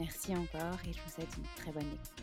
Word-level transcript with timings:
Merci 0.00 0.36
encore 0.36 0.78
et 0.88 0.92
je 0.92 1.00
vous 1.02 1.10
souhaite 1.10 1.36
une 1.36 1.44
très 1.56 1.72
bonne 1.72 1.82
écoute. 1.82 2.22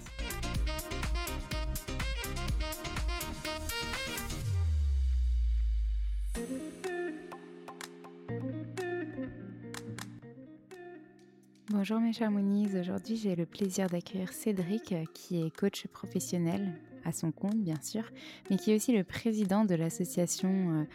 Bonjour 11.69 11.99
mes 11.99 12.13
chers 12.13 12.31
Moonies, 12.31 12.79
aujourd'hui 12.79 13.17
j'ai 13.17 13.35
le 13.35 13.45
plaisir 13.45 13.87
d'accueillir 13.89 14.31
Cédric 14.31 14.95
qui 15.13 15.41
est 15.41 15.53
coach 15.53 15.85
professionnel 15.87 16.79
à 17.03 17.11
son 17.11 17.31
compte 17.31 17.57
bien 17.57 17.81
sûr, 17.81 18.09
mais 18.49 18.57
qui 18.57 18.71
est 18.71 18.75
aussi 18.75 18.95
le 18.95 19.03
président 19.03 19.65
de 19.65 19.75
l'association 19.75 20.87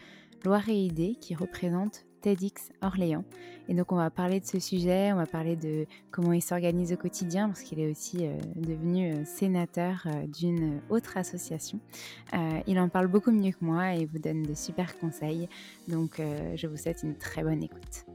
Loire 0.43 0.67
et 0.69 0.83
Idées 0.83 1.15
qui 1.21 1.35
représente 1.35 2.05
TEDx 2.21 2.71
Orléans. 2.81 3.23
Et 3.67 3.73
donc 3.73 3.91
on 3.91 3.95
va 3.95 4.09
parler 4.09 4.39
de 4.39 4.45
ce 4.45 4.59
sujet, 4.59 5.11
on 5.13 5.15
va 5.15 5.25
parler 5.25 5.55
de 5.55 5.85
comment 6.11 6.33
il 6.33 6.41
s'organise 6.41 6.93
au 6.93 6.97
quotidien, 6.97 7.47
parce 7.47 7.61
qu'il 7.61 7.79
est 7.79 7.89
aussi 7.89 8.25
euh, 8.25 8.37
devenu 8.55 9.13
euh, 9.13 9.25
sénateur 9.25 10.03
euh, 10.05 10.27
d'une 10.27 10.81
autre 10.89 11.17
association. 11.17 11.79
il 12.67 12.79
en 12.79 12.89
parle 12.89 13.07
beaucoup 13.07 13.31
mieux 13.31 13.51
que 13.51 13.63
moi 13.63 13.93
et 13.95 14.05
vous 14.05 14.19
donne 14.19 14.43
de 14.43 14.53
super 14.53 14.97
conseils. 14.99 15.47
Donc 15.87 16.21
je 16.55 16.67
vous 16.67 16.77
souhaite 16.77 17.03
une 17.03 17.15
très 17.15 17.43
bonne 17.43 17.63
écoute. 17.63 18.05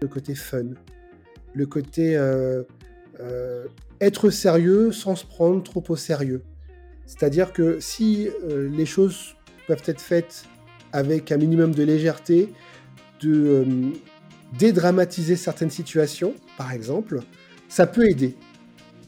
Le 0.00 0.08
côté 0.08 0.34
fun, 0.34 0.70
le 1.54 1.66
côté 1.66 2.14
être 4.00 4.30
sérieux 4.30 4.92
sans 4.92 5.16
se 5.16 5.26
prendre 5.26 5.62
trop 5.62 5.82
au 5.88 5.96
sérieux. 5.96 6.42
C'est-à-dire 7.08 7.54
que 7.54 7.80
si 7.80 8.28
euh, 8.28 8.68
les 8.68 8.84
choses 8.84 9.34
peuvent 9.66 9.82
être 9.86 10.00
faites 10.00 10.44
avec 10.92 11.32
un 11.32 11.38
minimum 11.38 11.74
de 11.74 11.82
légèreté, 11.82 12.52
de 13.22 13.32
euh, 13.32 13.64
dédramatiser 14.58 15.34
certaines 15.34 15.70
situations, 15.70 16.34
par 16.58 16.70
exemple, 16.70 17.20
ça 17.66 17.86
peut 17.86 18.06
aider. 18.06 18.36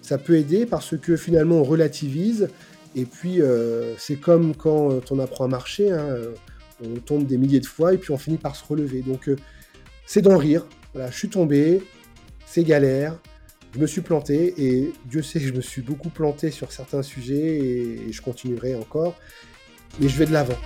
Ça 0.01 0.17
peut 0.17 0.37
aider 0.37 0.65
parce 0.65 0.97
que 0.97 1.15
finalement 1.15 1.57
on 1.57 1.63
relativise 1.63 2.49
et 2.97 3.05
puis 3.05 3.43
euh, 3.43 3.95
c'est 3.99 4.17
comme 4.17 4.57
quand 4.57 5.03
on 5.11 5.19
apprend 5.19 5.45
à 5.45 5.49
marcher, 5.49 5.93
hein, 5.93 6.17
on 6.83 6.99
tombe 7.01 7.27
des 7.27 7.37
milliers 7.37 7.61
de 7.61 7.67
fois 7.67 7.93
et 7.93 7.99
puis 7.99 8.13
on 8.13 8.19
finit 8.19 8.39
par 8.39 8.57
se 8.57 8.65
relever. 8.65 9.03
Donc 9.03 9.31
c'est 10.07 10.23
d'en 10.23 10.39
rire. 10.39 10.67
Voilà, 10.95 11.11
je 11.11 11.19
suis 11.19 11.29
tombé, 11.29 11.83
c'est 12.47 12.65
galère, 12.65 13.19
je 13.75 13.79
me 13.79 13.87
suis 13.87 14.01
planté 14.01 14.55
et 14.59 14.93
Dieu 15.05 15.23
sait 15.23 15.41
que 15.41 15.47
je 15.47 15.53
me 15.53 15.61
suis 15.61 15.83
beaucoup 15.83 16.09
planté 16.09 16.51
sur 16.51 16.73
certains 16.73 17.03
sujets 17.03 17.59
et, 17.59 18.13
je 18.13 18.23
continuerai 18.23 18.75
encore. 18.75 19.15
Mais 20.01 20.09
je 20.09 20.17
vais 20.17 20.27
de 20.27 20.33
l'avant. 20.33 20.59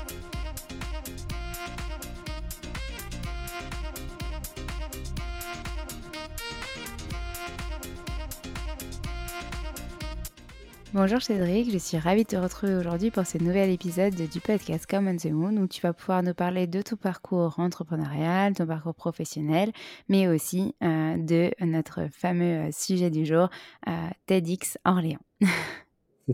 Bonjour 10.95 11.21
Cédric, 11.21 11.73
je 11.73 11.79
suis 11.79 11.99
ravie 11.99 12.23
de 12.23 12.29
te 12.29 12.37
retrouver 12.37 12.77
aujourd'hui 12.77 13.11
pour 13.11 13.27
ce 13.27 13.37
nouvel 13.37 13.69
épisode 13.69 14.15
du 14.15 14.41
podcast 14.41 14.87
Common 14.87 15.17
the 15.17 15.25
Moon 15.25 15.57
où 15.57 15.67
tu 15.67 15.81
vas 15.81 15.93
pouvoir 15.93 16.23
nous 16.23 16.35
parler 16.35 16.69
de 16.69 16.83
ton 16.83 16.95
parcours 16.95 17.59
entrepreneurial, 17.59 18.55
ton 18.55 18.65
parcours 18.65 18.95
professionnel, 18.95 19.73
mais 20.09 20.29
aussi 20.29 20.77
euh, 20.85 21.17
de 21.17 21.51
notre 21.65 22.07
fameux 22.13 22.69
euh, 22.69 22.71
sujet 22.71 23.11
du 23.11 23.27
jour, 23.27 23.49
euh, 23.89 23.91
TEDx 24.27 24.79
Orléans. 24.85 25.19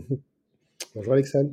Bonjour 0.93 1.13
Alexandre. 1.13 1.49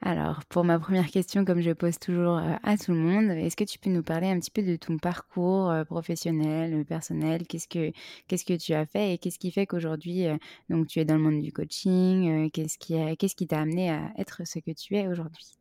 Alors, 0.00 0.44
pour 0.46 0.64
ma 0.64 0.78
première 0.78 1.10
question, 1.10 1.44
comme 1.44 1.60
je 1.60 1.70
pose 1.70 1.98
toujours 1.98 2.38
euh, 2.38 2.52
à 2.62 2.76
tout 2.76 2.92
le 2.92 2.98
monde, 2.98 3.30
est-ce 3.30 3.56
que 3.56 3.64
tu 3.64 3.78
peux 3.78 3.90
nous 3.90 4.02
parler 4.02 4.28
un 4.28 4.38
petit 4.38 4.50
peu 4.50 4.62
de 4.62 4.76
ton 4.76 4.98
parcours 4.98 5.70
euh, 5.70 5.84
professionnel, 5.84 6.74
euh, 6.74 6.84
personnel? 6.84 7.46
Qu'est-ce 7.46 7.66
que 7.68 8.56
tu 8.56 8.72
as 8.72 8.86
fait 8.86 9.14
et 9.14 9.18
qu'est-ce 9.18 9.38
qui 9.38 9.50
fait 9.50 9.66
qu'aujourd'hui, 9.66 10.26
donc 10.68 10.86
tu 10.86 11.00
es 11.00 11.04
dans 11.04 11.16
le 11.16 11.22
monde 11.22 11.40
du 11.40 11.52
coaching 11.52 12.50
Qu'est-ce 12.50 13.34
qui 13.36 13.46
t'a 13.46 13.60
amené 13.60 13.90
à 13.90 14.12
être 14.18 14.42
ce 14.46 14.58
que 14.58 14.70
tu 14.72 14.96
es 14.96 15.08
aujourd'hui? 15.08 15.56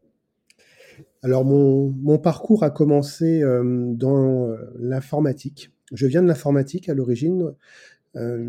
Alors, 1.22 1.46
mon, 1.46 1.90
mon, 1.90 2.18
parcours 2.18 2.64
a 2.64 2.70
commencé 2.70 3.42
dans 3.42 4.56
l'informatique. 4.78 5.72
Je 5.92 6.08
viens 6.08 6.22
de 6.22 6.28
l'informatique 6.28 6.90
à 6.90 6.94
l'origine. 6.94 7.54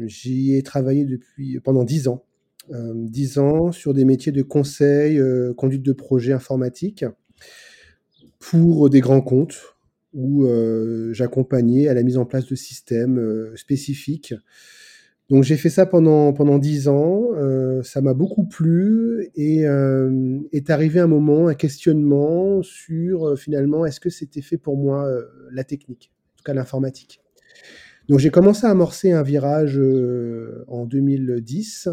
J'y 0.06 0.54
ai 0.54 0.62
travaillé 0.62 1.04
depuis 1.04 1.58
pendant 1.60 1.84
dix 1.84 2.08
ans 2.08 2.24
10 2.70 3.38
euh, 3.38 3.40
ans 3.40 3.72
sur 3.72 3.94
des 3.94 4.04
métiers 4.04 4.32
de 4.32 4.42
conseil, 4.42 5.18
euh, 5.18 5.52
conduite 5.54 5.82
de 5.82 5.92
projet 5.92 6.32
informatique 6.32 7.04
pour 8.38 8.90
des 8.90 9.00
grands 9.00 9.20
comptes 9.20 9.60
où 10.12 10.44
euh, 10.44 11.12
j'accompagnais 11.12 11.88
à 11.88 11.94
la 11.94 12.02
mise 12.02 12.18
en 12.18 12.24
place 12.24 12.46
de 12.46 12.54
systèmes 12.54 13.52
spécifiques. 13.56 14.34
Donc 15.30 15.42
j'ai 15.42 15.56
fait 15.56 15.70
ça 15.70 15.86
pendant 15.86 16.32
pendant 16.34 16.58
dix 16.58 16.86
ans, 16.86 17.30
ça 17.82 18.02
m'a 18.02 18.12
beaucoup 18.12 18.44
plu 18.46 19.30
et 19.34 19.62
est 19.62 20.70
arrivé 20.70 21.00
un 21.00 21.06
moment, 21.06 21.48
un 21.48 21.54
questionnement 21.54 22.62
sur 22.62 23.36
finalement 23.38 23.86
est-ce 23.86 24.00
que 24.00 24.10
c'était 24.10 24.42
fait 24.42 24.58
pour 24.58 24.76
moi 24.76 25.10
la 25.50 25.64
technique, 25.64 26.12
en 26.34 26.36
tout 26.36 26.44
cas 26.44 26.52
l'informatique. 26.52 27.22
Donc 28.06 28.18
j'ai 28.18 28.30
commencé 28.30 28.66
à 28.66 28.70
amorcer 28.70 29.12
un 29.12 29.22
virage 29.22 29.80
en 30.68 30.84
2010 30.84 31.88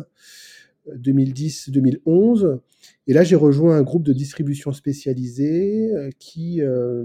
2010-2011. 0.90 2.60
Et 3.08 3.14
là, 3.14 3.24
j'ai 3.24 3.36
rejoint 3.36 3.78
un 3.78 3.84
groupe 3.84 4.04
de 4.04 4.14
distribution 4.14 4.72
spécialisé 4.74 5.92
euh, 5.94 6.10
qui 6.20 6.62
euh, 6.62 7.04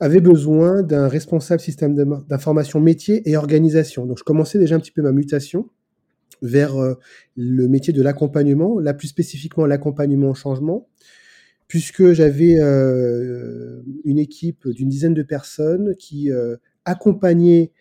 avait 0.00 0.20
besoin 0.20 0.82
d'un 0.82 1.08
responsable 1.08 1.60
système 1.60 1.94
d'information 2.28 2.80
métier 2.80 3.28
et 3.28 3.36
organisation. 3.36 4.06
Donc, 4.06 4.18
je 4.18 4.24
commençais 4.24 4.58
déjà 4.58 4.76
un 4.76 4.80
petit 4.80 4.92
peu 4.92 5.02
ma 5.02 5.12
mutation 5.12 5.68
vers 6.40 6.76
euh, 6.76 6.94
le 7.36 7.68
métier 7.68 7.92
de 7.92 8.02
l'accompagnement, 8.02 8.80
là 8.80 8.94
plus 8.94 9.08
spécifiquement 9.08 9.66
l'accompagnement 9.66 10.30
au 10.30 10.34
changement, 10.34 10.88
puisque 11.68 12.12
j'avais 12.12 12.58
une 14.04 14.18
équipe 14.18 14.68
d'une 14.68 14.90
dizaine 14.90 15.14
de 15.14 15.22
personnes 15.22 15.94
qui 15.96 16.30
accompagnaient 16.84 17.72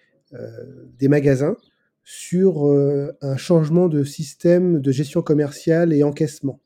des 0.98 1.10
magasins 1.10 1.58
sur 2.04 2.68
euh, 2.68 3.16
un 3.22 3.38
changement 3.38 3.88
de 3.88 4.04
système 4.04 4.82
de 4.82 4.92
gestion 4.92 5.22
commerciale 5.22 5.94
et 5.94 6.04
encaissement. 6.04 6.60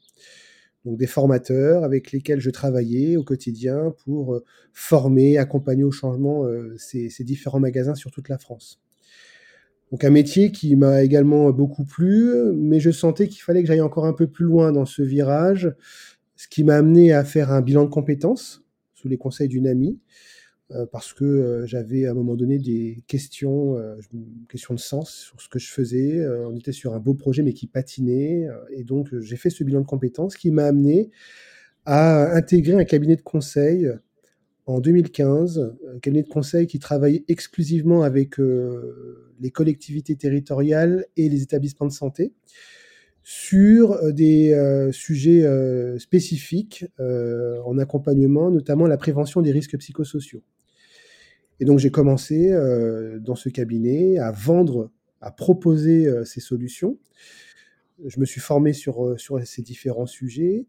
Donc 0.86 0.98
des 0.98 1.08
formateurs 1.08 1.84
avec 1.84 2.12
lesquels 2.12 2.40
je 2.40 2.52
travaillais 2.52 3.18
au 3.18 3.24
quotidien 3.24 3.94
pour 4.04 4.36
euh, 4.36 4.44
former, 4.74 5.38
accompagner 5.38 5.84
au 5.84 5.92
changement 5.92 6.46
euh, 6.46 6.76
ces, 6.78 7.10
différents 7.22 7.60
magasins 7.60 7.96
sur 7.96 8.12
toute 8.12 8.30
la 8.30 8.38
France. 8.38 8.82
Donc 9.92 10.04
un 10.04 10.10
métier 10.10 10.52
qui 10.52 10.76
m'a 10.76 11.04
également 11.04 11.52
beaucoup 11.52 11.86
plu, 11.86 12.34
mais 12.54 12.80
je 12.80 12.92
sentais 12.92 13.28
qu'il 13.28 13.42
fallait 13.42 13.62
que 13.62 13.68
j'aille 13.68 13.82
encore 13.82 14.06
un 14.06 14.14
peu 14.14 14.28
plus 14.28 14.46
loin 14.46 14.72
dans 14.72 14.86
ce 14.86 15.02
virage, 15.02 15.74
ce 16.36 16.48
qui 16.48 16.64
m'a 16.64 16.76
amené 16.76 17.14
à 17.14 17.24
faire 17.24 17.52
un 17.52 17.62
bilan 17.62 17.86
de 17.86 17.90
compétences 17.90 18.64
sous 18.94 19.08
les 19.08 19.18
conseils 19.18 19.48
d'une 19.48 19.68
amie, 19.68 20.00
parce 20.91 21.13
que 21.13 21.23
euh, 21.23 21.65
j'avais 21.67 22.07
à 22.07 22.12
un 22.12 22.13
moment 22.15 22.35
donné 22.35 22.57
des 22.57 23.03
questions, 23.07 23.77
euh, 23.77 23.97
questions 24.50 24.73
de 24.73 24.79
sens 24.79 25.12
sur 25.12 25.39
ce 25.39 25.47
que 25.47 25.59
je 25.59 25.69
faisais. 25.71 26.25
on 26.27 26.56
était 26.56 26.71
sur 26.71 26.94
un 26.94 27.00
beau 27.00 27.13
projet 27.13 27.44
mais 27.44 27.53
qui 27.53 27.67
patinait, 27.67 28.47
et 28.71 28.83
donc 28.83 29.15
j'ai 29.19 29.38
fait 29.38 29.50
ce 29.50 29.63
bilan 29.63 29.81
de 29.81 29.85
compétences 29.85 30.35
qui 30.35 30.51
m'a 30.51 30.65
amené 30.65 31.12
à 31.85 32.35
intégrer 32.35 32.73
un 32.73 32.83
cabinet 32.83 33.15
de 33.15 33.21
conseil 33.21 33.88
en 34.65 34.79
2015, 34.79 35.75
un 35.95 36.00
cabinet 36.00 36.23
de 36.23 36.27
conseil 36.27 36.65
qui 36.65 36.79
travaille 36.79 37.23
exclusivement 37.27 38.01
avec 38.01 38.38
les 39.39 39.51
collectivités 39.51 40.15
territoriales 40.15 41.06
et 41.15 41.29
les 41.29 41.44
établissements 41.44 41.85
de 41.85 41.91
santé 41.91 42.33
sur 43.23 44.13
des 44.13 44.89
sujets 44.91 45.45
spécifiques 46.00 46.85
en 46.97 47.77
accompagnement, 47.77 48.50
notamment 48.50 48.88
la 48.88 48.97
prévention 48.97 49.41
des 49.41 49.51
risques 49.51 49.77
psychosociaux. 49.77 50.41
Et 51.60 51.66
donc 51.66 51.80
j'ai 51.80 51.92
commencé 51.92 52.52
euh, 52.52 53.19
dans 53.19 53.36
ce 53.36 53.50
cabinet 53.50 54.18
à 54.18 54.31
vendre, 54.31 54.92
à 55.22 55.31
proposer 55.31 56.07
euh, 56.07 56.25
ces 56.25 56.42
solutions. 56.42 56.98
Je 58.06 58.19
me 58.19 58.25
suis 58.25 58.42
formé 58.42 58.74
sur, 58.74 59.06
euh, 59.06 59.18
sur 59.18 59.40
ces 59.46 59.62
différents 59.62 60.06
sujets. 60.06 60.66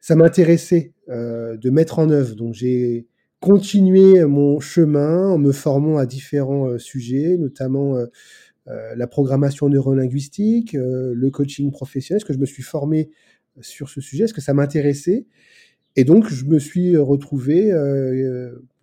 Ça 0.00 0.16
m'intéressait 0.16 0.92
de 1.08 1.70
mettre 1.70 1.98
en 1.98 2.10
œuvre. 2.10 2.34
Donc 2.34 2.52
j'ai 2.52 3.06
continué 3.40 4.22
mon 4.26 4.60
chemin 4.60 5.30
en 5.30 5.38
me 5.38 5.50
formant 5.50 5.96
à 5.96 6.04
différents 6.04 6.78
sujets, 6.78 7.38
notamment 7.38 7.96
la 8.66 9.06
programmation 9.06 9.66
neurolinguistique, 9.70 10.74
le 10.74 11.30
coaching 11.30 11.70
professionnel. 11.70 12.18
Est-ce 12.18 12.26
que 12.26 12.34
je 12.34 12.38
me 12.38 12.44
suis 12.44 12.62
formé 12.62 13.08
sur 13.62 13.88
ce 13.88 14.02
sujet? 14.02 14.24
Est-ce 14.24 14.34
que 14.34 14.42
ça 14.42 14.52
m'intéressait? 14.52 15.24
Et 15.96 16.04
donc 16.04 16.28
je 16.28 16.44
me 16.44 16.58
suis 16.58 16.98
retrouvé 16.98 17.72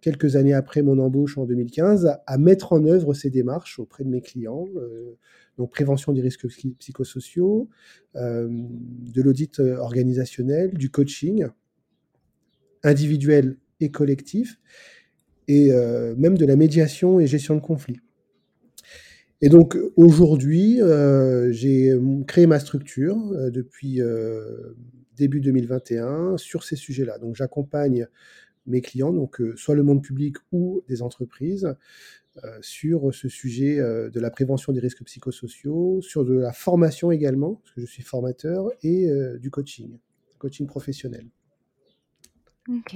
quelques 0.02 0.36
années 0.36 0.54
après 0.54 0.82
mon 0.82 0.98
embauche 0.98 1.38
en 1.38 1.46
2015, 1.46 2.18
à 2.26 2.38
mettre 2.38 2.74
en 2.74 2.86
œuvre 2.86 3.14
ces 3.14 3.30
démarches 3.30 3.80
auprès 3.80 4.04
de 4.04 4.10
mes 4.10 4.22
clients. 4.22 4.68
Euh, 4.76 5.16
donc 5.58 5.72
prévention 5.72 6.12
des 6.12 6.22
risques 6.22 6.48
psychosociaux, 6.80 7.70
euh, 8.16 8.50
de 8.50 9.22
l'audit 9.22 9.60
euh, 9.60 9.78
organisationnel, 9.78 10.74
du 10.74 10.90
coaching 10.90 11.46
individuel 12.84 13.58
et 13.80 13.92
collectif, 13.92 14.60
et 15.48 15.72
même 16.18 16.38
de 16.38 16.46
la 16.46 16.56
médiation 16.56 17.20
et 17.20 17.28
gestion 17.28 17.56
de 17.56 17.60
conflits. 17.60 18.00
Et 19.42 19.50
donc 19.50 19.78
aujourd'hui, 19.98 20.80
j'ai 21.52 21.94
créé 22.26 22.48
ma 22.48 22.60
structure 22.60 23.18
depuis 23.52 24.02
début 25.16 25.42
2021 25.42 26.38
sur 26.38 26.64
ces 26.64 26.76
sujets-là. 26.76 27.20
Donc 27.20 27.36
j'accompagne 27.36 28.08
mes 28.66 28.82
clients, 28.82 29.14
donc 29.14 29.42
euh, 29.42 29.56
soit 29.56 29.76
le 29.76 29.84
monde 29.84 30.04
public 30.04 30.38
ou 30.52 30.84
des 30.88 31.02
entreprises, 31.02 31.76
euh, 32.44 32.58
sur 32.62 33.14
ce 33.14 33.28
sujet 33.28 33.80
euh, 33.80 34.10
de 34.10 34.20
la 34.20 34.32
prévention 34.32 34.72
des 34.72 34.80
risques 34.80 35.04
psychosociaux, 35.04 36.02
sur 36.02 36.26
de 36.26 36.34
la 36.34 36.54
formation 36.54 37.12
également, 37.12 37.56
parce 37.56 37.72
que 37.76 37.82
je 37.82 37.86
suis 37.86 38.04
formateur, 38.04 38.70
et 38.84 39.08
du 39.40 39.50
coaching, 39.50 39.98
coaching 40.38 40.68
professionnel. 40.68 41.28
Ok. 42.70 42.96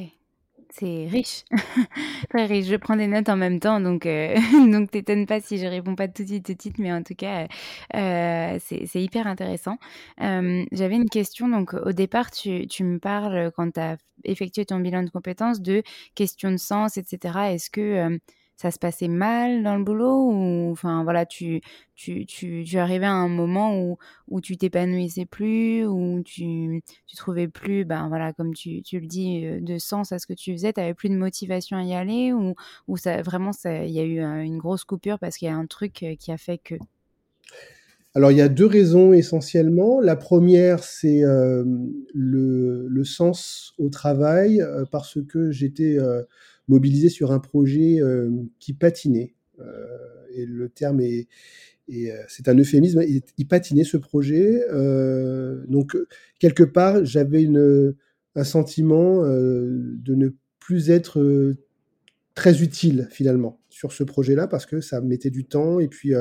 C'est 0.72 1.08
riche, 1.08 1.44
très 2.30 2.46
riche. 2.48 2.66
Je 2.68 2.76
prends 2.76 2.98
des 2.98 3.08
notes 3.08 3.30
en 3.30 3.38
même 3.38 3.60
temps, 3.60 3.80
donc 3.80 4.06
euh, 4.06 4.36
donc 4.72 4.92
t'étonnes 4.92 5.26
pas 5.26 5.40
si 5.40 5.58
je 5.58 5.66
réponds 5.68 5.96
pas 5.96 6.08
tout 6.10 6.24
de 6.24 6.28
suite, 6.28 6.46
tout 6.46 6.54
de 6.70 6.74
mais 6.82 6.92
en 6.92 7.02
tout 7.04 7.16
cas, 7.16 7.48
euh, 7.96 8.58
c'est 8.62 9.02
hyper 9.02 9.28
intéressant. 9.28 9.78
Euh, 10.22 10.66
J'avais 10.72 10.96
une 10.96 11.10
question, 11.10 11.48
donc 11.48 11.74
au 11.74 11.94
départ, 11.94 12.32
tu, 12.32 12.68
tu 12.68 12.84
me 12.84 13.00
parles 13.00 13.52
quand 13.56 13.72
tu 13.74 13.80
as 13.80 13.98
effectué 14.26 14.66
ton 14.66 14.80
bilan 14.80 15.04
de 15.04 15.10
compétences 15.10 15.62
de 15.62 15.82
questions 16.16 16.52
de 16.52 16.58
sens, 16.58 16.98
etc. 16.98 17.54
Est-ce 17.54 17.70
que 17.70 18.20
ça 18.58 18.72
se 18.72 18.80
passait 18.80 19.08
mal 19.08 19.64
dans 19.64 19.76
le 19.76 19.84
boulot 19.84 20.32
ou 20.32 20.72
enfin 20.72 21.04
voilà 21.04 21.26
tu 21.26 21.62
tu 21.96 22.26
tu, 22.26 22.64
tu 22.66 22.78
arrivais 22.78 23.06
à 23.06 23.12
un 23.12 23.28
moment 23.28 23.78
où 23.80 23.98
où 24.28 24.42
tu 24.42 24.58
t'épanouissais 24.58 25.26
plus 25.26 25.86
où 25.86 26.22
tu 26.24 26.82
tu 27.06 27.16
trouvais 27.16 27.48
plus 27.48 27.86
ben 27.86 28.08
voilà 28.08 28.34
comme 28.34 28.54
tu, 28.54 28.82
le 28.94 29.08
dis 29.08 29.46
euh, 29.46 29.60
de 29.62 29.78
sens 29.78 30.12
à 30.12 30.20
ce 30.20 30.28
que 30.28 30.34
tu 30.34 30.54
faisais 30.54 30.74
tu 30.74 30.80
avais 30.82 30.94
plus 30.94 31.10
de 31.10 31.18
motivation 31.18 31.78
à 31.78 31.84
y 31.84 31.94
aller 31.94 32.34
ou 32.34 32.56
ou 32.88 32.98
ça 32.98 33.22
vraiment 33.22 33.52
ça 33.52 33.84
il 33.86 33.92
y 33.92 34.00
a 34.00 34.04
eu 34.04 34.20
une 34.22 34.58
grosse 34.58 34.86
coupure 34.86 35.20
parce 35.20 35.38
qu'il 35.38 35.48
y 35.48 35.52
a 35.52 35.56
un 35.56 35.66
truc 35.66 36.04
euh, 36.04 36.16
qui 36.16 36.32
a 36.32 36.38
fait 36.38 36.58
que 36.58 36.76
alors 38.16 38.32
il 38.32 38.38
y 38.38 38.42
a 38.42 38.50
deux 38.50 38.66
raisons 38.66 39.14
essentiellement. 39.14 40.00
La 40.00 40.16
première, 40.16 40.84
c'est 40.84 41.24
euh, 41.24 41.64
le, 42.14 43.04
sens 43.04 43.74
au 43.78 43.90
travail, 43.90 44.66
parce 44.92 45.20
que 45.28 45.52
j'étais 45.52 46.00
mobilisé 46.68 47.10
sur 47.10 47.32
un 47.32 47.40
projet 47.40 48.02
euh, 48.02 48.30
qui 48.60 48.74
patinait. 48.74 49.36
Euh, 49.60 49.86
et 50.34 50.46
le 50.46 50.70
terme 50.70 51.02
est, 51.02 51.28
euh, 51.90 52.18
c'est 52.28 52.48
un 52.48 52.58
euphémisme, 52.58 53.04
il, 53.38 53.48
patinait 53.48 53.84
ce 53.84 53.98
projet. 53.98 54.62
donc, 55.68 55.96
quelque 56.40 56.64
part, 56.64 57.06
j'avais 57.06 57.48
un 58.36 58.44
sentiment 58.44 59.24
de 59.24 60.16
ne 60.16 60.30
plus 60.60 60.90
être 60.90 61.56
très 62.34 62.62
utile 62.62 63.08
finalement 63.12 63.62
sur 63.70 63.94
ce 63.94 64.04
projet-là 64.04 64.48
parce 64.48 64.66
que 64.66 64.82
ça 64.82 65.00
mettait 65.00 65.30
du 65.30 65.46
temps 65.46 65.80
et 65.80 65.88
puis 65.88 66.14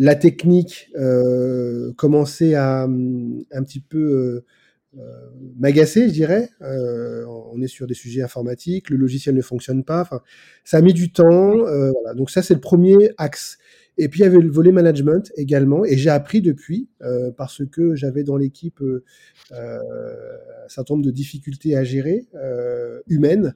la 0.00 0.14
technique 0.14 0.90
commençait 1.96 2.54
à 2.54 2.84
un 2.84 3.62
petit 3.62 3.80
peu 3.80 4.42
m'agacer, 5.58 6.08
je 6.08 6.12
dirais. 6.12 6.48
on 6.60 7.60
est 7.60 7.68
sur 7.68 7.86
des 7.86 7.94
sujets 7.94 8.22
informatiques, 8.22 8.88
le 8.88 8.96
logiciel 8.96 9.34
ne 9.34 9.42
fonctionne 9.42 9.84
pas. 9.84 10.08
Ça 10.64 10.78
a 10.78 10.80
mis 10.80 10.94
du 10.94 11.12
temps. 11.12 11.54
Donc 12.16 12.30
ça, 12.30 12.42
c'est 12.42 12.54
le 12.54 12.60
premier 12.60 13.10
axe. 13.18 13.58
Et 14.00 14.08
puis 14.08 14.20
il 14.20 14.22
y 14.22 14.26
avait 14.26 14.38
le 14.38 14.50
volet 14.50 14.72
management 14.72 15.30
également, 15.36 15.84
et 15.84 15.98
j'ai 15.98 16.08
appris 16.08 16.40
depuis, 16.40 16.88
euh, 17.02 17.30
parce 17.32 17.62
que 17.66 17.94
j'avais 17.94 18.24
dans 18.24 18.38
l'équipe 18.38 18.80
euh, 18.80 19.04
euh, 19.52 19.78
un 20.64 20.68
certain 20.68 20.94
nombre 20.94 21.04
de 21.04 21.10
difficultés 21.10 21.76
à 21.76 21.84
gérer, 21.84 22.26
humaines. 23.08 23.54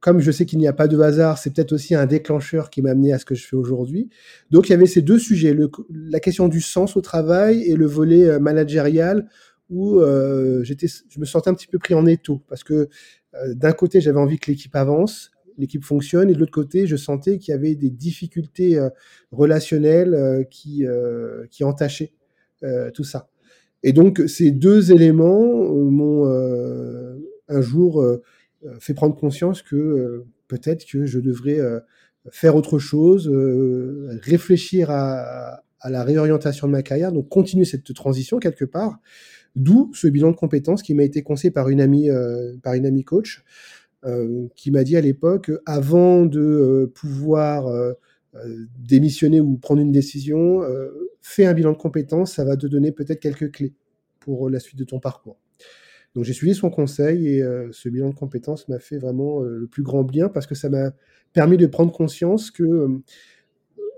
Comme 0.00 0.20
je 0.20 0.30
sais 0.30 0.46
qu'il 0.46 0.58
n'y 0.58 0.68
a 0.68 0.72
pas 0.72 0.88
de 0.88 0.98
hasard, 0.98 1.38
c'est 1.38 1.52
peut-être 1.54 1.72
aussi 1.72 1.94
un 1.94 2.06
déclencheur 2.06 2.70
qui 2.70 2.82
m'a 2.82 2.90
amené 2.90 3.12
à 3.12 3.18
ce 3.18 3.24
que 3.24 3.34
je 3.34 3.46
fais 3.46 3.56
aujourd'hui. 3.56 4.08
Donc 4.50 4.68
il 4.68 4.72
y 4.72 4.74
avait 4.74 4.86
ces 4.86 5.02
deux 5.02 5.18
sujets, 5.18 5.56
la 5.90 6.20
question 6.20 6.48
du 6.48 6.60
sens 6.60 6.96
au 6.96 7.00
travail 7.00 7.62
et 7.62 7.76
le 7.76 7.86
volet 7.86 8.38
managérial, 8.38 9.28
où 9.68 10.00
j'étais, 10.62 10.86
je 10.88 11.20
me 11.20 11.24
sentais 11.24 11.50
un 11.50 11.54
petit 11.54 11.66
peu 11.66 11.78
pris 11.78 11.94
en 11.94 12.06
étau, 12.06 12.42
parce 12.48 12.64
que 12.64 12.88
d'un 13.46 13.72
côté 13.72 14.00
j'avais 14.00 14.18
envie 14.18 14.38
que 14.38 14.50
l'équipe 14.50 14.74
avance, 14.74 15.30
l'équipe 15.60 15.84
fonctionne. 15.84 16.30
Et 16.30 16.34
de 16.34 16.38
l'autre 16.38 16.52
côté, 16.52 16.86
je 16.86 16.96
sentais 16.96 17.38
qu'il 17.38 17.52
y 17.52 17.54
avait 17.54 17.76
des 17.76 17.90
difficultés 17.90 18.78
euh, 18.78 18.88
relationnelles 19.30 20.14
euh, 20.14 20.42
qui, 20.44 20.86
euh, 20.86 21.46
qui 21.50 21.62
entachaient 21.62 22.12
tout 22.92 23.04
ça. 23.04 23.30
Et 23.82 23.94
donc, 23.94 24.20
ces 24.26 24.50
deux 24.50 24.92
éléments 24.92 25.40
m'ont 25.40 26.26
un 27.48 27.60
jour 27.62 28.04
fait 28.78 28.94
prendre 28.94 29.16
conscience 29.16 29.62
que 29.62 30.24
peut-être 30.48 30.84
que 30.86 31.06
je 31.06 31.18
devrais 31.18 31.58
faire 32.30 32.56
autre 32.56 32.78
chose, 32.78 33.30
réfléchir 34.22 34.90
à, 34.90 35.62
à, 35.80 35.90
la 35.90 36.04
réorientation 36.04 36.66
de 36.66 36.72
ma 36.72 36.82
carrière, 36.82 37.12
donc 37.12 37.28
continuer 37.28 37.64
cette 37.64 37.92
transition 37.94 38.38
quelque 38.38 38.64
part. 38.64 38.98
D'où 39.56 39.90
ce 39.94 40.06
bilan 40.06 40.30
de 40.30 40.36
compétences 40.36 40.82
qui 40.82 40.94
m'a 40.94 41.02
été 41.02 41.22
conseillé 41.22 41.50
par 41.50 41.70
une 41.70 41.80
amie, 41.80 42.08
par 42.62 42.74
une 42.74 42.86
amie 42.86 43.04
coach, 43.04 43.44
euh, 44.06 44.46
qui 44.56 44.70
m'a 44.70 44.82
dit 44.82 44.96
à 44.96 45.02
l'époque, 45.02 45.50
avant 45.66 46.24
de 46.24 46.40
euh, 46.40 46.86
pouvoir 46.86 47.66
euh, 47.66 47.92
démissionner 48.78 49.40
ou 49.40 49.58
prendre 49.58 49.82
une 49.82 49.92
décision, 49.92 50.62
fais 51.20 51.44
un 51.44 51.52
bilan 51.52 51.72
de 51.72 51.76
compétences, 51.76 52.34
ça 52.34 52.44
va 52.44 52.56
te 52.56 52.66
donner 52.66 52.92
peut-être 52.92 53.20
quelques 53.20 53.50
clés 53.50 53.74
pour 54.20 54.48
la 54.48 54.60
suite 54.60 54.78
de 54.78 54.84
ton 54.84 55.00
parcours. 55.00 55.36
Donc 56.14 56.24
j'ai 56.24 56.32
suivi 56.32 56.54
son 56.54 56.70
conseil 56.70 57.28
et 57.28 57.44
ce 57.70 57.88
bilan 57.88 58.10
de 58.10 58.14
compétences 58.14 58.68
m'a 58.68 58.78
fait 58.78 58.98
vraiment 58.98 59.42
le 59.42 59.66
plus 59.66 59.82
grand 59.82 60.02
bien 60.02 60.28
parce 60.28 60.46
que 60.46 60.54
ça 60.54 60.68
m'a 60.68 60.90
permis 61.32 61.56
de 61.56 61.66
prendre 61.66 61.92
conscience 61.92 62.50
que 62.50 63.00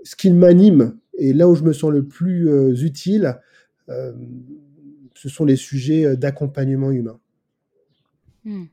ce 0.03 0.15
qui 0.15 0.31
m'anime 0.31 0.97
et 1.17 1.33
là 1.33 1.49
où 1.49 1.55
je 1.55 1.63
me 1.63 1.73
sens 1.73 1.91
le 1.91 2.05
plus 2.05 2.47
utile, 2.83 3.39
ce 3.87 5.29
sont 5.29 5.43
les 5.43 5.55
sujets 5.55 6.15
d'accompagnement 6.15 6.91
humain. 6.91 7.19
Mmh. 8.45 8.65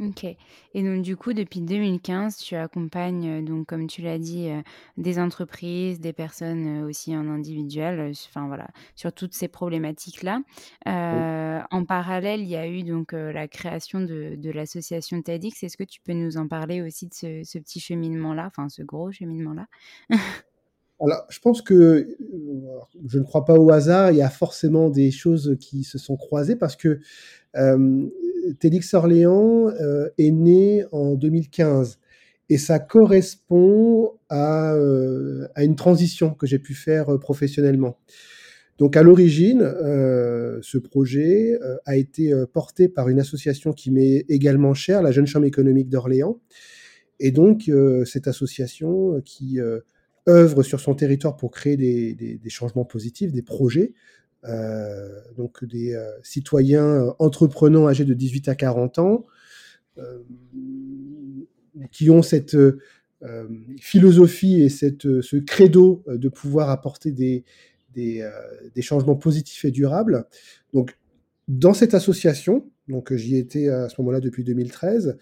OK 0.00 0.24
et 0.24 0.82
donc 0.82 1.02
du 1.02 1.16
coup, 1.16 1.32
depuis 1.32 1.60
2015, 1.60 2.36
tu 2.36 2.54
accompagnes, 2.54 3.44
donc 3.44 3.66
comme 3.66 3.86
tu 3.86 4.02
l'as 4.02 4.18
dit, 4.18 4.48
des 4.96 5.18
entreprises, 5.18 5.98
des 5.98 6.12
personnes, 6.12 6.84
aussi 6.84 7.16
en 7.16 7.28
individuel, 7.28 8.12
enfin 8.28 8.46
voilà, 8.46 8.68
sur 8.94 9.12
toutes 9.12 9.34
ces 9.34 9.48
problématiques-là. 9.48 10.40
en 10.86 11.84
parallèle, 11.84 12.40
il 12.40 12.48
y 12.48 12.56
a 12.56 12.68
eu 12.68 12.82
donc, 12.82 13.12
la 13.12 13.48
création 13.48 14.00
de 14.00 14.36
de 14.36 14.50
l'association 14.50 15.20
TEDx. 15.22 15.62
Est-ce 15.62 15.76
que 15.76 15.84
tu 15.84 16.00
peux 16.00 16.12
nous 16.12 16.36
en 16.36 16.46
parler 16.46 16.82
aussi 16.82 17.06
de 17.08 17.14
ce 17.14 17.42
ce 17.44 17.58
petit 17.58 17.80
cheminement-là, 17.80 18.46
enfin 18.46 18.68
ce 18.68 18.82
gros 18.82 19.10
cheminement-là? 19.10 19.66
Alors, 21.00 21.24
je 21.28 21.38
pense 21.38 21.62
que, 21.62 22.08
je 23.06 23.18
ne 23.18 23.24
crois 23.24 23.44
pas 23.44 23.54
au 23.54 23.70
hasard, 23.70 24.10
il 24.10 24.16
y 24.16 24.22
a 24.22 24.30
forcément 24.30 24.90
des 24.90 25.12
choses 25.12 25.56
qui 25.60 25.84
se 25.84 25.96
sont 25.96 26.16
croisées 26.16 26.56
parce 26.56 26.74
que, 26.74 27.00
TEDx 28.54 28.94
Orléans 28.94 29.68
euh, 29.68 30.08
est 30.18 30.30
né 30.30 30.84
en 30.92 31.14
2015 31.14 31.98
et 32.50 32.58
ça 32.58 32.78
correspond 32.78 34.12
à, 34.28 34.74
euh, 34.74 35.48
à 35.54 35.64
une 35.64 35.76
transition 35.76 36.30
que 36.30 36.46
j'ai 36.46 36.58
pu 36.58 36.74
faire 36.74 37.12
euh, 37.12 37.18
professionnellement. 37.18 37.98
Donc 38.78 38.96
à 38.96 39.02
l'origine, 39.02 39.58
ce 40.62 40.78
projet 40.78 41.58
a 41.84 41.96
été 41.96 42.32
porté 42.52 42.88
par 42.88 43.08
une 43.08 43.18
association 43.18 43.72
qui 43.72 43.90
m'est 43.90 44.24
également 44.28 44.72
chère, 44.72 45.02
la 45.02 45.10
Jeune 45.10 45.26
Chambre 45.26 45.46
économique 45.46 45.88
d'Orléans. 45.88 46.38
Et 47.18 47.32
donc 47.32 47.68
cette 48.04 48.28
association 48.28 49.20
qui 49.24 49.58
œuvre 50.28 50.62
sur 50.62 50.78
son 50.78 50.94
territoire 50.94 51.36
pour 51.36 51.50
créer 51.50 51.76
des, 51.76 52.14
des, 52.14 52.50
changements 52.50 52.84
positifs, 52.84 53.32
des 53.32 53.42
projets, 53.42 53.94
donc 55.36 55.64
des 55.64 55.94
euh, 55.94 56.10
citoyens 56.22 56.84
euh, 56.84 57.10
entreprenants 57.18 57.88
âgés 57.88 58.04
de 58.04 58.14
18 58.14 58.48
à 58.48 58.54
40 58.54 58.98
ans, 58.98 59.26
qui 61.90 62.08
ont 62.08 62.22
cette 62.22 62.56
philosophie 63.80 64.62
et 64.62 64.68
cette, 64.68 65.22
ce 65.22 65.36
credo 65.36 66.04
de 66.06 66.28
pouvoir 66.28 66.70
apporter 66.70 67.10
des, 67.10 67.44
des, 67.96 68.22
changements 68.80 69.16
positifs 69.16 69.64
et 69.64 69.72
durables. 69.72 70.24
Donc, 70.72 70.96
dans 71.48 71.74
cette 71.74 71.94
association, 71.94 72.70
donc 72.86 73.12
j'y 73.12 73.36
étais 73.36 73.70
à 73.70 73.88
ce 73.88 74.00
moment-là 74.00 74.20
depuis 74.20 74.44
2013, 74.44 75.18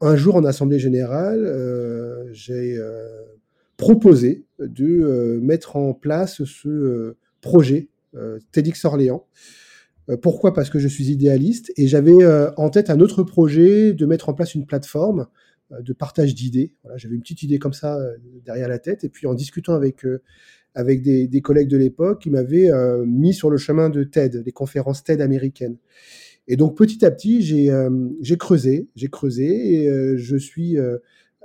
un 0.00 0.16
jour 0.16 0.36
en 0.36 0.44
assemblée 0.44 0.78
générale, 0.78 1.44
euh, 1.44 2.28
j'ai 2.32 2.76
euh, 2.76 3.22
proposé 3.76 4.44
de 4.58 5.38
mettre 5.42 5.76
en 5.76 5.94
place 5.94 6.44
ce 6.44 7.16
projet 7.40 7.88
euh, 7.88 7.89
TEDx 8.52 8.84
Orléans. 8.84 9.26
Euh, 10.10 10.16
pourquoi? 10.16 10.52
Parce 10.54 10.70
que 10.70 10.78
je 10.78 10.88
suis 10.88 11.10
idéaliste 11.10 11.72
et 11.76 11.86
j'avais 11.86 12.22
euh, 12.22 12.50
en 12.56 12.70
tête 12.70 12.90
un 12.90 13.00
autre 13.00 13.22
projet 13.22 13.92
de 13.92 14.06
mettre 14.06 14.28
en 14.28 14.34
place 14.34 14.54
une 14.54 14.66
plateforme 14.66 15.26
de 15.70 15.92
partage 15.92 16.34
d'idées. 16.34 16.74
J'avais 16.96 17.14
une 17.14 17.20
petite 17.20 17.44
idée 17.44 17.60
comme 17.60 17.72
ça 17.72 17.96
derrière 18.44 18.68
la 18.68 18.80
tête 18.80 19.04
et 19.04 19.08
puis 19.08 19.28
en 19.28 19.34
discutant 19.34 19.74
avec 19.74 20.04
avec 20.74 21.00
des, 21.00 21.40
collègues 21.42 21.68
de 21.68 21.76
l'époque, 21.76 22.26
ils 22.26 22.32
m'avaient 22.32 22.70
mis 23.06 23.32
sur 23.32 23.50
le 23.50 23.56
chemin 23.56 23.88
de 23.88 24.02
TED, 24.02 24.42
des 24.42 24.50
conférences 24.50 25.04
TED 25.04 25.20
américaines. 25.20 25.76
Et 26.48 26.56
donc 26.56 26.76
petit 26.76 27.04
à 27.04 27.12
petit, 27.12 27.40
j'ai 27.40 28.36
creusé, 28.36 28.88
j'ai 28.96 29.06
creusé 29.06 29.84
et 29.84 30.18
je 30.18 30.36
suis 30.36 30.76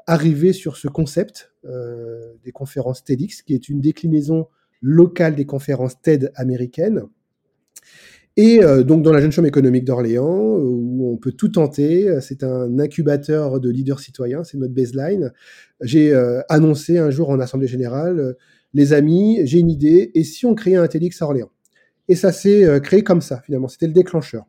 arrivé 0.08 0.54
sur 0.54 0.76
ce 0.76 0.88
concept 0.88 1.54
des 2.44 2.52
conférences 2.52 3.04
TEDx, 3.04 3.44
qui 3.44 3.54
est 3.54 3.70
une 3.70 3.80
déclinaison 3.80 4.48
locale 4.82 5.36
des 5.36 5.46
conférences 5.46 6.02
TED 6.02 6.32
américaines. 6.36 7.04
Et 8.38 8.62
euh, 8.62 8.84
donc 8.84 9.02
dans 9.02 9.14
la 9.14 9.22
Jeune 9.22 9.32
Chambre 9.32 9.48
économique 9.48 9.86
d'Orléans, 9.86 10.58
euh, 10.58 10.62
où 10.62 11.10
on 11.14 11.18
peut 11.18 11.32
tout 11.32 11.50
tenter, 11.50 12.20
c'est 12.20 12.44
un 12.44 12.80
incubateur 12.80 13.60
de 13.60 13.70
leaders 13.70 14.00
citoyens, 14.00 14.44
c'est 14.44 14.58
notre 14.58 14.74
baseline. 14.74 15.32
J'ai 15.82 16.14
euh, 16.14 16.42
annoncé 16.50 16.98
un 16.98 17.10
jour 17.10 17.30
en 17.30 17.40
Assemblée 17.40 17.68
Générale, 17.68 18.36
les 18.74 18.92
amis, 18.92 19.40
j'ai 19.46 19.60
une 19.60 19.70
idée, 19.70 20.12
et 20.16 20.24
si 20.26 20.46
on 20.46 20.54
créait 20.54 20.76
un 20.76 20.88
TEDx 20.88 21.22
à 21.22 21.26
Orléans? 21.26 21.52
Et 22.10 22.16
ça 22.16 22.32
s'est 22.32 22.80
créé 22.84 23.04
comme 23.04 23.22
ça, 23.22 23.42
finalement, 23.42 23.68
c'était 23.68 23.88
le 23.88 23.94
déclencheur. 23.94 24.46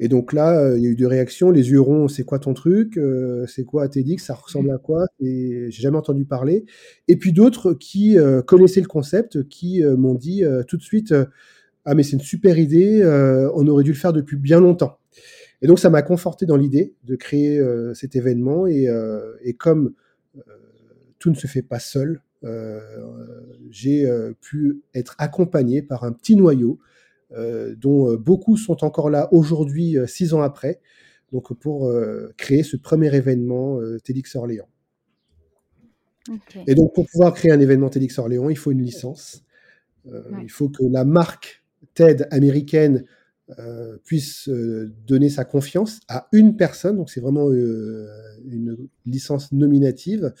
Et 0.00 0.08
donc 0.08 0.32
là, 0.32 0.58
euh, 0.58 0.78
il 0.78 0.84
y 0.84 0.86
a 0.86 0.90
eu 0.90 0.94
des 0.94 1.06
réactions. 1.06 1.50
Les 1.50 1.70
yeux 1.70 1.80
ronds, 1.80 2.08
c'est 2.08 2.24
quoi 2.24 2.38
ton 2.38 2.54
truc? 2.54 2.96
Euh, 2.96 3.46
C'est 3.46 3.64
quoi 3.64 3.88
TEDx? 3.88 4.24
Ça 4.24 4.34
ressemble 4.34 4.70
à 4.70 4.78
quoi? 4.78 5.06
J'ai 5.20 5.70
jamais 5.70 5.96
entendu 5.96 6.24
parler. 6.24 6.66
Et 7.08 7.16
puis 7.16 7.32
d'autres 7.32 7.72
qui 7.74 8.18
euh, 8.18 8.42
connaissaient 8.42 8.80
le 8.80 8.86
concept, 8.86 9.48
qui 9.48 9.82
m'ont 9.82 10.14
dit 10.14 10.44
tout 10.66 10.76
de 10.76 10.82
suite 10.82 11.14
ah 11.84 11.94
mais 11.94 12.02
c'est 12.02 12.12
une 12.12 12.20
super 12.20 12.58
idée. 12.58 13.02
on 13.54 13.66
aurait 13.66 13.84
dû 13.84 13.92
le 13.92 13.96
faire 13.96 14.12
depuis 14.12 14.36
bien 14.36 14.60
longtemps. 14.60 14.98
Et 15.62 15.66
donc 15.66 15.78
ça 15.78 15.90
m'a 15.90 16.02
conforté 16.02 16.46
dans 16.46 16.56
l'idée 16.56 16.94
de 17.04 17.16
créer 17.16 17.62
cet 17.94 18.14
événement. 18.14 18.66
Et, 18.66 18.88
comme 19.56 19.94
tout 21.18 21.30
ne 21.30 21.34
se 21.34 21.46
fait 21.46 21.62
pas 21.62 21.78
seul, 21.78 22.20
j'ai 23.70 24.06
pu 24.40 24.82
être 24.94 25.16
accompagné 25.18 25.80
par 25.80 26.04
un 26.04 26.12
petit 26.12 26.36
noyau 26.36 26.78
dont 27.30 28.10
euh, 28.10 28.16
beaucoup 28.16 28.56
sont 28.56 28.84
encore 28.84 29.10
là 29.10 29.28
aujourd'hui, 29.32 29.98
euh, 29.98 30.06
six 30.06 30.34
ans 30.34 30.42
après, 30.42 30.80
donc 31.32 31.52
pour 31.58 31.92
créer 32.38 32.62
ce 32.62 32.78
premier 32.78 33.14
événement 33.14 33.78
TEDx 34.02 34.34
Orléans. 34.34 34.68
Et 36.66 36.74
donc 36.74 36.94
pour 36.94 37.06
pouvoir 37.06 37.34
créer 37.34 37.52
un 37.52 37.60
événement 37.60 37.90
TEDx 37.90 38.18
Orléans, 38.18 38.48
il 38.48 38.56
faut 38.56 38.70
une 38.70 38.82
licence. 38.82 39.44
Il 40.06 40.50
faut 40.50 40.70
que 40.70 40.84
la 40.84 41.04
marque 41.04 41.62
TED 41.92 42.26
américaine 42.30 43.04
puisse 44.04 44.48
donner 45.06 45.28
sa 45.28 45.44
confiance 45.44 46.00
à 46.08 46.28
une 46.32 46.56
personne. 46.56 46.96
Donc 46.96 47.10
c'est 47.10 47.20
vraiment 47.20 47.52
une 47.52 48.88
licence 49.04 49.52
nominative. 49.52 50.32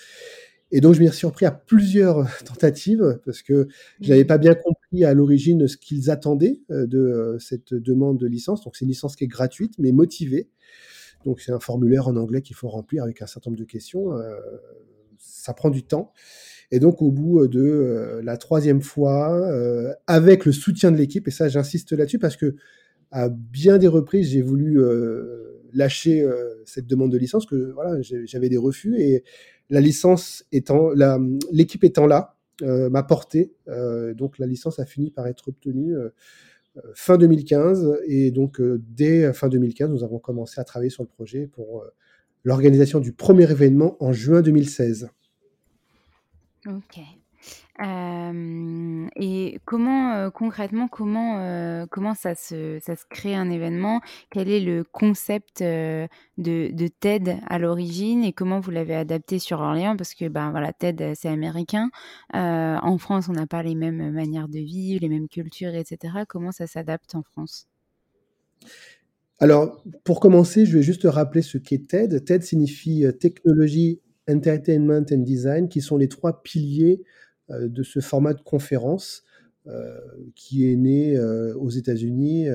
Et 0.70 0.80
donc, 0.80 0.94
je 0.94 1.00
m'y 1.00 1.08
suis 1.08 1.16
surpris 1.18 1.46
à 1.46 1.50
plusieurs 1.50 2.26
tentatives 2.44 3.20
parce 3.24 3.42
que 3.42 3.68
je 4.00 4.10
n'avais 4.10 4.24
pas 4.24 4.38
bien 4.38 4.54
compris 4.54 4.77
à 5.02 5.14
l'origine 5.14 5.68
ce 5.68 5.76
qu'ils 5.76 6.10
attendaient 6.10 6.60
euh, 6.70 6.86
de 6.86 6.98
euh, 6.98 7.38
cette 7.38 7.74
demande 7.74 8.18
de 8.18 8.26
licence. 8.26 8.64
Donc, 8.64 8.76
c'est 8.76 8.84
une 8.84 8.90
licence 8.90 9.16
qui 9.16 9.24
est 9.24 9.28
gratuite, 9.28 9.74
mais 9.78 9.92
motivée. 9.92 10.48
Donc, 11.24 11.40
c'est 11.40 11.52
un 11.52 11.60
formulaire 11.60 12.08
en 12.08 12.16
anglais 12.16 12.42
qu'il 12.42 12.56
faut 12.56 12.68
remplir 12.68 13.02
avec 13.02 13.20
un 13.22 13.26
certain 13.26 13.50
nombre 13.50 13.60
de 13.60 13.66
questions. 13.66 14.16
Euh, 14.16 14.36
ça 15.18 15.52
prend 15.52 15.70
du 15.70 15.82
temps. 15.82 16.12
Et 16.70 16.80
donc, 16.80 17.02
au 17.02 17.10
bout 17.10 17.48
de 17.48 18.20
la 18.22 18.36
troisième 18.36 18.82
fois, 18.82 19.50
avec 20.06 20.44
le 20.44 20.52
soutien 20.52 20.92
de 20.92 20.98
l'équipe, 20.98 21.26
et 21.26 21.30
ça, 21.30 21.48
j'insiste 21.48 21.92
là-dessus 21.92 22.18
parce 22.18 22.36
que 22.36 22.56
à 23.10 23.30
bien 23.30 23.78
des 23.78 23.88
reprises, 23.88 24.28
j'ai 24.28 24.42
voulu 24.42 24.78
lâcher 25.72 26.28
cette 26.66 26.86
demande 26.86 27.10
de 27.10 27.16
licence, 27.16 27.46
que 27.46 27.72
voilà, 27.72 28.00
j'avais 28.02 28.50
des 28.50 28.58
refus 28.58 29.00
et 29.00 29.24
la 29.70 29.80
licence 29.80 30.44
étant, 30.52 30.90
l'équipe 31.50 31.84
étant 31.84 32.06
là, 32.06 32.37
m'a 32.62 33.02
porté. 33.02 33.52
donc, 34.14 34.38
la 34.38 34.46
licence 34.46 34.78
a 34.78 34.86
fini 34.86 35.10
par 35.10 35.26
être 35.26 35.48
obtenue 35.48 35.94
fin 36.94 37.18
2015 37.18 38.00
et 38.06 38.30
donc 38.30 38.60
dès 38.60 39.32
fin 39.32 39.48
2015, 39.48 39.90
nous 39.90 40.04
avons 40.04 40.18
commencé 40.18 40.60
à 40.60 40.64
travailler 40.64 40.90
sur 40.90 41.02
le 41.02 41.08
projet 41.08 41.46
pour 41.46 41.84
l'organisation 42.44 43.00
du 43.00 43.12
premier 43.12 43.50
événement 43.50 43.96
en 44.00 44.12
juin 44.12 44.42
2016. 44.42 45.10
OK. 46.66 47.00
Et 47.80 49.60
comment, 49.64 50.30
concrètement, 50.30 50.88
comment, 50.88 51.86
comment 51.90 52.14
ça 52.14 52.34
se 52.34 52.78
ça 52.80 52.96
se 52.96 53.04
crée 53.08 53.34
un 53.34 53.50
événement? 53.50 54.00
Quel 54.30 54.48
est 54.48 54.60
le 54.60 54.84
concept, 54.84 55.62
de 55.62 56.08
de 56.36 56.88
TED 56.88 57.36
à 57.46 57.58
l'origine 57.58 58.24
et 58.24 58.32
comment 58.32 58.60
vous 58.60 58.70
l'avez 58.70 58.96
adapté 58.96 59.38
sur 59.38 59.60
Orléans? 59.60 59.96
Parce 59.96 60.14
que, 60.14 60.28
ben, 60.28 60.50
voilà, 60.50 60.72
TED, 60.72 61.12
c'est 61.14 61.28
américain. 61.28 61.90
en 62.32 62.98
France, 62.98 63.28
on 63.28 63.32
n'a 63.32 63.46
pas 63.46 63.62
les 63.62 63.74
mêmes 63.74 64.10
manières 64.12 64.48
de 64.48 64.58
vivre, 64.58 65.00
les 65.02 65.08
mêmes 65.08 65.28
cultures 65.28 65.74
et 65.74 65.84
cetera. 65.84 66.26
Comment 66.26 66.52
ça 66.52 66.66
s'adapte 66.66 67.14
en 67.14 67.22
France? 67.22 67.68
Alors, 69.40 69.84
pour 70.02 70.18
commencer, 70.18 70.66
je 70.66 70.78
vais 70.78 70.82
juste 70.82 71.04
rappeler 71.04 71.42
ce 71.42 71.58
qu'est 71.58 71.86
TED. 71.86 72.24
TED 72.24 72.42
signifie, 72.42 73.04
technologie 73.20 74.00
Entertainment 74.28 75.04
and 75.12 75.18
Design, 75.18 75.68
qui 75.68 75.80
sont 75.80 75.96
les 75.96 76.08
trois 76.08 76.42
piliers 76.42 77.00
euh, 77.00 77.04
de 77.50 77.82
ce 77.82 78.00
format 78.00 78.34
de 78.34 78.40
conférence 78.42 79.24
euh, 79.66 79.98
qui 80.34 80.70
est 80.70 80.76
né 80.76 81.16
euh, 81.16 81.54
aux 81.56 81.70
États-Unis 81.70 82.46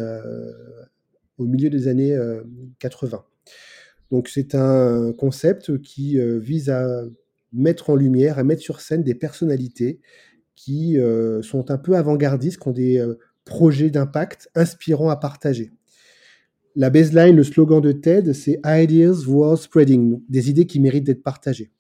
au 1.38 1.46
milieu 1.46 1.70
des 1.70 1.88
années 1.88 2.18
80. 2.80 3.24
Donc 4.12 4.28
c'est 4.28 4.56
un 4.56 5.14
concept 5.14 5.80
qui 5.82 6.20
vise 6.40 6.70
à 6.70 7.04
mettre 7.52 7.90
en 7.90 7.96
lumière, 7.96 8.40
à 8.40 8.44
mettre 8.44 8.62
sur 8.62 8.82
scène 8.82 9.04
des 9.04 9.16
personnalités 9.16 10.00
qui 10.56 10.98
sont 11.42 11.72
un 11.72 11.78
peu 11.78 11.96
avant-gardistes, 11.96 12.60
qui 12.60 12.68
ont 12.68 12.72
des 12.72 13.06
projets 13.46 13.90
d'impact 13.90 14.50
inspirants 14.56 15.10
à 15.10 15.16
partager. 15.16 15.72
La 16.76 16.90
baseline, 16.90 17.36
le 17.36 17.44
slogan 17.44 17.82
de 17.82 17.92
TED, 17.92 18.34
c'est 18.34 18.60
Ideas 18.66 19.26
World 19.28 19.60
Spreading, 19.60 20.22
des 20.28 20.50
idées 20.50 20.66
qui 20.66 20.80
méritent 20.80 21.04
d'être 21.04 21.22
partagées. 21.22 21.72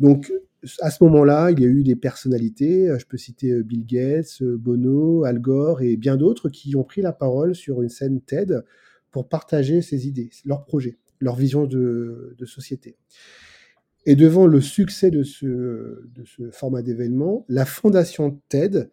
Donc, 0.00 0.32
à 0.80 0.90
ce 0.90 1.02
moment-là, 1.04 1.50
il 1.50 1.60
y 1.60 1.64
a 1.64 1.68
eu 1.68 1.82
des 1.82 1.96
personnalités, 1.96 2.88
euh, 2.88 2.98
je 2.98 3.06
peux 3.06 3.16
citer 3.16 3.50
euh, 3.50 3.62
Bill 3.62 3.86
Gates, 3.86 4.42
euh, 4.42 4.56
Bono, 4.56 5.24
Al 5.24 5.38
Gore 5.38 5.82
et 5.82 5.96
bien 5.96 6.16
d'autres 6.16 6.48
qui 6.48 6.76
ont 6.76 6.84
pris 6.84 7.00
la 7.00 7.12
parole 7.12 7.54
sur 7.54 7.82
une 7.82 7.88
scène 7.88 8.20
TED 8.20 8.64
pour 9.10 9.28
partager 9.28 9.82
ces 9.82 10.06
idées, 10.06 10.30
leurs 10.44 10.64
projets, 10.64 10.98
leur 11.18 11.36
vision 11.36 11.66
de, 11.66 12.36
société. 12.46 12.96
Et 14.06 14.16
devant 14.16 14.46
le 14.46 14.60
succès 14.60 15.10
de 15.10 15.22
ce, 15.22 15.46
de 15.46 16.24
ce 16.24 16.50
format 16.50 16.82
d'événement, 16.82 17.44
la 17.48 17.64
fondation 17.64 18.40
TED 18.48 18.90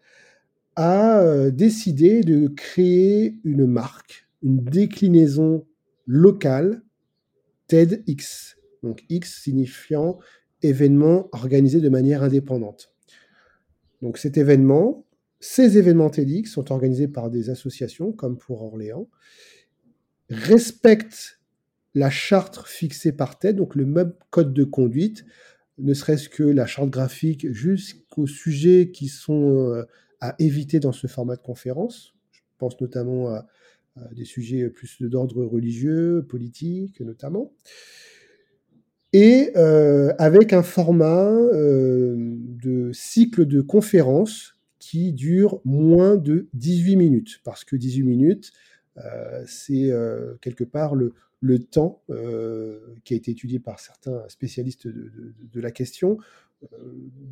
a 0.76 1.50
décidé 1.50 2.22
de 2.22 2.48
créer 2.48 3.40
une 3.44 3.66
marque 3.66 4.28
une 4.44 4.64
déclinaison 4.64 5.66
locale 6.06 6.82
TEDx. 7.68 8.58
Donc 8.84 9.04
X 9.10 9.42
signifiant 9.42 10.20
événement 10.62 11.30
organisé 11.32 11.82
de 11.82 11.90
manière 11.90 12.24
indépendante. 12.24 12.92
Donc 14.02 14.18
cet 14.18 14.38
événement, 14.38 15.06
ces 15.40 15.78
événements 15.78 16.10
TEDx 16.10 16.52
sont 16.52 16.72
organisés 16.72 17.08
par 17.08 17.30
des 17.30 17.50
associations 17.50 18.12
comme 18.12 18.38
pour 18.38 18.62
Orléans, 18.62 19.10
respectent 20.30 21.40
la 21.96 22.10
charte 22.10 22.68
fixée 22.68 23.12
par 23.12 23.40
TED, 23.40 23.56
donc 23.56 23.76
le 23.76 23.86
même 23.86 24.14
code 24.30 24.54
de 24.54 24.64
conduite, 24.64 25.26
ne 25.80 25.94
serait-ce 25.94 26.30
que 26.30 26.44
la 26.44 26.66
charte 26.66 26.90
graphique 26.90 27.52
jusqu'aux 27.52 28.28
sujets 28.28 28.92
qui 28.92 29.08
sont 29.08 29.72
euh, 29.72 29.84
à 30.20 30.36
éviter 30.40 30.80
dans 30.80 30.92
ce 30.92 31.08
format 31.08 31.36
de 31.36 31.42
conférence. 31.42 32.16
Je 32.32 32.40
pense 32.58 32.80
notamment 32.82 33.30
à 33.30 33.48
des 34.14 34.26
sujets 34.26 34.70
plus 34.70 35.02
d'ordre 35.02 35.44
religieux, 35.46 36.26
politique 36.28 37.00
notamment, 37.02 37.54
et 39.14 39.52
euh, 39.56 40.14
avec 40.18 40.54
un 40.54 40.64
format 40.64 41.30
euh, 41.30 42.16
de 42.18 42.92
cycle 42.94 43.46
de 43.46 43.62
conférences 43.62 44.56
qui 44.80 45.14
dure 45.14 45.62
moins 45.66 46.16
de 46.16 46.48
18 46.54 46.96
minutes, 46.96 47.42
parce 47.44 47.64
que 47.64 47.76
18 47.76 48.04
minutes, 48.04 48.52
euh, 48.98 49.44
c'est 49.46 49.92
quelque 50.42 50.64
part 50.64 50.96
le, 50.96 51.14
le 51.42 51.60
temps 51.60 52.02
qui 53.04 53.14
a 53.14 53.18
été 53.18 53.32
étudié 53.32 53.60
par 53.60 53.80
certains 53.80 54.24
spécialistes 54.28 54.88
de, 54.88 55.12
de 55.52 55.62
la 55.62 55.72
question, 55.72 56.18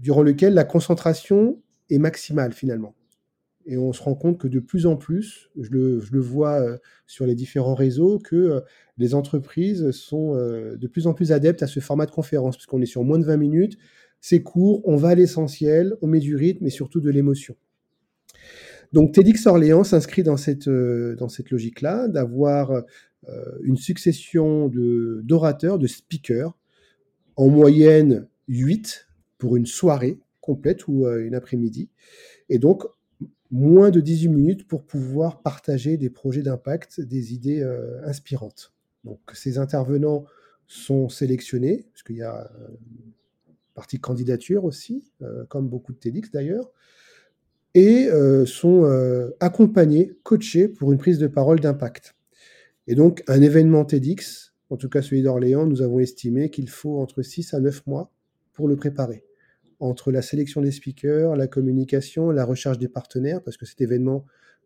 durant 0.01 0.21
lequel 0.21 0.53
la 0.53 0.65
concentration 0.65 1.59
est 1.89 1.97
maximale 1.97 2.53
finalement. 2.53 2.93
Et 3.67 3.78
on 3.78 3.93
se 3.93 4.01
rend 4.01 4.13
compte 4.13 4.38
que 4.38 4.47
de 4.47 4.60
plus 4.60 4.86
en 4.86 4.95
plus, 4.95 5.49
je 5.60 5.69
le, 5.71 6.19
vois 6.19 6.62
euh, 6.62 6.78
sur 7.08 7.25
les 7.25 7.34
différents 7.34 7.73
réseaux, 7.73 8.19
que 8.19 8.36
euh, 8.36 8.62
les 8.97 9.15
entreprises 9.15 9.89
sont 9.91 10.36
euh, 10.36 10.78
de 10.78 10.88
plus 10.88 11.08
en 11.08 11.13
plus 11.13 11.32
adeptes 11.32 11.63
à 11.63 11.67
ce 11.67 11.80
format 11.80 12.06
de 12.06 12.12
conférence, 12.12 12.58
puisqu'on 12.58 12.82
est 12.82 12.86
sur 12.86 13.04
moins 13.04 13.17
de 13.17 13.25
20 13.25 13.38
minutes, 13.38 13.78
c'est 14.21 14.43
court, 14.43 14.82
on 14.86 14.97
va 14.97 15.10
à 15.10 15.15
l'essentiel, 15.15 15.95
on 16.01 16.08
met 16.08 16.19
du 16.19 16.36
rythme 16.36 16.65
et 16.65 16.69
surtout 16.69 17.01
de 17.01 17.10
l'émotion. 17.10 17.56
Donc 18.93 19.13
TEDx 19.13 19.47
Orléans 19.47 19.84
s'inscrit 19.84 20.21
dans 20.21 20.38
cette, 20.38 20.69
dans 20.69 21.28
cette 21.28 21.49
logique-là, 21.49 22.08
d'avoir 22.08 22.84
une 23.63 23.78
succession 23.78 24.71
d'orateurs, 25.23 25.78
de, 25.78 25.88
speakers, 25.88 26.58
en 27.36 27.49
moyenne 27.49 28.28
8 28.47 29.08
pour 29.38 29.58
une 29.58 29.65
soirée 29.65 30.19
complète 30.39 30.88
ou 30.88 31.08
une 31.08 31.36
après-midi. 31.36 31.89
Et 32.49 32.58
donc, 32.58 32.84
moins 33.55 33.89
de 33.89 34.01
18 34.01 34.27
minutes 34.27 34.67
pour 34.67 34.83
pouvoir 34.83 35.41
partager 35.41 35.95
des 35.95 36.09
projets 36.09 36.41
d'impact, 36.41 36.99
des 36.99 37.33
idées 37.33 37.61
euh, 37.61 38.05
inspirantes. 38.05 38.73
Donc 39.05 39.19
ces 39.33 39.57
intervenants 39.57 40.25
sont 40.67 41.07
sélectionnés, 41.07 41.85
parce 41.91 42.03
qu'il 42.03 42.17
y 42.17 42.21
a 42.21 42.51
une 42.51 42.63
euh, 42.63 43.53
partie 43.73 43.99
candidature 43.99 44.65
aussi, 44.65 45.09
euh, 45.21 45.45
comme 45.45 45.69
beaucoup 45.69 45.93
de 45.93 45.97
TEDx 45.97 46.31
d'ailleurs, 46.31 46.69
et 47.73 48.07
sont 48.45 48.85
accompagnés, 49.41 50.13
coachés 50.23 50.69
pour 50.69 50.93
une 50.93 50.97
prise 50.97 51.19
de 51.19 51.27
parole 51.27 51.59
d'impact. 51.59 52.15
Et 52.87 52.95
donc 52.95 53.21
un 53.27 53.41
événement 53.41 53.83
TEDx, 53.83 54.53
en 54.69 54.77
tout 54.77 54.87
cas 54.87 55.01
celui 55.01 55.21
d'Orléans, 55.21 55.65
nous 55.65 55.81
avons 55.81 55.99
estimé 55.99 56.49
qu'il 56.49 56.69
faut 56.69 57.01
entre 57.01 57.21
6 57.21 57.53
à 57.53 57.59
9 57.59 57.85
mois 57.85 58.13
pour 58.53 58.69
le 58.69 58.77
préparer 58.77 59.25
entre 59.79 60.11
la 60.11 60.21
sélection 60.21 60.61
des 60.61 60.71
speakers, 60.71 61.35
la 61.35 61.47
communication, 61.47 62.31
la 62.31 62.45
recherche 62.45 62.77
des 62.79 62.88
partenaires, 62.88 63.41
parce 63.43 63.57
que 63.57 63.65
cet 63.65 63.81
événement 63.81 64.25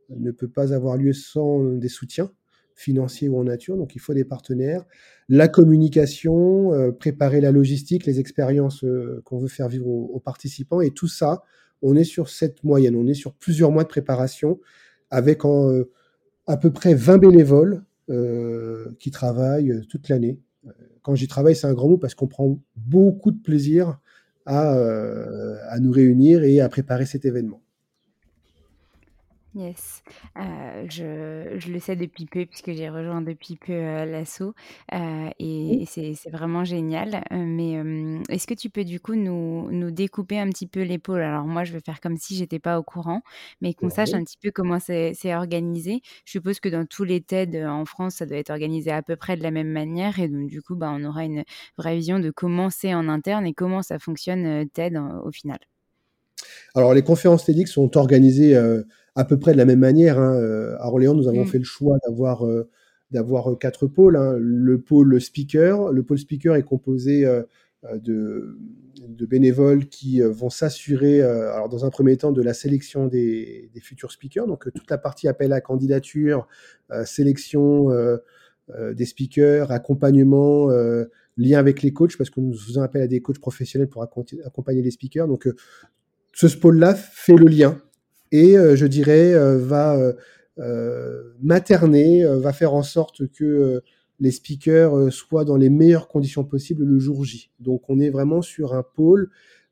ne 0.09 0.31
peut 0.31 0.47
pas 0.47 0.73
avoir 0.73 0.97
lieu 0.97 1.13
sans 1.13 1.63
des 1.63 1.89
soutiens 1.89 2.31
financiers 2.79 3.27
ou 3.27 3.37
en 3.37 3.43
nature, 3.43 3.75
donc 3.75 3.95
il 3.95 3.99
faut 3.99 4.13
des 4.13 4.23
partenaires, 4.23 4.85
la 5.27 5.49
communication, 5.49 6.73
euh, 6.73 6.91
préparer 6.91 7.41
la 7.41 7.51
logistique, 7.51 8.05
les 8.05 8.21
expériences 8.21 8.85
euh, 8.85 9.21
qu'on 9.25 9.37
veut 9.37 9.49
faire 9.49 9.67
vivre 9.67 9.87
aux, 9.87 10.19
participants, 10.19 10.79
et 10.79 10.91
tout 10.91 11.09
ça, 11.09 11.43
on 11.81 11.95
est 11.97 12.05
sur 12.05 12.29
cette 12.29 12.63
moyenne, 12.63 12.95
on 12.95 13.05
est 13.05 13.13
sur 13.13 13.33
plusieurs 13.33 13.71
mois 13.71 13.83
de 13.83 13.89
préparation, 13.89 14.61
avec 15.09 15.43
euh, 15.43 15.91
à 16.47 16.55
peu 16.55 16.71
près 16.71 16.93
20 16.93 17.17
bénévoles 17.17 17.83
qui 18.97 19.11
travaillent 19.11 19.85
toute 19.87 20.09
l'année. 20.09 20.39
Quand 21.03 21.13
j'y 21.13 21.27
travaille, 21.27 21.55
c'est 21.55 21.67
un 21.67 21.75
grand 21.75 21.89
mot 21.89 21.99
parce 21.99 22.15
qu'on 22.15 22.25
prend 22.25 22.59
beaucoup 22.75 23.29
de 23.29 23.39
plaisir 23.39 23.99
euh, 24.49 25.57
à, 25.69 25.79
nous 25.79 25.91
réunir 25.91 26.43
et 26.43 26.59
à 26.59 26.69
préparer 26.69 27.05
cet 27.05 27.25
événement. 27.25 27.61
Yes, 29.59 30.03
euh, 30.37 30.85
je, 30.89 31.59
je, 31.59 31.69
le 31.69 31.79
sais 31.79 31.97
depuis 31.97 32.25
peu 32.25 32.45
puisque 32.45 32.71
j'ai 32.71 32.87
rejoint 32.87 33.21
depuis 33.21 33.57
peu 33.57 33.73
euh, 33.73 34.05
l'assaut 34.05 34.53
euh, 34.93 35.29
et, 35.37 35.83
c'est 35.85 36.29
vraiment 36.29 36.63
génial. 36.63 37.25
mais 37.29 37.73
est-ce 38.29 38.47
que 38.47 38.53
tu 38.53 38.69
peux 38.69 38.85
du 38.85 39.01
coup 39.01 39.15
nous, 39.15 39.69
nous 39.69 39.91
découper 39.91 40.39
un 40.39 40.47
petit 40.47 40.65
peu 40.65 40.81
l'épaule? 40.81 41.21
Alors 41.21 41.43
moi, 41.43 41.65
je 41.65 41.73
vais 41.73 41.81
faire 41.81 41.99
comme 41.99 42.15
si 42.15 42.37
j'étais 42.37 42.59
pas 42.59 42.79
au 42.79 42.83
courant, 42.83 43.21
mais 43.59 43.73
qu'on 43.73 43.89
sache 43.89 44.13
un 44.13 44.23
petit 44.23 44.37
peu 44.41 44.49
comment 44.51 44.79
c'est 44.79 45.35
organisé. 45.35 46.03
Je 46.23 46.31
suppose 46.31 46.61
que 46.61 46.69
dans 46.69 46.85
tous 46.85 47.03
les 47.03 47.19
TED 47.19 47.57
en 47.57 47.83
France, 47.83 48.15
ça 48.15 48.25
doit 48.25 48.37
être 48.37 48.51
organisé 48.51 48.91
à 48.91 49.01
peu 49.01 49.17
près 49.17 49.35
de 49.35 49.43
la 49.43 49.51
même 49.51 49.71
manière 49.71 50.19
et 50.19 50.29
donc 50.29 50.47
du 50.47 50.61
coup, 50.61 50.77
bah, 50.77 50.89
on 50.95 51.03
aura 51.03 51.25
une 51.25 51.43
vraie 51.77 51.97
vision 51.97 52.19
de 52.19 52.31
comment 52.31 52.69
c'est 52.69 52.93
en 52.93 53.09
interne 53.09 53.45
et 53.45 53.53
comment 53.53 53.81
ça 53.81 53.99
fonctionne 53.99 54.69
TED 54.69 54.97
au 55.25 55.31
final. 55.31 55.59
Alors 56.75 56.93
les 56.93 57.01
conférences 57.01 57.43
TEDx 57.43 57.69
sont 57.69 57.97
organisées 57.97 58.55
à 59.19 59.25
peu 59.25 59.37
près 59.37 59.51
de 59.51 59.57
la 59.57 59.65
même 59.65 59.79
manière. 59.79 60.17
Hein. 60.17 60.35
Euh, 60.35 60.77
à 60.79 60.87
Orléans, 60.87 61.13
nous 61.13 61.27
avons 61.27 61.43
mm. 61.43 61.47
fait 61.47 61.57
le 61.57 61.65
choix 61.65 61.97
d'avoir 62.07 62.45
euh, 62.45 62.69
d'avoir 63.11 63.51
euh, 63.51 63.55
quatre 63.55 63.85
pôles. 63.85 64.15
Hein. 64.15 64.37
Le 64.39 64.79
pôle 64.79 65.19
speaker, 65.19 65.91
le 65.91 66.03
pôle 66.03 66.19
speaker 66.19 66.55
est 66.55 66.63
composé 66.63 67.25
de, 67.93 68.55
bénévoles 69.25 69.87
qui 69.87 70.21
vont 70.21 70.49
s'assurer, 70.49 71.21
alors 71.21 71.67
dans 71.67 71.85
un 71.85 71.89
premier 71.89 72.15
temps, 72.15 72.31
de 72.31 72.41
la 72.41 72.53
sélection 72.53 73.07
des, 73.07 73.69
futurs 73.81 74.11
speakers. 74.11 74.47
Donc 74.47 74.71
toute 74.73 74.89
la 74.89 74.97
partie 74.97 75.27
appel 75.27 75.51
à 75.51 75.59
candidature, 75.59 76.47
sélection 77.03 77.89
des 78.93 79.05
speakers, 79.05 79.71
accompagnement, 79.71 80.69
lien 81.37 81.57
avec 81.57 81.81
les 81.81 81.91
coachs, 81.91 82.15
parce 82.17 82.29
que 82.29 82.39
nous 82.39 82.53
faisons 82.53 82.83
appel 82.83 83.01
à 83.01 83.07
des 83.07 83.21
coachs 83.21 83.39
professionnels 83.39 83.89
pour 83.89 84.03
accompagner 84.03 84.81
les 84.81 84.91
speakers. 84.91 85.27
Donc 85.27 85.49
ce 86.33 86.47
pôle-là 86.47 86.93
fait 86.95 87.35
le 87.35 87.45
lien 87.45 87.81
et 88.31 88.55
je 88.75 88.85
dirais 88.85 89.33
va 89.57 89.97
materner, 91.41 92.25
va 92.25 92.53
faire 92.53 92.73
en 92.73 92.83
sorte 92.83 93.27
que 93.31 93.81
les 94.19 94.31
speakers 94.31 94.95
euh, 94.95 95.09
soient 95.09 95.45
dans 95.45 95.55
les 95.55 95.69
meilleures 95.69 96.07
conditions 96.07 96.43
possibles 96.43 96.83
le 96.83 96.99
jour 96.99 97.23
J. 97.23 97.51
Donc 97.59 97.89
on 97.89 97.99
est 97.99 98.09
vraiment 98.09 98.41
sur 98.41 98.73
un 98.73 98.83
pôle 98.83 99.29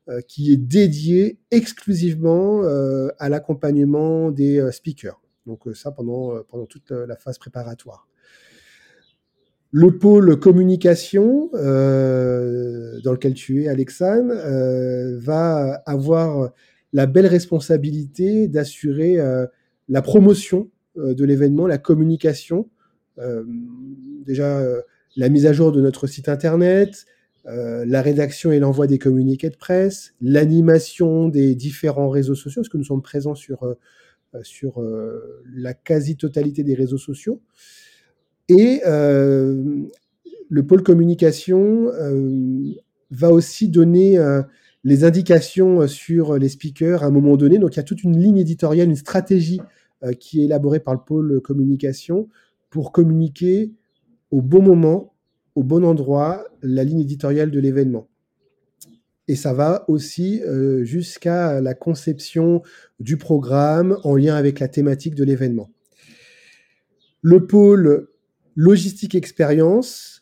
euh, 0.08 0.20
qui 0.26 0.52
est 0.52 0.56
dédié 0.56 1.38
exclusivement 1.50 2.62
euh, 2.64 3.08
à 3.18 3.28
l'accompagnement 3.28 4.30
des 4.30 4.66
speakers. 4.72 5.20
Donc 5.46 5.62
ça 5.74 5.90
pendant, 5.92 6.42
pendant 6.44 6.66
toute 6.66 6.90
la 6.90 7.16
phase 7.16 7.38
préparatoire. 7.38 8.06
Le 9.70 9.98
pôle 9.98 10.38
communication 10.38 11.50
dans 11.52 13.12
lequel 13.12 13.34
tu 13.34 13.62
es, 13.62 13.68
Alexandre, 13.68 14.34
va 15.20 15.82
avoir 15.86 16.52
la 16.92 17.06
belle 17.06 17.26
responsabilité 17.26 18.48
d'assurer 18.48 19.18
la 19.88 20.02
promotion 20.02 20.70
de 20.96 21.24
l'événement, 21.24 21.66
la 21.66 21.78
communication, 21.78 22.68
euh, 23.18 23.44
déjà 24.24 24.58
euh, 24.58 24.80
la 25.16 25.28
mise 25.28 25.46
à 25.46 25.52
jour 25.52 25.72
de 25.72 25.80
notre 25.80 26.06
site 26.06 26.28
internet, 26.28 27.06
euh, 27.46 27.84
la 27.86 28.02
rédaction 28.02 28.52
et 28.52 28.60
l'envoi 28.60 28.86
des 28.86 28.98
communiqués 28.98 29.50
de 29.50 29.56
presse, 29.56 30.14
l'animation 30.20 31.28
des 31.28 31.54
différents 31.54 32.10
réseaux 32.10 32.34
sociaux, 32.34 32.62
parce 32.62 32.68
que 32.68 32.76
nous 32.76 32.84
sommes 32.84 33.02
présents 33.02 33.34
sur, 33.34 33.76
sur 34.42 34.82
la 35.54 35.74
quasi-totalité 35.74 36.62
des 36.62 36.74
réseaux 36.74 36.98
sociaux. 36.98 37.40
Et 38.48 38.82
le 38.84 40.62
pôle 40.66 40.82
communication 40.82 41.90
va 43.10 43.30
aussi 43.30 43.68
donner 43.68 44.18
les 44.84 45.04
indications 45.04 45.86
sur 45.86 46.38
les 46.38 46.48
speakers 46.48 47.02
à 47.02 47.06
un 47.06 47.10
moment 47.10 47.36
donné. 47.36 47.58
Donc 47.58 47.74
il 47.74 47.76
y 47.78 47.80
a 47.80 47.84
toute 47.84 48.04
une 48.04 48.18
ligne 48.18 48.38
éditoriale, 48.38 48.88
une 48.88 48.96
stratégie 48.96 49.60
qui 50.20 50.40
est 50.40 50.44
élaborée 50.44 50.80
par 50.80 50.94
le 50.94 51.00
pôle 51.04 51.40
communication 51.40 52.28
pour 52.70 52.92
communiquer 52.92 53.72
au 54.30 54.42
bon 54.42 54.62
moment, 54.62 55.14
au 55.54 55.62
bon 55.62 55.84
endroit, 55.84 56.44
la 56.62 56.84
ligne 56.84 57.00
éditoriale 57.00 57.50
de 57.50 57.58
l'événement. 57.58 58.08
Et 59.28 59.36
ça 59.36 59.52
va 59.52 59.84
aussi 59.88 60.42
euh, 60.42 60.84
jusqu'à 60.84 61.60
la 61.60 61.74
conception 61.74 62.62
du 62.98 63.18
programme 63.18 63.98
en 64.02 64.16
lien 64.16 64.34
avec 64.34 64.58
la 64.58 64.68
thématique 64.68 65.14
de 65.14 65.24
l'événement. 65.24 65.70
Le 67.20 67.46
pôle 67.46 68.08
logistique 68.56 69.14
expérience, 69.14 70.17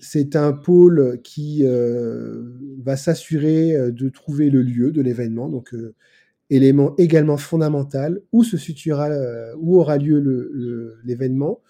c'est 0.00 0.36
un 0.36 0.52
pôle 0.52 1.20
qui 1.22 1.60
euh, 1.64 2.42
va 2.82 2.96
s'assurer 2.96 3.76
euh, 3.76 3.90
de 3.90 4.08
trouver 4.08 4.50
le 4.50 4.62
lieu 4.62 4.92
de 4.92 5.00
l'événement, 5.00 5.48
donc 5.48 5.74
élément 6.50 6.94
également 6.96 7.36
fondamental, 7.36 8.20
où 8.32 8.42
euh, 8.44 9.54
aura 9.56 9.98
lieu 9.98 11.00
l'événement, 11.04 11.60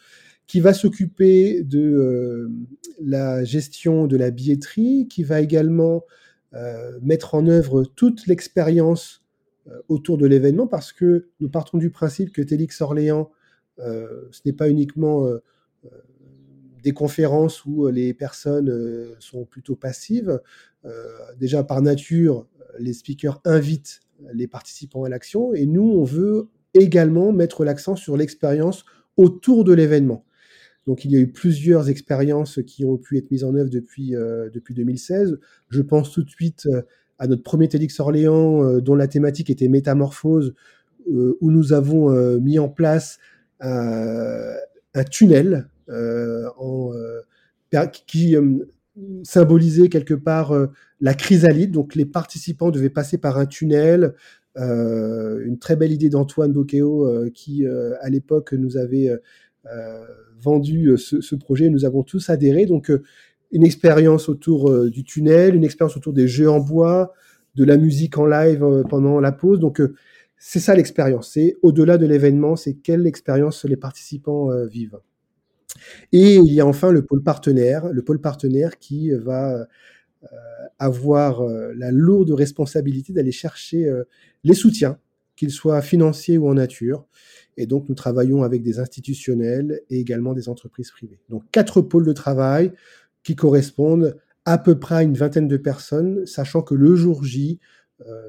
qui 0.47 0.61
va 0.61 0.75
s'occuper 0.75 1.63
de 1.63 1.81
euh, 1.81 2.51
la 3.03 3.45
gestion 3.45 4.07
de 4.07 4.17
la 4.17 4.31
billetterie, 4.31 5.09
qui 5.09 5.25
va 5.25 5.41
également 5.41 6.05
euh, 6.55 6.99
mettre 7.03 7.35
en 7.35 7.47
œuvre 7.47 7.85
toute 7.85 8.27
l'expérience 8.27 9.23
autour 9.89 10.17
de 10.17 10.27
l'événement, 10.27 10.69
parce 10.69 10.93
que 10.93 11.27
nous 11.41 11.49
partons 11.49 11.79
du 11.79 11.91
principe 11.91 12.33
que 12.33 12.41
Télix 12.41 12.81
Orléans, 12.81 13.33
ce 13.79 14.41
n'est 14.45 14.53
pas 14.53 14.71
uniquement 14.71 15.27
des 16.87 16.93
conférences 16.93 17.65
où 17.65 17.89
les 17.89 18.15
personnes 18.15 18.73
sont 19.19 19.45
plutôt 19.45 19.75
passives. 19.75 20.41
déjà 21.37 21.65
par 21.65 21.83
nature, 21.83 22.47
les 22.79 22.93
speakers 22.93 23.41
invitent 23.45 24.03
les 24.33 24.47
participants 24.47 25.03
à 25.03 25.09
l'action. 25.09 25.53
Et 25.53 25.67
nous, 25.67 25.83
on 25.83 26.05
veut 26.05 26.49
également 26.75 27.33
mettre 27.33 27.65
l'accent 27.65 27.97
sur 27.97 28.17
l'expérience 28.17 28.85
autour 29.17 29.65
de 29.65 29.73
l'événement. 29.73 30.25
Donc 30.87 31.05
il 31.05 31.11
y 31.11 31.17
a 31.17 31.19
eu 31.19 31.27
plusieurs 31.27 31.89
expériences 31.89 32.61
qui 32.65 32.85
ont 32.85 32.97
pu 32.97 33.19
être 33.19 33.31
mises 33.31 33.43
en 33.43 33.55
œuvre 33.57 33.71
depuis, 33.71 34.15
euh, 34.15 34.49
depuis 34.51 34.75
2016. 34.75 35.39
Je 35.69 35.83
pense 35.83 36.13
tout 36.13 36.23
de 36.23 36.31
suite 36.31 36.67
euh, 36.67 36.83
à 37.19 37.27
notre 37.27 37.43
premier 37.43 37.67
TEDx 37.67 37.99
Orléans, 37.99 38.63
euh, 38.63 38.81
dont 38.81 38.95
la 38.95 39.09
thématique 39.09 39.51
était 39.51 39.69
métamorphose, 39.69 40.55
où 41.09 41.53
nous 41.53 41.73
avons 41.73 42.11
mis 42.41 42.59
en 42.59 42.69
place 42.69 43.21
un 43.61 45.05
tunnel 45.09 45.69
en, 45.89 46.93
qui 48.07 48.37
symboliser 49.25 49.89
quelque 49.89 50.15
part 50.15 50.53
euh, 50.53 50.67
la 51.01 51.15
chrysalide. 51.15 51.73
Donc 51.73 51.95
les 51.95 52.07
participants 52.07 52.71
devaient 52.71 52.91
passer 52.91 53.19
par 53.19 53.39
un 53.39 53.47
tunnel. 53.47 54.15
Euh, 54.57 55.45
une 55.45 55.59
très 55.59 55.77
belle 55.77 55.93
idée 55.93 56.09
d'Antoine 56.09 56.53
Boccheo 56.53 57.07
euh, 57.07 57.31
qui, 57.31 57.67
à 57.67 58.09
l'époque, 58.09 58.53
nous 58.53 58.77
avait 58.77 59.11
vendu 60.41 60.97
ce, 60.97 61.35
projet. 61.35 61.69
Nous 61.71 61.85
avons 61.85 62.03
tous 62.03 62.31
adhéré. 62.31 62.67
Donc 62.67 62.93
une 63.53 63.65
expérience 63.65 64.29
autour 64.29 64.89
du 64.89 65.05
tunnel, 65.05 65.55
une 65.55 65.65
expérience 65.65 65.97
autour 65.97 66.13
des 66.13 66.29
jeux 66.29 66.49
en 66.49 66.61
bois, 66.61 67.13
de 67.55 67.65
la 67.65 67.77
musique 67.77 68.19
en 68.19 68.27
live 68.27 68.85
pendant 68.89 69.19
la 69.19 69.33
pause. 69.33 69.59
Donc 69.59 69.83
c'est 70.39 70.61
ça 70.61 70.75
l'expérience. 70.75 71.33
C'est 71.33 71.57
au-delà 71.63 71.99
de 71.99 72.07
l'événement, 72.07 72.55
c'est 72.55 72.75
quelle 72.75 73.07
expérience 73.07 73.65
les 73.65 73.77
participants 73.77 74.51
vivent. 74.67 74.99
Et 76.13 76.37
il 76.37 76.53
y 76.53 76.61
a 76.61 76.67
enfin 76.67 76.91
le 76.91 77.05
pôle 77.05 77.23
partenaire, 77.23 77.93
le 77.93 78.03
pôle 78.03 78.21
partenaire 78.21 78.79
qui 78.79 79.11
va 79.11 79.67
euh, 80.33 80.67
avoir 80.79 81.41
euh, 81.41 81.73
la 81.77 81.91
lourde 81.91 82.31
responsabilité 82.33 83.13
d'aller 83.13 83.33
chercher 83.33 83.87
euh, 83.87 84.05
les 84.45 84.55
soutiens, 84.55 84.99
qu'ils 85.37 85.51
soient 85.51 85.81
financiers 85.81 86.37
ou 86.37 86.49
en 86.49 86.55
nature. 86.55 87.07
Et 87.57 87.67
donc, 87.67 87.89
nous 87.89 87.95
travaillons 87.95 88.43
avec 88.43 88.63
des 88.63 88.79
institutionnels 88.79 89.81
et 89.89 90.01
également 90.01 90.35
des 90.35 90.49
entreprises 90.49 90.91
privées. 90.91 91.21
Donc, 91.29 91.45
quatre 91.51 91.81
pôles 91.81 92.05
de 92.05 92.13
travail 92.13 92.73
qui 93.23 93.37
correspondent 93.37 94.17
à 94.45 94.59
peu 94.59 94.79
près 94.79 94.97
à 94.97 95.03
une 95.03 95.17
vingtaine 95.17 95.49
de 95.49 95.57
personnes, 95.57 96.27
sachant 96.27 96.63
que 96.63 96.75
le 96.75 96.95
jour 96.95 97.25
J, 97.25 97.59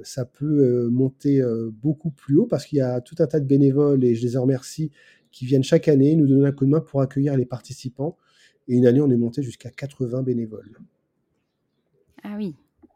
ça 0.01 0.23
peut 0.23 0.87
monter 0.89 1.43
beaucoup 1.73 2.09
plus 2.09 2.37
haut 2.37 2.47
parce 2.47 2.65
qu'il 2.65 2.77
y 2.77 2.81
a 2.81 3.01
tout 3.01 3.15
un 3.19 3.27
tas 3.27 3.41
de 3.41 3.45
bénévoles 3.45 4.03
et 4.05 4.15
je 4.15 4.25
les 4.25 4.37
en 4.37 4.43
remercie 4.43 4.91
qui 5.31 5.45
viennent 5.45 5.63
chaque 5.63 5.87
année 5.87 6.15
nous 6.15 6.27
donner 6.27 6.47
un 6.47 6.51
coup 6.51 6.65
de 6.65 6.71
main 6.71 6.81
pour 6.81 7.01
accueillir 7.01 7.35
les 7.35 7.45
participants. 7.45 8.17
Et 8.67 8.75
une 8.75 8.85
année, 8.85 9.01
on 9.01 9.09
est 9.09 9.17
monté 9.17 9.43
jusqu'à 9.43 9.69
80 9.69 10.23
bénévoles. 10.23 10.77
Ah 12.23 12.35
oui, 12.37 12.55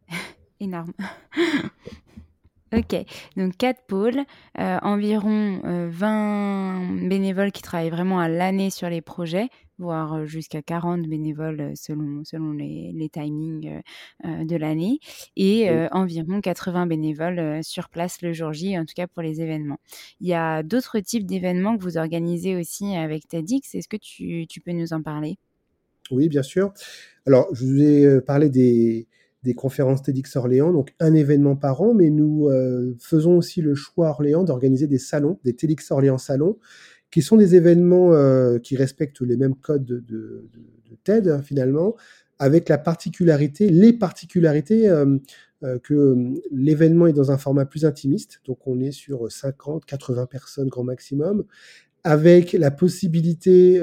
énorme. 0.60 0.94
Ok, 2.74 3.06
donc 3.38 3.58
quatre 3.58 3.82
pôles, 3.88 4.22
euh, 4.60 4.78
environ 4.82 5.62
20 5.64 7.04
euh, 7.04 7.08
bénévoles 7.08 7.52
qui 7.52 7.62
travaillent 7.62 7.90
vraiment 7.90 8.20
à 8.20 8.30
l'année 8.30 8.70
sur 8.70 8.90
les 8.90 9.02
projets 9.02 9.50
voire 9.82 10.14
euh, 10.14 10.26
jusqu'à 10.26 10.62
40 10.62 11.08
bénévoles 11.08 11.60
euh, 11.60 11.72
selon, 11.76 12.24
selon 12.24 12.54
les, 12.54 12.92
les 12.94 13.10
timings 13.10 13.82
euh, 14.26 14.46
de 14.46 14.56
l'année, 14.56 15.00
et 15.36 15.70
environ 15.92 16.40
80 16.40 16.86
bénévoles 16.86 17.64
sur 17.64 17.90
place 17.90 18.22
le 18.22 18.32
jour 18.32 18.54
J, 18.54 18.78
en 18.78 18.86
tout 18.86 18.94
cas 18.96 19.08
pour 19.08 19.24
les 19.24 19.42
événements. 19.42 19.80
Il 20.20 20.28
y 20.28 20.34
a 20.34 20.62
d'autres 20.62 21.00
types 21.00 21.26
d'événements 21.26 21.78
que 21.78 21.84
vous 21.84 21.98
organisez 21.98 22.56
aussi 22.56 22.96
avec 22.96 23.28
TEDx. 23.28 23.74
Est-ce 23.74 23.88
que 23.88 23.98
tu, 23.98 24.46
tu, 24.48 24.62
peux 24.62 24.72
nous 24.72 24.94
en 24.94 25.02
parler? 25.02 25.38
Oui, 26.12 26.30
bien 26.30 26.44
sûr. 26.44 26.74
Alors, 27.26 27.48
je 27.54 27.66
vous 27.66 27.82
ai 27.82 28.22
parlé 28.22 28.50
des, 28.50 29.08
des 29.44 29.54
conférences 29.56 30.04
TEDx 30.04 30.36
Orléans, 30.36 30.72
donc 30.72 30.94
un 31.00 31.14
événement 31.14 31.56
par 31.56 31.82
an, 31.82 31.94
mais 31.94 32.10
nous 32.10 32.50
faisons 33.00 33.38
aussi 33.38 33.62
le 33.62 33.74
choix 33.74 34.10
Orléans 34.10 34.44
d'organiser 34.44 34.86
des 34.88 35.00
salons, 35.00 35.40
des 35.44 35.56
TEDx 35.56 35.90
Orléans 35.90 36.20
salons, 36.20 36.58
qui 37.12 37.22
sont 37.22 37.38
des 37.38 37.56
événements 37.56 38.14
euh, 38.14 38.58
qui 38.58 38.76
respectent 38.78 39.22
les 39.22 39.38
mêmes 39.38 39.56
codes 39.56 39.86
de, 39.86 40.50
TED 41.04 41.28
hein, 41.28 41.42
finalement, 41.42 41.96
avec 42.40 42.70
la 42.70 42.78
particularité, 42.78 43.70
les 43.70 43.94
particularités 43.94 44.90
euh, 44.90 45.18
euh, 45.64 45.78
que 45.80 46.16
l'événement 46.52 47.08
est 47.08 47.14
dans 47.14 47.32
un 47.32 47.38
format 47.38 47.66
plus 47.66 47.86
intimiste, 47.86 48.42
donc 48.46 48.66
on 48.66 48.80
est 48.80 48.92
sur 48.92 49.32
50, 49.32 49.86
80 49.86 50.26
personnes 50.26 50.70
grand 50.70 50.84
maximum, 50.84 51.44
avec 52.04 52.54
la 52.54 52.72
possibilité 52.72 53.80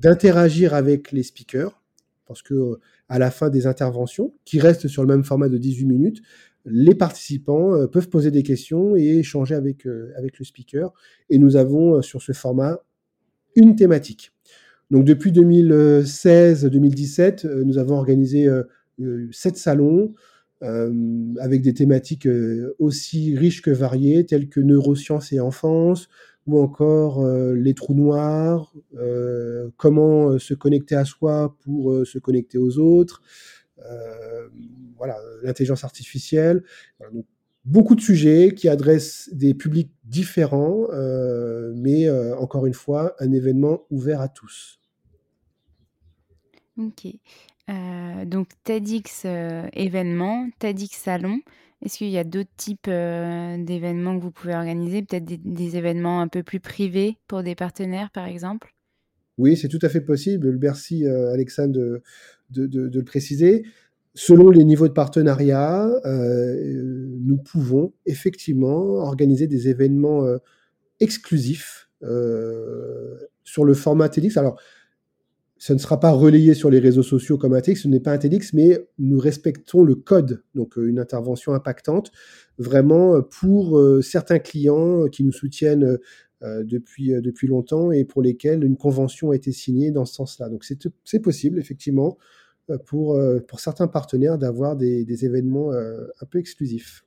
d'interagir 0.00 0.74
avec 0.74 1.10
les 1.10 1.24
speakers, 1.24 1.79
parce 2.30 2.42
que 2.42 2.78
à 3.08 3.18
la 3.18 3.32
fin 3.32 3.50
des 3.50 3.66
interventions, 3.66 4.32
qui 4.44 4.60
restent 4.60 4.86
sur 4.86 5.02
le 5.02 5.08
même 5.08 5.24
format 5.24 5.48
de 5.48 5.58
18 5.58 5.84
minutes, 5.84 6.22
les 6.64 6.94
participants 6.94 7.74
euh, 7.74 7.88
peuvent 7.88 8.08
poser 8.08 8.30
des 8.30 8.44
questions 8.44 8.94
et 8.94 9.18
échanger 9.18 9.56
avec, 9.56 9.84
euh, 9.84 10.12
avec 10.16 10.38
le 10.38 10.44
speaker. 10.44 10.92
Et 11.28 11.40
nous 11.40 11.56
avons 11.56 11.96
euh, 11.96 12.02
sur 12.02 12.22
ce 12.22 12.30
format 12.30 12.78
une 13.56 13.74
thématique. 13.74 14.30
Donc 14.92 15.04
depuis 15.04 15.32
2016-2017, 15.32 17.64
nous 17.64 17.78
avons 17.78 17.96
organisé 17.96 18.48
sept 19.32 19.56
salons 19.56 20.14
avec 20.60 21.62
des 21.62 21.74
thématiques 21.74 22.28
aussi 22.78 23.36
riches 23.36 23.62
que 23.62 23.70
variées, 23.70 24.26
telles 24.26 24.48
que 24.48 24.60
neurosciences 24.60 25.32
et 25.32 25.40
enfance, 25.40 26.08
ou 26.46 26.60
encore 26.60 27.24
les 27.54 27.74
trous 27.74 27.94
noirs, 27.94 28.74
comment 29.76 30.38
se 30.38 30.54
connecter 30.54 30.96
à 30.96 31.04
soi 31.04 31.56
pour 31.60 32.06
se 32.06 32.18
connecter 32.18 32.58
aux 32.58 32.78
autres, 32.78 33.22
voilà, 34.96 35.16
l'intelligence 35.42 35.84
artificielle. 35.84 36.64
beaucoup 37.64 37.94
de 37.94 38.00
sujets 38.00 38.54
qui 38.56 38.68
adressent 38.68 39.28
des 39.32 39.54
publics 39.54 39.92
différents, 40.04 40.88
mais 41.74 42.10
encore 42.10 42.66
une 42.66 42.74
fois, 42.74 43.14
un 43.20 43.32
événement 43.32 43.82
ouvert 43.90 44.20
à 44.20 44.28
tous. 44.28 44.80
Ok. 46.78 47.06
Euh, 47.68 48.24
donc 48.24 48.48
TEDx 48.64 49.22
euh, 49.24 49.68
événement, 49.72 50.48
TEDx 50.58 50.96
salon. 50.96 51.40
Est-ce 51.84 51.98
qu'il 51.98 52.10
y 52.10 52.18
a 52.18 52.24
d'autres 52.24 52.50
types 52.56 52.88
euh, 52.88 53.56
d'événements 53.62 54.18
que 54.18 54.22
vous 54.22 54.30
pouvez 54.30 54.54
organiser? 54.54 55.02
Peut-être 55.02 55.24
des, 55.24 55.76
événements 55.76 56.20
un 56.20 56.28
peu 56.28 56.42
plus 56.42 56.60
privés 56.60 57.16
pour 57.26 57.42
des 57.42 57.54
partenaires, 57.54 58.10
par 58.10 58.26
exemple? 58.26 58.74
Oui, 59.38 59.56
c'est 59.56 59.68
tout 59.68 59.78
à 59.82 59.88
fait 59.88 60.02
possible. 60.02 60.58
Merci, 60.60 61.06
Alexandre, 61.06 62.00
de, 62.50 62.90
le 62.92 63.02
préciser. 63.04 63.64
Selon 64.14 64.50
les 64.50 64.64
niveaux 64.64 64.88
de 64.88 64.92
partenariat, 64.92 65.88
nous 66.04 67.38
pouvons 67.38 67.94
effectivement 68.04 68.98
organiser 68.98 69.46
des 69.46 69.68
événements 69.68 70.26
exclusifs 70.98 71.88
sur 73.44 73.64
le 73.64 73.72
format 73.72 74.10
TEDx. 74.10 74.36
Alors, 74.36 74.60
ce 75.60 75.74
ne 75.74 75.78
sera 75.78 76.00
pas 76.00 76.12
relayé 76.12 76.54
sur 76.54 76.70
les 76.70 76.78
réseaux 76.78 77.02
sociaux 77.02 77.36
comme 77.36 77.52
un 77.52 77.60
TEDx, 77.60 77.82
ce 77.82 77.88
n'est 77.88 78.00
pas 78.00 78.12
un 78.12 78.18
TEDx, 78.18 78.54
mais 78.54 78.88
nous 78.98 79.18
respectons 79.18 79.82
le 79.82 79.94
code, 79.94 80.42
donc 80.54 80.78
euh, 80.78 80.88
une 80.88 80.98
intervention 80.98 81.52
impactante, 81.52 82.10
vraiment 82.56 83.16
euh, 83.16 83.20
pour 83.20 83.78
euh, 83.78 84.00
certains 84.00 84.38
clients 84.38 85.06
qui 85.08 85.22
nous 85.22 85.32
soutiennent 85.32 85.98
depuis, 86.40 87.12
longtemps 87.46 87.92
et 87.92 88.06
pour 88.06 88.22
lesquels 88.22 88.64
une 88.64 88.78
convention 88.78 89.32
a 89.32 89.36
été 89.36 89.52
signée 89.52 89.90
dans 89.90 90.06
ce 90.06 90.14
sens-là. 90.14 90.48
Donc 90.48 90.64
c'est 90.64 91.20
possible, 91.20 91.58
effectivement, 91.58 92.16
pour, 92.86 93.20
certains 93.58 93.88
partenaires 93.88 94.38
d'avoir 94.38 94.74
des, 94.74 95.24
événements 95.26 95.72
un 95.72 96.26
peu 96.30 96.38
exclusifs. 96.38 97.04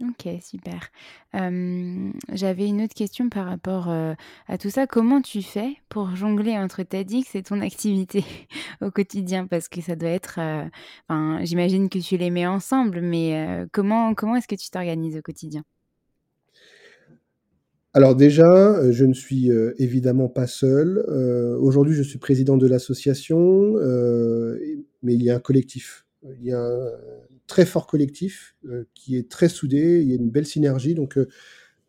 OK, 0.00 0.28
super. 0.40 0.90
j'avais 1.32 2.66
une 2.66 2.82
autre 2.82 2.94
question 2.94 3.28
par 3.28 3.46
rapport, 3.46 3.88
à 3.88 4.58
tout 4.58 4.70
ça. 4.70 4.86
Comment 4.86 5.20
tu 5.20 5.42
fais 5.42 5.74
pour 5.88 6.14
jongler 6.14 6.56
entre 6.56 6.84
TEDx 6.84 7.34
et 7.34 7.42
ton 7.42 7.60
activité 7.60 8.24
au 8.80 8.92
quotidien? 8.92 9.46
Parce 9.48 9.68
que 9.68 9.80
ça 9.80 9.96
doit 9.96 10.10
être, 10.10 10.38
j'imagine 11.42 11.88
que 11.88 11.98
tu 11.98 12.16
les 12.16 12.30
mets 12.30 12.46
ensemble, 12.46 13.00
mais, 13.00 13.66
comment 13.72 14.14
comment 14.14 14.36
est-ce 14.36 14.46
que 14.46 14.54
tu 14.54 14.70
t'organises 14.70 15.16
au 15.16 15.22
quotidien? 15.22 15.64
Alors 17.92 18.14
déjà, 18.14 18.92
je 18.92 19.04
ne 19.04 19.14
suis, 19.14 19.50
évidemment 19.78 20.28
pas 20.28 20.46
seul. 20.46 21.04
aujourd'hui, 21.60 21.94
je 21.94 22.02
suis 22.02 22.18
président 22.18 22.56
de 22.56 22.68
l'association, 22.68 23.74
mais 25.02 25.14
il 25.14 25.22
y 25.24 25.30
a 25.30 25.36
un 25.36 25.40
collectif. 25.40 26.06
Il 26.22 26.44
y 26.44 26.52
a 26.52 26.68
très 27.48 27.66
fort 27.66 27.88
collectif 27.88 28.54
euh, 28.66 28.84
qui 28.94 29.16
est 29.16 29.28
très 29.28 29.48
soudé. 29.48 30.00
Il 30.02 30.08
y 30.08 30.12
a 30.12 30.16
une 30.16 30.30
belle 30.30 30.46
synergie. 30.46 30.94
Donc, 30.94 31.18
euh, 31.18 31.26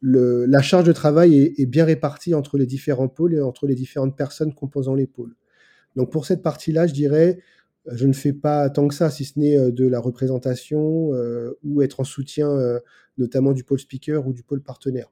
la 0.01 0.61
charge 0.61 0.85
de 0.85 0.93
travail 0.93 1.53
est, 1.57 1.65
bien 1.67 1.85
répartie 1.85 2.33
entre 2.33 2.57
les 2.57 2.65
différents 2.65 3.09
pôles 3.09 3.35
et 3.35 3.41
entre 3.41 3.67
les 3.67 3.75
différentes 3.75 4.17
personnes 4.17 4.53
composant 4.53 4.95
les 4.95 5.05
pôles. 5.05 5.35
Donc, 5.95 6.11
pour 6.11 6.25
cette 6.25 6.41
partie-là, 6.41 6.87
je 6.87 6.93
dirais, 6.93 7.39
euh, 7.87 7.91
je 7.95 8.07
ne 8.07 8.13
fais 8.13 8.33
pas 8.33 8.69
tant 8.69 8.87
que 8.87 8.95
ça, 8.95 9.11
si 9.11 9.25
ce 9.25 9.37
n'est 9.37 9.71
de 9.71 9.87
la 9.87 9.99
représentation 9.99 11.11
ou 11.63 11.81
être 11.81 11.99
en 11.99 12.05
soutien 12.05 12.49
notamment 13.17 13.51
du 13.51 13.65
pôle 13.65 13.79
speaker 13.79 14.25
ou 14.25 14.33
du 14.33 14.43
pôle 14.43 14.61
partenaire. 14.61 15.11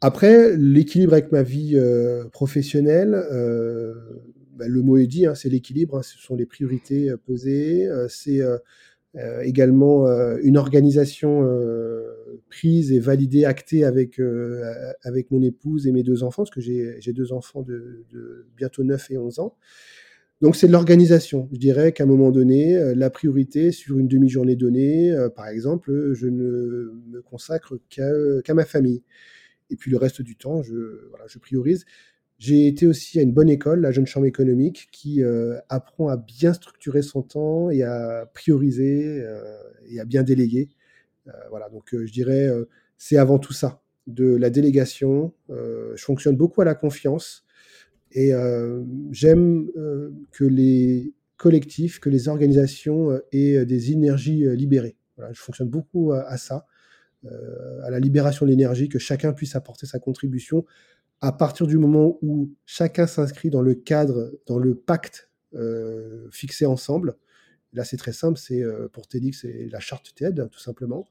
Après, 0.00 0.56
l'équilibre 0.56 1.12
avec 1.12 1.32
ma 1.32 1.42
vie 1.42 1.78
professionnelle, 2.32 3.22
bah, 4.56 4.66
le 4.68 4.80
mot 4.80 4.96
est 4.96 5.06
dit, 5.06 5.26
hein, 5.26 5.34
c'est 5.34 5.50
l'équilibre, 5.50 5.98
hein, 5.98 6.02
ce 6.02 6.16
sont 6.16 6.34
les 6.34 6.46
priorités 6.46 7.12
posées, 7.26 7.88
c'est 8.08 8.40
également 9.42 10.06
euh, 10.06 10.38
une 10.42 10.56
organisation 10.56 11.42
euh, 11.44 12.40
prise 12.50 12.92
et 12.92 12.98
validée, 12.98 13.44
actée 13.44 13.84
avec, 13.84 14.20
avec 15.02 15.30
mon 15.30 15.42
épouse 15.42 15.86
et 15.86 15.92
mes 15.92 16.02
deux 16.02 16.22
enfants, 16.22 16.42
parce 16.42 16.54
que 16.54 16.60
j'ai 16.60 17.12
deux 17.12 17.32
enfants 17.32 17.62
de, 17.62 18.04
bientôt 18.56 18.84
9 18.84 19.10
et 19.10 19.18
11 19.18 19.38
ans. 19.40 19.56
Donc 20.42 20.54
c'est 20.54 20.66
de 20.66 20.72
l'organisation. 20.72 21.48
Je 21.52 21.58
dirais 21.58 21.92
qu'à 21.92 22.04
un 22.04 22.06
moment 22.06 22.30
donné, 22.30 22.94
la 22.94 23.10
priorité 23.10 23.72
sur 23.72 23.98
une 23.98 24.06
demi-journée 24.06 24.54
donnée, 24.54 25.14
par 25.34 25.48
exemple, 25.48 26.12
je 26.12 26.28
ne 26.28 26.92
me 27.10 27.22
consacre 27.22 27.78
qu'à 27.88 28.54
ma 28.54 28.64
famille. 28.64 29.02
Et 29.70 29.76
puis 29.76 29.90
le 29.90 29.96
reste 29.96 30.22
du 30.22 30.36
temps, 30.36 30.62
je, 30.62 31.08
voilà, 31.08 31.24
je 31.26 31.38
priorise. 31.38 31.84
J'ai 32.38 32.66
été 32.66 32.86
aussi 32.86 33.18
à 33.18 33.22
une 33.22 33.32
bonne 33.32 33.48
école, 33.48 33.80
la 33.80 33.92
Jeune 33.92 34.06
Chambre 34.06 34.26
économique, 34.26 34.88
qui 34.92 35.22
euh, 35.22 35.58
apprend 35.70 36.08
à 36.08 36.18
bien 36.18 36.52
structurer 36.52 37.00
son 37.00 37.22
temps 37.22 37.70
et 37.70 37.82
à 37.82 38.30
prioriser 38.34 39.20
euh, 39.22 39.56
et 39.88 40.00
à 40.00 40.04
bien 40.04 40.22
déléguer. 40.22 40.68
Euh, 41.28 41.32
voilà, 41.48 41.70
donc 41.70 41.88
je 41.92 42.12
dirais, 42.12 42.50
c'est 42.98 43.16
avant 43.16 43.38
tout 43.38 43.54
ça, 43.54 43.80
de 44.06 44.36
la 44.36 44.50
délégation. 44.50 45.32
je 45.48 46.02
fonctionne 46.04 46.36
beaucoup 46.36 46.60
à 46.60 46.64
la 46.64 46.74
confiance 46.74 47.44
et 48.12 48.32
j'aime 49.10 49.68
que 50.30 50.44
les 50.44 51.14
collectifs, 51.36 52.00
que 52.00 52.10
les 52.10 52.28
organisations 52.28 53.18
aient 53.32 53.64
des 53.64 53.92
énergies 53.92 54.44
libérées. 54.56 54.96
Voilà, 55.16 55.32
je 55.32 55.40
fonctionne 55.40 55.68
beaucoup 55.68 56.12
à, 56.12 56.20
à 56.28 56.36
ça, 56.36 56.66
à 57.24 57.90
la 57.90 57.98
libération 57.98 58.46
de 58.46 58.50
l'énergie, 58.50 58.88
que 58.88 58.98
chacun 58.98 59.32
puisse 59.32 59.56
apporter 59.56 59.86
sa 59.86 59.98
contribution 59.98 60.64
à 61.20 61.32
partir 61.32 61.66
du 61.66 61.78
moment 61.78 62.18
où 62.22 62.50
chacun 62.66 63.06
s'inscrit 63.06 63.50
dans 63.50 63.62
le 63.62 63.74
cadre, 63.74 64.32
dans 64.46 64.58
le 64.58 64.74
pacte 64.74 65.30
euh, 65.54 66.28
fixé 66.30 66.66
ensemble, 66.66 67.16
là 67.72 67.84
c'est 67.84 67.96
très 67.96 68.12
simple, 68.12 68.38
c'est 68.38 68.62
euh, 68.62 68.88
pour 68.88 69.06
TEDx, 69.08 69.40
c'est 69.42 69.68
la 69.70 69.80
charte 69.80 70.14
TED, 70.14 70.48
tout 70.50 70.60
simplement, 70.60 71.06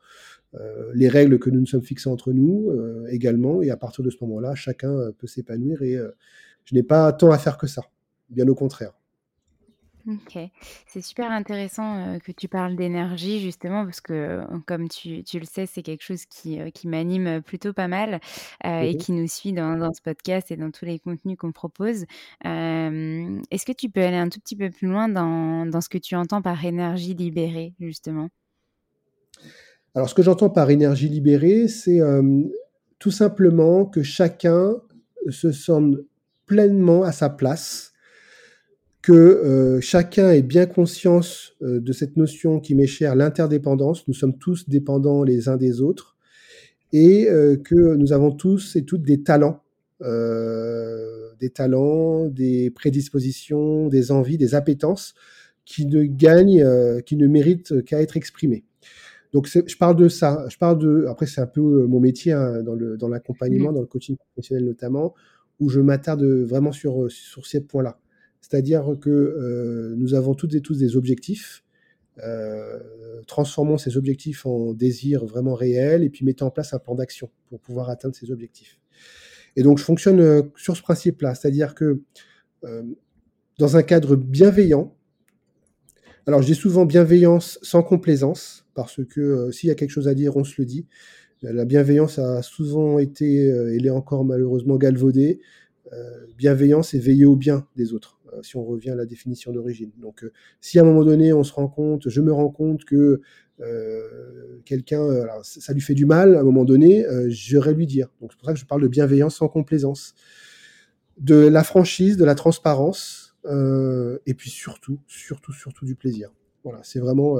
euh, 0.55 0.91
les 0.93 1.09
règles 1.09 1.39
que 1.39 1.49
nous 1.49 1.59
nous 1.59 1.65
sommes 1.65 1.83
fixées 1.83 2.09
entre 2.09 2.33
nous 2.33 2.71
également, 3.09 3.61
et 3.61 3.71
à 3.71 3.77
partir 3.77 4.03
de 4.03 4.09
ce 4.09 4.17
moment-là, 4.21 4.55
chacun 4.55 5.11
peut 5.17 5.27
s'épanouir, 5.27 5.81
et 5.81 5.97
je 6.65 6.75
n'ai 6.75 6.83
pas 6.83 7.11
tant 7.13 7.31
à 7.31 7.37
faire 7.37 7.57
que 7.57 7.67
ça, 7.67 7.83
bien 8.29 8.47
au 8.47 8.55
contraire. 8.55 8.93
OK. 10.07 10.37
C'est 10.85 11.01
super 11.01 11.31
intéressant, 11.31 12.19
que 12.19 12.31
tu 12.31 12.47
parles 12.47 12.75
d'énergie 12.75 13.39
justement 13.39 13.85
parce 13.85 14.01
que, 14.01 14.41
comme 14.67 14.87
tu 14.87 15.23
tu 15.23 15.39
le 15.39 15.45
sais, 15.45 15.65
c'est 15.65 15.81
quelque 15.81 16.03
chose 16.03 16.25
qui, 16.25 16.59
qui 16.73 16.87
m'anime, 16.87 17.41
plutôt 17.41 17.73
pas 17.73 17.87
mal, 17.87 18.19
et 18.63 18.93
mmh 18.93 18.97
qui 18.97 19.11
nous 19.13 19.27
suit 19.27 19.51
dans 19.51 19.77
dans 19.77 19.93
ce 19.93 20.01
podcast 20.01 20.51
et 20.51 20.57
dans 20.57 20.69
tous 20.69 20.85
les 20.85 20.99
contenus 20.99 21.37
qu'on 21.37 21.51
propose. 21.51 22.05
est-ce 22.43 23.65
que 23.65 23.71
tu 23.71 23.89
peux 23.89 24.01
aller 24.01 24.17
un 24.17 24.29
tout 24.29 24.39
petit 24.39 24.55
peu 24.55 24.69
plus 24.69 24.87
loin 24.87 25.09
dans 25.09 25.65
dans 25.65 25.81
ce 25.81 25.89
que 25.89 25.97
tu 25.97 26.15
entends 26.15 26.41
par 26.41 26.63
énergie 26.63 27.15
libérée 27.15 27.73
justement? 27.79 28.29
Alors 29.95 30.09
ce 30.09 30.13
que 30.13 30.21
j'entends 30.21 30.49
par 30.49 30.69
énergie 30.69 31.09
libérée, 31.09 31.67
c'est, 31.67 32.01
tout 32.99 33.11
simplement 33.11 33.85
que 33.85 34.03
chacun 34.03 34.75
se 35.29 35.51
sente 35.51 35.95
pleinement 36.45 37.03
à 37.03 37.11
sa 37.11 37.29
place 37.29 37.93
que 39.05 39.13
euh, 39.13 39.79
chacun 39.81 40.31
ait 40.31 40.41
bien 40.41 40.65
conscience 40.65 41.53
euh, 41.61 41.79
de 41.79 41.93
cette 41.93 42.17
notion 42.17 42.59
qui 42.59 42.73
m'est 42.73 42.87
chère, 42.87 43.15
l'interdépendance. 43.15 44.07
Nous 44.07 44.15
sommes 44.15 44.35
tous 44.35 44.67
dépendants 44.67 45.21
les 45.21 45.47
uns 45.47 45.57
des 45.57 45.79
autres 45.79 46.17
et 46.91 47.29
euh, 47.29 47.55
que 47.55 47.95
nous 47.97 48.13
avons 48.13 48.31
tous 48.31 48.75
et 48.75 48.83
toutes 48.83 49.03
des 49.03 49.21
talents, 49.21 49.61
des 50.01 51.49
talents, 51.53 52.25
des 52.29 52.71
prédispositions, 52.71 53.89
des 53.89 54.11
envies, 54.11 54.39
des 54.39 54.55
appétences 54.55 55.13
qui 55.65 55.85
ne 55.85 56.03
gagnent, 56.03 56.65
qui 57.05 57.15
ne 57.15 57.27
méritent 57.27 57.85
qu'à 57.85 58.01
être 58.01 58.17
exprimées. 58.17 58.65
Donc 59.33 59.47
je 59.47 59.77
parle 59.77 59.95
de 59.97 60.09
ça. 60.09 60.45
Je 60.49 60.57
parle 60.57 60.79
de. 60.79 61.05
Après 61.09 61.27
c'est 61.27 61.41
un 61.41 61.47
peu 61.47 61.85
mon 61.85 61.99
métier 61.99 62.33
hein, 62.33 62.63
dans 62.63 62.75
le 62.75 62.97
dans 62.97 63.07
l'accompagnement, 63.07 63.71
mmh. 63.71 63.75
dans 63.75 63.81
le 63.81 63.87
coaching 63.87 64.17
professionnel 64.17 64.65
notamment, 64.65 65.13
où 65.59 65.69
je 65.69 65.79
m'attarde 65.79 66.23
vraiment 66.23 66.71
sur 66.71 67.09
sur 67.11 67.45
ces 67.45 67.61
points-là. 67.61 67.99
C'est-à-dire 68.47 68.95
que 69.01 69.09
euh, 69.09 69.95
nous 69.97 70.13
avons 70.13 70.35
toutes 70.35 70.53
et 70.53 70.61
tous 70.61 70.77
des 70.77 70.95
objectifs. 70.95 71.63
Euh, 72.23 72.79
transformons 73.25 73.79
ces 73.79 73.97
objectifs 73.97 74.45
en 74.45 74.73
désirs 74.73 75.25
vraiment 75.25 75.55
réels 75.55 76.03
et 76.03 76.09
puis 76.09 76.23
mettons 76.23 76.45
en 76.45 76.51
place 76.51 76.73
un 76.73 76.79
plan 76.79 76.93
d'action 76.93 77.29
pour 77.49 77.59
pouvoir 77.59 77.89
atteindre 77.89 78.15
ces 78.15 78.29
objectifs. 78.29 78.79
Et 79.55 79.63
donc 79.63 79.79
je 79.79 79.83
fonctionne 79.83 80.19
euh, 80.19 80.43
sur 80.55 80.77
ce 80.77 80.83
principe-là, 80.83 81.33
c'est-à-dire 81.33 81.73
que 81.73 82.01
dans 83.59 83.77
un 83.77 83.83
cadre 83.83 84.15
bienveillant, 84.15 84.95
alors 86.25 86.41
je 86.41 86.47
dis 86.47 86.55
souvent 86.55 86.85
bienveillance 86.85 87.59
sans 87.61 87.83
complaisance, 87.83 88.65
parce 88.73 89.03
que 89.05 89.51
s'il 89.51 89.69
y 89.69 89.71
a 89.71 89.75
quelque 89.75 89.91
chose 89.91 90.07
à 90.07 90.15
dire, 90.15 90.35
on 90.35 90.43
se 90.43 90.55
le 90.59 90.65
dit. 90.65 90.87
La 91.43 91.65
bienveillance 91.65 92.17
a 92.17 92.41
souvent 92.41 92.97
été, 92.97 93.45
et 93.45 93.77
l'est 93.77 93.91
encore 93.91 94.25
malheureusement 94.25 94.77
galvaudée, 94.77 95.41
bienveillance 96.35 96.95
et 96.95 96.99
veiller 96.99 97.25
au 97.25 97.35
bien 97.35 97.67
des 97.75 97.93
autres, 97.93 98.14
si 98.41 98.57
on 98.57 98.63
revient 98.63 98.91
à 98.91 98.95
la 98.95 99.05
définition 99.05 99.51
d'origine. 99.51 99.91
Donc, 99.97 100.25
si 100.61 100.79
à 100.79 100.81
un 100.81 100.85
moment 100.85 101.03
donné, 101.03 101.33
on 101.33 101.43
se 101.43 101.53
rend 101.53 101.67
compte, 101.67 102.09
je 102.09 102.21
me 102.21 102.31
rends 102.31 102.49
compte 102.49 102.85
que 102.85 103.21
quelqu'un, 104.65 105.27
ça 105.43 105.73
lui 105.73 105.81
fait 105.81 105.93
du 105.93 106.05
mal, 106.05 106.35
à 106.35 106.41
un 106.41 106.43
moment 106.43 106.65
donné, 106.65 107.05
j'irai 107.27 107.73
lui 107.73 107.87
dire. 107.87 108.09
Donc, 108.21 108.31
c'est 108.31 108.37
pour 108.37 108.47
ça 108.47 108.53
que 108.53 108.59
je 108.59 108.65
parle 108.65 108.81
de 108.81 108.87
bienveillance 108.87 109.37
sans 109.37 109.47
complaisance, 109.47 110.13
de 111.17 111.35
la 111.35 111.63
franchise, 111.63 112.17
de 112.17 112.25
la 112.25 112.35
transparence, 112.35 113.35
et 113.45 114.33
puis 114.33 114.49
surtout, 114.49 114.99
surtout, 115.07 115.53
surtout 115.53 115.85
du 115.85 115.95
plaisir. 115.95 116.33
Voilà, 116.63 116.79
c'est 116.83 116.99
vraiment 116.99 117.37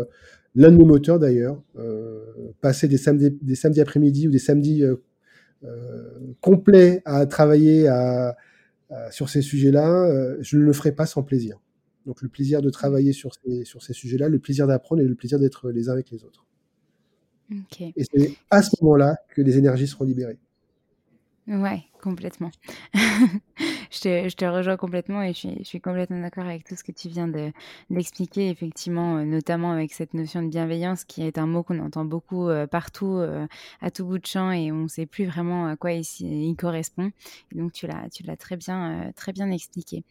l'un 0.55 0.71
de 0.71 0.77
nos 0.77 0.85
moteurs 0.85 1.19
d'ailleurs. 1.19 1.61
passer 2.61 2.87
des 2.87 2.97
samedis, 2.97 3.81
après-midi 3.81 4.27
ou 4.27 4.31
des 4.31 4.39
samedis 4.39 4.83
euh, 5.65 6.33
complet 6.41 7.01
à 7.05 7.25
travailler 7.25 7.87
à, 7.87 8.35
sur 9.11 9.29
ces 9.29 9.41
sujets-là, 9.41 10.05
euh, 10.05 10.37
je 10.41 10.57
ne 10.57 10.63
le 10.63 10.73
ferai 10.73 10.91
pas 10.91 11.05
sans 11.05 11.23
plaisir. 11.23 11.59
Donc 12.05 12.21
le 12.21 12.29
plaisir 12.29 12.61
de 12.61 12.69
travailler 12.69 13.13
sur 13.13 13.31
ces, 13.33 13.65
sur 13.65 13.81
ces 13.81 13.93
sujets-là, 13.93 14.29
le 14.29 14.39
plaisir 14.39 14.67
d'apprendre 14.67 15.01
et 15.01 15.05
le 15.05 15.15
plaisir 15.15 15.39
d'être 15.39 15.71
les 15.71 15.89
uns 15.89 15.93
avec 15.93 16.11
les 16.11 16.23
autres. 16.23 16.45
Et 17.95 18.03
c'est 18.03 18.33
à 18.49 18.61
ce 18.61 18.71
moment-là 18.81 19.17
que 19.29 19.41
les 19.41 19.57
énergies 19.57 19.87
seront 19.87 20.05
libérées. 20.05 20.39
Ouais, 21.47 21.83
complètement. 22.05 22.51
je, 22.93 24.35
te, 24.35 24.45
rejoins 24.45 24.77
complètement 24.77 25.23
et 25.23 25.33
je 25.33 25.63
suis, 25.63 25.81
complètement 25.81 26.21
d'accord 26.21 26.45
avec 26.45 26.63
tout 26.63 26.75
ce 26.75 26.83
que 26.83 26.91
tu 26.91 27.09
viens 27.09 27.27
d'expliquer, 27.89 28.49
effectivement, 28.51 29.17
euh, 29.17 29.25
notamment 29.25 29.71
avec 29.71 29.91
cette 29.91 30.13
notion 30.13 30.43
de 30.43 30.49
bienveillance 30.49 31.03
qui 31.03 31.23
est 31.23 31.39
un 31.39 31.47
mot 31.47 31.63
qu'on 31.63 31.79
entend 31.79 32.05
beaucoup 32.05 32.47
euh, 32.47 32.67
partout, 32.67 33.17
euh, 33.17 33.47
à 33.81 33.89
tout 33.89 34.05
bout 34.05 34.19
de 34.19 34.25
champ, 34.27 34.51
et 34.51 34.71
on 34.71 34.83
ne 34.83 34.87
sait 34.87 35.07
plus 35.07 35.25
vraiment 35.25 35.65
à 35.65 35.75
quoi 35.77 35.93
il, 35.93 36.55
correspond. 36.55 37.11
Donc, 37.53 37.73
tu 37.73 37.87
l'as 37.87 38.37
très 38.37 38.55
bien, 38.55 39.51
expliqué. 39.51 40.03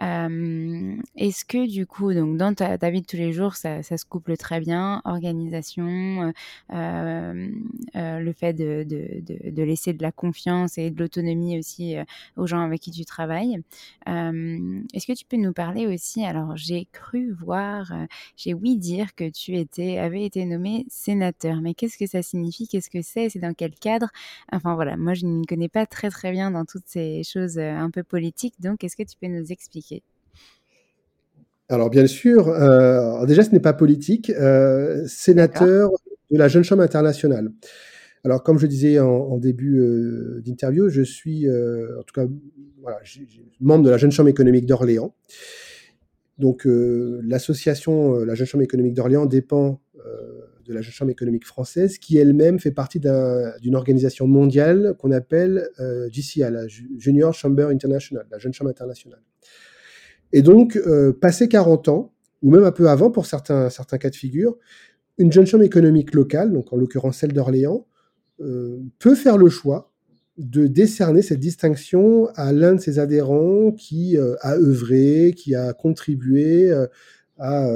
Est-ce 0.00 1.44
que, 1.44 1.68
du 1.70 1.86
coup, 1.86 2.12
donc, 2.12 2.36
dans 2.38 2.54
ta, 2.54 2.90
vie 2.90 3.02
de 3.02 3.06
tous 3.06 3.16
les 3.16 3.32
jours, 3.32 3.54
ça, 3.54 3.84
se 3.84 4.04
couple 4.04 4.36
très 4.36 4.58
bien, 4.58 5.00
organisation, 5.04 6.32
le 6.70 8.32
fait 8.32 8.52
de, 8.52 8.82
de, 8.82 9.20
de, 9.20 9.50
de 9.50 9.62
laisser 9.62 9.92
de 9.92 10.02
la 10.02 10.10
confiance 10.10 10.76
et 10.78 10.90
de 10.90 10.98
l'autonomie 10.98 11.35
aussi 11.58 11.96
euh, 11.96 12.04
aux 12.36 12.46
gens 12.46 12.60
avec 12.60 12.80
qui 12.80 12.90
tu 12.90 13.04
travailles. 13.04 13.60
Euh, 14.08 14.80
est-ce 14.94 15.06
que 15.06 15.12
tu 15.12 15.24
peux 15.24 15.36
nous 15.36 15.52
parler 15.52 15.86
aussi 15.86 16.24
Alors, 16.24 16.56
j'ai 16.56 16.86
cru 16.92 17.32
voir, 17.32 17.92
euh, 17.92 18.06
j'ai 18.36 18.54
oui 18.54 18.76
dire 18.76 19.14
que 19.14 19.28
tu 19.28 19.56
étais, 19.56 19.98
avais 19.98 20.24
été 20.24 20.44
nommé 20.44 20.86
sénateur. 20.88 21.60
Mais 21.60 21.74
qu'est-ce 21.74 21.98
que 21.98 22.06
ça 22.06 22.22
signifie? 22.22 22.68
Qu'est-ce 22.68 22.90
que 22.90 23.02
c'est? 23.02 23.28
C'est 23.28 23.38
dans 23.38 23.54
quel 23.54 23.74
cadre? 23.74 24.08
Enfin 24.52 24.74
voilà, 24.74 24.96
moi 24.96 25.14
je 25.14 25.26
ne 25.26 25.44
connais 25.44 25.68
pas 25.68 25.86
très 25.86 26.10
très 26.10 26.32
bien 26.32 26.50
dans 26.50 26.64
toutes 26.64 26.86
ces 26.86 27.22
choses 27.22 27.58
un 27.58 27.90
peu 27.90 28.02
politiques. 28.02 28.54
Donc, 28.60 28.84
est-ce 28.84 28.96
que 28.96 29.02
tu 29.02 29.16
peux 29.20 29.28
nous 29.28 29.52
expliquer? 29.52 30.02
Alors 31.68 31.90
bien 31.90 32.06
sûr, 32.06 32.48
euh, 32.48 33.26
déjà 33.26 33.42
ce 33.42 33.50
n'est 33.50 33.60
pas 33.60 33.72
politique, 33.72 34.30
euh, 34.30 35.04
sénateur 35.06 35.90
de 36.30 36.38
la 36.38 36.48
Jeune 36.48 36.62
Chambre 36.62 36.82
internationale. 36.82 37.50
Alors, 38.26 38.42
comme 38.42 38.58
je 38.58 38.66
disais 38.66 38.98
en, 38.98 39.38
début 39.38 39.78
euh, 39.78 40.42
d'interview, 40.44 40.88
je 40.88 41.02
suis, 41.02 41.48
euh, 41.48 42.00
en 42.00 42.02
tout 42.02 42.12
cas, 42.12 42.26
membre 43.60 43.84
de 43.84 43.90
la 43.90 43.98
Jeune 43.98 44.10
Chambre 44.10 44.28
économique 44.28 44.66
d'Orléans. 44.66 45.14
Donc, 46.36 46.66
euh, 46.66 47.20
l'association, 47.24 48.16
la 48.16 48.34
Jeune 48.34 48.48
Chambre 48.48 48.64
économique 48.64 48.94
d'Orléans 48.94 49.26
dépend 49.26 49.80
de 50.64 50.74
la 50.74 50.80
Jeune 50.80 50.92
Chambre 50.92 51.12
économique 51.12 51.46
française, 51.46 51.98
qui 51.98 52.18
elle-même 52.18 52.58
fait 52.58 52.72
partie 52.72 52.98
d'une 52.98 53.76
organisation 53.76 54.26
mondiale 54.26 54.96
qu'on 54.98 55.12
appelle 55.12 55.68
JCI, 56.10 56.40
la 56.40 56.66
Junior 56.66 57.32
Chamber 57.32 57.68
International, 57.68 58.26
la 58.28 58.38
Jeune 58.38 58.52
Chambre 58.52 58.70
internationale. 58.70 59.22
Et 60.32 60.42
donc, 60.42 60.76
passé 61.20 61.46
40 61.46 61.86
ans, 61.86 62.12
ou 62.42 62.50
même 62.50 62.64
un 62.64 62.72
peu 62.72 62.88
avant 62.88 63.12
pour 63.12 63.26
certains, 63.26 63.70
certains 63.70 63.98
cas 63.98 64.10
de 64.10 64.16
figure, 64.16 64.56
une 65.18 65.30
jeune 65.30 65.46
chambre 65.46 65.62
économique 65.62 66.12
locale, 66.12 66.52
donc 66.52 66.72
en 66.72 66.76
l'occurrence 66.76 67.18
celle 67.18 67.32
d'Orléans, 67.32 67.86
peut 68.38 69.14
faire 69.14 69.38
le 69.38 69.48
choix 69.48 69.92
de 70.38 70.66
décerner 70.66 71.22
cette 71.22 71.40
distinction 71.40 72.26
à 72.34 72.52
l'un 72.52 72.74
de 72.74 72.80
ses 72.80 72.98
adhérents 72.98 73.72
qui 73.72 74.18
euh, 74.18 74.34
a 74.40 74.56
œuvré, 74.56 75.32
qui 75.34 75.54
a 75.54 75.72
contribué 75.72 76.70
euh, 76.70 76.86
à, 77.38 77.68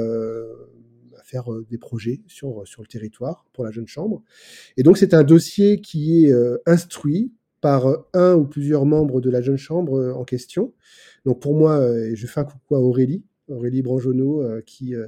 faire 1.23 1.45
des 1.69 1.77
projets 1.77 2.19
sur, 2.27 2.67
sur 2.67 2.81
le 2.81 2.87
territoire 2.87 3.45
pour 3.53 3.63
la 3.63 3.71
jeune 3.71 3.87
chambre. 3.87 4.21
Et 4.75 4.83
donc 4.83 4.97
c'est 4.97 5.13
un 5.13 5.23
dossier 5.23 5.79
qui 5.79 6.25
est 6.25 6.33
instruit 6.65 7.31
par 7.61 8.05
un 8.13 8.33
ou 8.33 8.43
plusieurs 8.43 8.85
membres 8.85 9.21
de 9.21 9.29
la 9.29 9.41
jeune 9.41 9.55
chambre 9.55 10.13
en 10.13 10.25
question. 10.25 10.73
Donc 11.23 11.39
pour 11.39 11.55
moi, 11.55 11.79
je 12.13 12.27
fais 12.27 12.41
un 12.41 12.43
coucou 12.43 12.75
à 12.75 12.81
Aurélie, 12.81 13.23
Aurélie 13.47 13.81
Branjonneau, 13.81 14.43
qui 14.65 14.95
euh, 14.95 15.07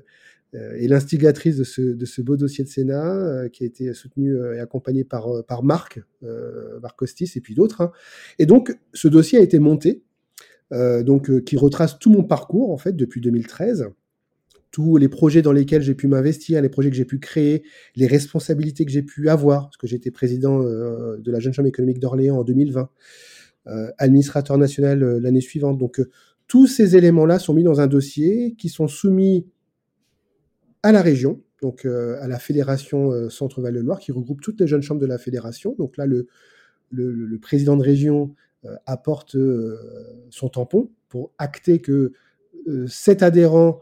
et 0.54 0.88
l'instigatrice 0.88 1.58
de 1.58 1.64
ce, 1.64 1.82
de 1.82 2.06
ce, 2.06 2.22
beau 2.22 2.38
dossier 2.38 2.64
de 2.64 2.70
Sénat, 2.70 3.16
euh, 3.16 3.50
qui 3.50 3.64
a 3.64 3.68
été 3.68 3.94
soutenu 3.94 4.36
euh, 4.36 4.56
et 4.56 4.60
accompagné 4.60 5.04
par, 5.04 5.28
par 5.48 5.64
Marc, 5.64 6.00
Marc 6.82 6.98
Costis 6.98 7.32
et 7.36 7.42
puis 7.42 7.56
d'autres. 7.56 7.82
Hein. 7.82 7.92
Et 8.40 8.46
donc, 8.46 8.78
ce 8.94 9.08
dossier 9.08 9.40
a 9.40 9.42
été 9.42 9.60
monté, 9.60 10.04
donc, 10.72 11.44
qui 11.44 11.56
retrace 11.56 12.00
tout 12.00 12.10
mon 12.10 12.24
parcours, 12.24 12.72
en 12.72 12.78
fait, 12.78 12.96
depuis 12.96 13.22
2013 13.22 13.90
tous 14.72 14.98
les 14.98 15.08
projets 15.08 15.44
dans 15.44 15.52
lesquels 15.52 15.84
j'ai 15.84 15.94
pu 15.94 16.08
m'investir, 16.08 16.60
les 16.60 16.70
projets 16.70 16.90
que 16.90 16.96
j'ai 16.96 17.06
pu 17.06 17.20
créer, 17.20 17.62
les 17.96 18.08
responsabilités 18.08 18.86
que 18.86 18.92
j'ai 18.92 19.04
pu 19.04 19.30
avoir, 19.30 19.66
parce 19.66 19.78
que 19.78 19.86
j'étais 19.86 20.10
président 20.10 20.64
de 20.64 21.32
la 21.32 21.40
Jeune 21.40 21.54
Chambre 21.54 21.68
économique 21.68 22.00
d'Orléans 22.00 22.40
en 22.40 22.44
2020, 22.44 22.90
administrateur 24.00 24.58
national 24.58 25.20
l'année 25.20 25.42
suivante. 25.42 25.78
Donc 25.78 26.02
tous 26.48 26.66
ces 26.66 26.96
éléments-là 26.96 27.38
sont 27.38 27.54
mis 27.54 27.62
dans 27.62 27.82
un 27.82 27.88
dossier 27.88 28.56
qui 28.58 28.70
sont 28.70 28.88
soumis 28.88 29.46
à 30.84 30.92
la 30.92 31.02
région, 31.02 31.42
donc 31.62 31.86
euh, 31.86 32.22
à 32.22 32.28
la 32.28 32.38
fédération 32.38 33.12
euh, 33.12 33.30
Centre-Val 33.30 33.74
de 33.74 33.80
Loire, 33.80 34.00
qui 34.00 34.12
regroupe 34.12 34.42
toutes 34.42 34.60
les 34.60 34.68
jeunes 34.68 34.82
chambres 34.82 35.02
de 35.02 35.06
la 35.06 35.18
fédération. 35.18 35.76
Donc 35.80 35.98
là, 35.98 36.06
le, 36.06 36.28
président 37.42 37.78
de 37.78 37.84
région 37.84 38.36
euh, 38.66 38.76
apporte 38.86 39.36
son 40.30 40.50
tampon 40.50 40.92
pour 41.08 41.32
acter 41.38 41.80
que 41.80 42.12
cet 42.88 43.24
adhérent 43.24 43.82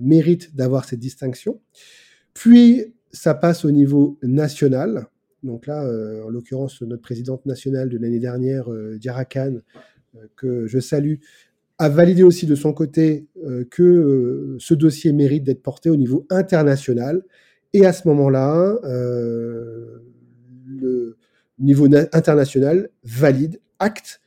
mérite 0.00 0.56
d'avoir 0.56 0.86
cette 0.86 1.00
distinction. 1.00 1.60
Puis, 2.32 2.94
ça 3.12 3.34
passe 3.34 3.64
au 3.64 3.70
niveau 3.70 4.18
national. 4.22 5.08
Donc 5.42 5.66
là, 5.66 5.82
en 6.24 6.30
l'occurrence, 6.30 6.80
notre 6.80 7.02
présidente 7.02 7.44
nationale 7.44 7.90
de 7.90 7.98
l'année 7.98 8.18
dernière, 8.18 8.70
Diara 8.98 9.24
que 10.36 10.66
je 10.66 10.78
salue, 10.78 11.16
a 11.78 11.88
validé 11.88 12.22
aussi 12.22 12.46
de 12.46 12.54
son 12.54 12.72
côté 12.72 13.26
euh, 13.44 13.64
que 13.70 13.82
euh, 13.82 14.56
ce 14.58 14.74
dossier 14.74 15.12
mérite 15.12 15.44
d'être 15.44 15.62
porté 15.62 15.90
au 15.90 15.96
niveau 15.96 16.26
international. 16.30 17.22
Et 17.72 17.84
à 17.84 17.92
ce 17.92 18.06
moment-là, 18.08 18.78
euh, 18.84 19.98
le 20.66 21.16
niveau 21.58 21.88
international 22.12 22.88
valide, 23.02 23.60
acte 23.78 24.20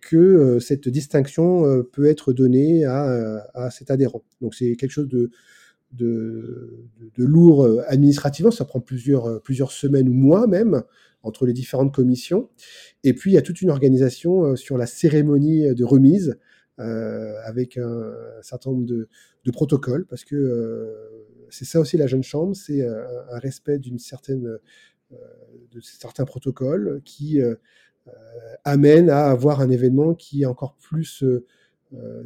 que 0.00 0.58
cette 0.60 0.88
distinction 0.88 1.84
peut 1.92 2.06
être 2.06 2.32
donnée 2.32 2.86
à, 2.86 3.68
cet 3.70 3.90
adhérent. 3.90 4.22
Donc 4.40 4.54
c'est 4.54 4.76
quelque 4.76 4.92
chose 4.92 5.08
de, 5.08 5.30
de, 5.92 6.86
de, 7.18 7.24
lourd 7.24 7.68
administrativement, 7.86 8.50
ça 8.50 8.64
prend 8.64 8.80
plusieurs, 8.80 9.42
plusieurs 9.42 9.72
semaines 9.72 10.08
ou 10.08 10.14
mois 10.14 10.46
même 10.46 10.82
entre 11.22 11.44
les 11.44 11.52
différentes 11.52 11.94
commissions. 11.94 12.48
Et 13.02 13.12
puis 13.12 13.32
il 13.32 13.34
y 13.34 13.38
a 13.38 13.42
toute 13.42 13.60
une 13.60 13.70
organisation 13.70 14.56
sur 14.56 14.78
la 14.78 14.86
cérémonie 14.86 15.74
de 15.74 15.84
remise 15.84 16.38
avec 16.78 17.76
un, 17.78 18.12
certain 18.42 18.70
nombre 18.70 18.86
de, 18.86 19.08
protocoles, 19.52 20.06
parce 20.06 20.24
que 20.24 20.34
euh, 20.34 21.46
c'est 21.50 21.64
ça 21.64 21.80
aussi 21.80 21.96
la 21.96 22.06
jeune 22.06 22.22
chambre, 22.22 22.56
c'est 22.56 22.82
euh, 22.82 23.04
un, 23.30 23.38
respect 23.38 23.78
d'une 23.78 23.98
certaine, 23.98 24.58
de 25.10 25.80
certains 25.80 26.24
protocoles 26.24 27.00
qui 27.04 27.40
amène 28.64 29.10
à 29.10 29.26
avoir 29.26 29.60
un 29.60 29.70
événement 29.70 30.14
qui 30.14 30.42
est 30.42 30.46
encore 30.46 30.76
plus, 30.80 31.24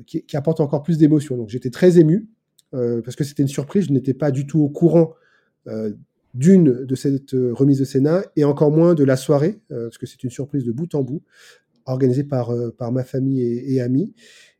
qui, 0.06 0.22
qui, 0.24 0.36
apporte 0.36 0.60
encore 0.60 0.82
plus 0.82 0.96
d'émotion. 0.96 1.36
Donc 1.36 1.50
j'étais 1.50 1.70
très 1.70 1.98
ému 1.98 2.28
parce 2.70 3.16
que 3.16 3.24
c'était 3.24 3.42
une 3.42 3.48
surprise, 3.48 3.86
je 3.88 3.92
n'étais 3.92 4.14
pas 4.14 4.30
du 4.30 4.46
tout 4.46 4.60
au 4.60 4.70
courant 4.70 5.14
d'une 6.32 6.86
de 6.86 6.94
cette 6.94 7.32
remise 7.32 7.80
de 7.80 7.84
Sénat 7.84 8.22
et 8.36 8.44
encore 8.44 8.70
moins 8.70 8.94
de 8.94 9.04
la 9.04 9.16
soirée, 9.16 9.60
parce 9.68 9.98
que 9.98 10.06
c'est 10.06 10.24
une 10.24 10.30
surprise 10.30 10.64
de 10.64 10.72
bout 10.72 10.94
en 10.94 11.02
bout 11.02 11.22
organisé 11.92 12.24
par, 12.24 12.50
euh, 12.50 12.70
par 12.70 12.92
ma 12.92 13.04
famille 13.04 13.42
et, 13.42 13.80
amis. 13.80 14.14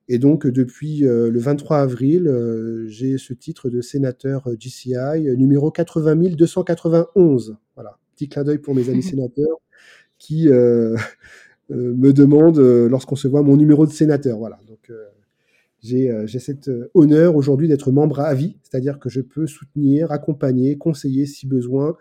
Et 0.09 0.18
donc, 0.18 0.47
depuis 0.47 1.07
euh, 1.07 1.31
le 1.31 1.39
23 1.39 1.79
avril, 1.79 2.26
euh, 2.26 2.87
j'ai 2.89 3.18
ce 3.18 3.35
titre 3.35 3.68
de 3.68 3.81
sénateur 3.81 4.49
GCI, 4.59 5.37
numéro 5.37 5.70
80 5.70 6.35
291. 6.35 7.57
Voilà, 7.74 7.99
petit 8.14 8.29
clin 8.29 8.45
d'œil 8.45 8.59
pour 8.59 8.74
mes 8.74 8.89
amis 8.89 9.03
sénateurs 9.03 9.59
qui 10.18 10.49
me 10.49 12.12
demandent, 12.12 12.59
lorsqu'on 12.59 13.14
se 13.14 13.29
voit, 13.29 13.43
mon 13.43 13.57
numéro 13.57 13.87
de 13.87 13.93
sénateur. 13.93 14.37
Voilà, 14.39 14.59
donc 14.66 14.91
j'ai 15.81 16.39
cet 16.41 16.68
honneur 16.95 17.37
aujourd'hui 17.37 17.68
d'être 17.68 17.93
membre 17.93 18.18
à 18.18 18.35
vie, 18.35 18.57
c'est-à-dire 18.64 18.99
que 18.99 19.09
je 19.09 19.20
peux 19.20 19.47
soutenir, 19.47 20.11
accompagner, 20.11 20.76
conseiller, 20.76 21.24
si 21.26 21.47
besoin, 21.47 21.97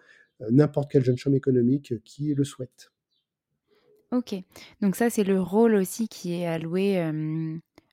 n'importe 0.50 0.90
quelle 0.90 1.04
jeune 1.04 1.18
chambre 1.18 1.36
économique 1.36 1.94
qui 2.04 2.34
le 2.34 2.44
souhaite. 2.44 2.90
Ok, 4.12 4.36
donc 4.82 4.96
ça 4.96 5.10
c'est 5.10 5.26
le 5.26 5.42
rôle 5.42 5.76
aussi 5.76 6.08
qui 6.08 6.34
est 6.34 6.48
alloué 6.48 6.98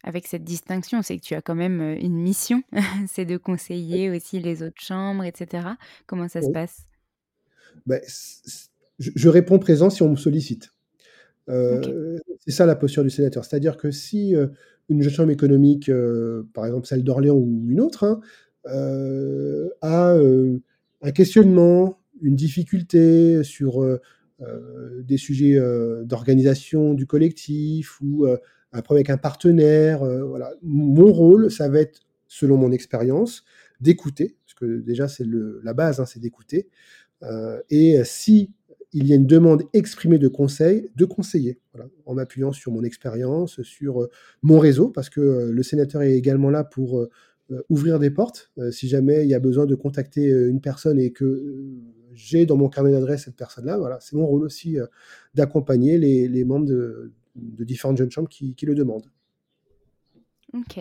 avec 0.04 0.26
cette 0.26 0.44
distinction, 0.44 1.02
c'est 1.02 1.16
que 1.16 1.22
tu 1.22 1.34
as 1.34 1.42
quand 1.42 1.56
même 1.56 1.80
une 1.80 2.16
mission, 2.16 2.62
c'est 3.08 3.24
de 3.24 3.36
conseiller 3.36 4.10
aussi 4.10 4.38
les 4.38 4.62
autres 4.62 4.80
chambres, 4.80 5.24
etc. 5.24 5.66
Comment 6.06 6.28
ça 6.28 6.42
se 6.42 6.50
passe? 6.50 6.86
Ben, 7.86 8.00
je, 8.98 9.28
réponds 9.28 9.58
présent 9.58 9.90
si 9.90 10.02
on 10.02 10.10
me 10.10 10.16
sollicite. 10.16 10.70
C'est 11.48 12.50
ça 12.52 12.64
la 12.64 12.76
posture 12.76 13.02
du 13.02 13.10
sénateur. 13.10 13.44
C'est-à-dire 13.44 13.76
que 13.76 13.90
si 13.90 14.34
une 14.88 15.02
jeune 15.02 15.12
chambre 15.12 15.32
économique, 15.32 15.90
par 16.52 16.66
exemple 16.66 16.86
celle 16.86 17.02
d'Orléans 17.02 17.34
ou 17.34 17.64
une 17.66 17.80
autre, 17.80 18.04
hein, 18.04 18.20
a 19.80 20.16
un 21.02 21.10
questionnement, 21.10 21.98
une 22.22 22.36
difficulté 22.36 23.42
sur 23.42 23.82
des 25.02 25.16
sujets 25.16 25.58
d'organisation 26.04 26.94
du 26.94 27.06
collectif 27.06 28.00
ou 28.00 28.26
un 28.26 28.82
problème 28.82 29.00
avec 29.00 29.10
un 29.10 29.16
partenaire. 29.16 30.04
voilà. 30.04 30.52
Mon 30.62 31.12
rôle, 31.12 31.50
ça 31.50 31.68
va 31.68 31.80
être, 31.80 32.00
selon 32.26 32.56
mon 32.56 32.72
expérience, 32.72 33.44
d'écouter, 33.80 34.36
parce 34.44 34.54
que 34.54 34.80
déjà 34.80 35.08
c'est 35.08 35.26
la 35.26 35.74
base, 35.74 36.00
hein, 36.00 36.06
c'est 36.06 36.20
d'écouter. 36.20 36.68
et 37.70 38.02
si 38.04 38.50
il 38.92 39.08
y 39.08 39.12
a 39.12 39.16
une 39.16 39.26
demande 39.26 39.64
exprimée 39.72 40.18
de 40.18 40.28
conseil, 40.28 40.88
de 40.94 41.04
conseiller, 41.04 41.58
en 42.06 42.14
m'appuyant 42.14 42.52
sur 42.52 42.70
mon 42.70 42.84
expérience, 42.84 43.60
sur 43.62 44.08
mon 44.42 44.58
réseau, 44.60 44.88
parce 44.88 45.10
que 45.10 45.50
le 45.50 45.62
sénateur 45.64 46.02
est 46.02 46.12
également 46.14 46.48
là 46.48 46.62
pour 46.62 47.06
ouvrir 47.68 47.98
des 47.98 48.10
portes. 48.10 48.52
si 48.70 48.88
jamais 48.88 49.24
il 49.24 49.28
y 49.28 49.34
a 49.34 49.40
besoin 49.40 49.66
de 49.66 49.74
contacter 49.74 50.28
une 50.28 50.60
personne 50.60 50.98
et 50.98 51.10
que 51.10 51.64
j'ai 52.14 52.46
dans 52.46 52.56
mon 52.56 52.68
carnet 52.68 52.92
d'adresse 52.92 53.24
cette 53.24 53.36
personne-là, 53.36 53.78
voilà, 53.78 53.98
c'est 54.00 54.16
mon 54.16 54.26
rôle 54.26 54.44
aussi 54.44 54.78
d'accompagner 55.34 55.98
les, 55.98 56.44
membres 56.44 56.66
de, 56.66 57.12
différentes 57.34 57.98
jeunes 57.98 58.10
chambres 58.10 58.28
qui 58.28 58.56
le 58.62 58.74
demandent. 58.74 59.10
Ok, 60.54 60.78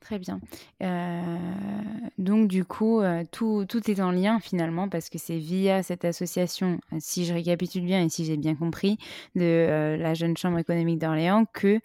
très 0.00 0.18
bien. 0.18 0.38
Euh, 0.82 1.38
donc 2.18 2.46
du 2.46 2.66
coup, 2.66 3.00
euh, 3.00 3.24
tout, 3.32 3.64
tout 3.66 3.90
est 3.90 4.00
en 4.00 4.10
lien 4.10 4.38
finalement 4.38 4.90
parce 4.90 5.08
que 5.08 5.16
c'est 5.16 5.38
via 5.38 5.82
cette 5.82 6.04
association, 6.04 6.78
euh, 6.92 6.96
si 7.00 7.24
je 7.24 7.32
récapitule 7.32 7.86
bien 7.86 8.04
et 8.04 8.10
si 8.10 8.26
j'ai 8.26 8.36
bien 8.36 8.54
compris, 8.54 8.98
de 9.34 9.96
la 9.98 10.12
Jeune 10.12 10.36
Chambre 10.36 10.58
économique 10.58 10.98
d'Orléans 10.98 11.46
que 11.54 11.80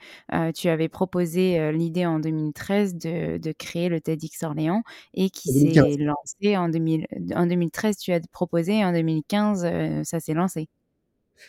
tu 0.54 0.68
avais 0.68 0.90
proposé 0.90 1.72
l'idée 1.72 2.06
en 2.06 2.20
2013 2.20 2.96
de, 2.96 3.38
de 3.38 3.52
créer 3.54 3.88
le 3.88 4.02
TEDx 4.02 4.44
Orléans 4.44 4.84
et 5.14 5.30
qui 5.30 5.50
s'est 5.50 5.96
lancé 5.98 6.58
en, 6.58 6.68
2000, 6.68 7.08
en 7.36 7.46
2013, 7.48 7.98
tu 7.98 8.12
as 8.12 8.20
proposé 8.34 8.80
et 8.80 8.86
en 8.86 8.92
2015, 8.92 10.04
ça 10.04 10.20
s'est 10.20 10.34
lancé. 10.34 10.68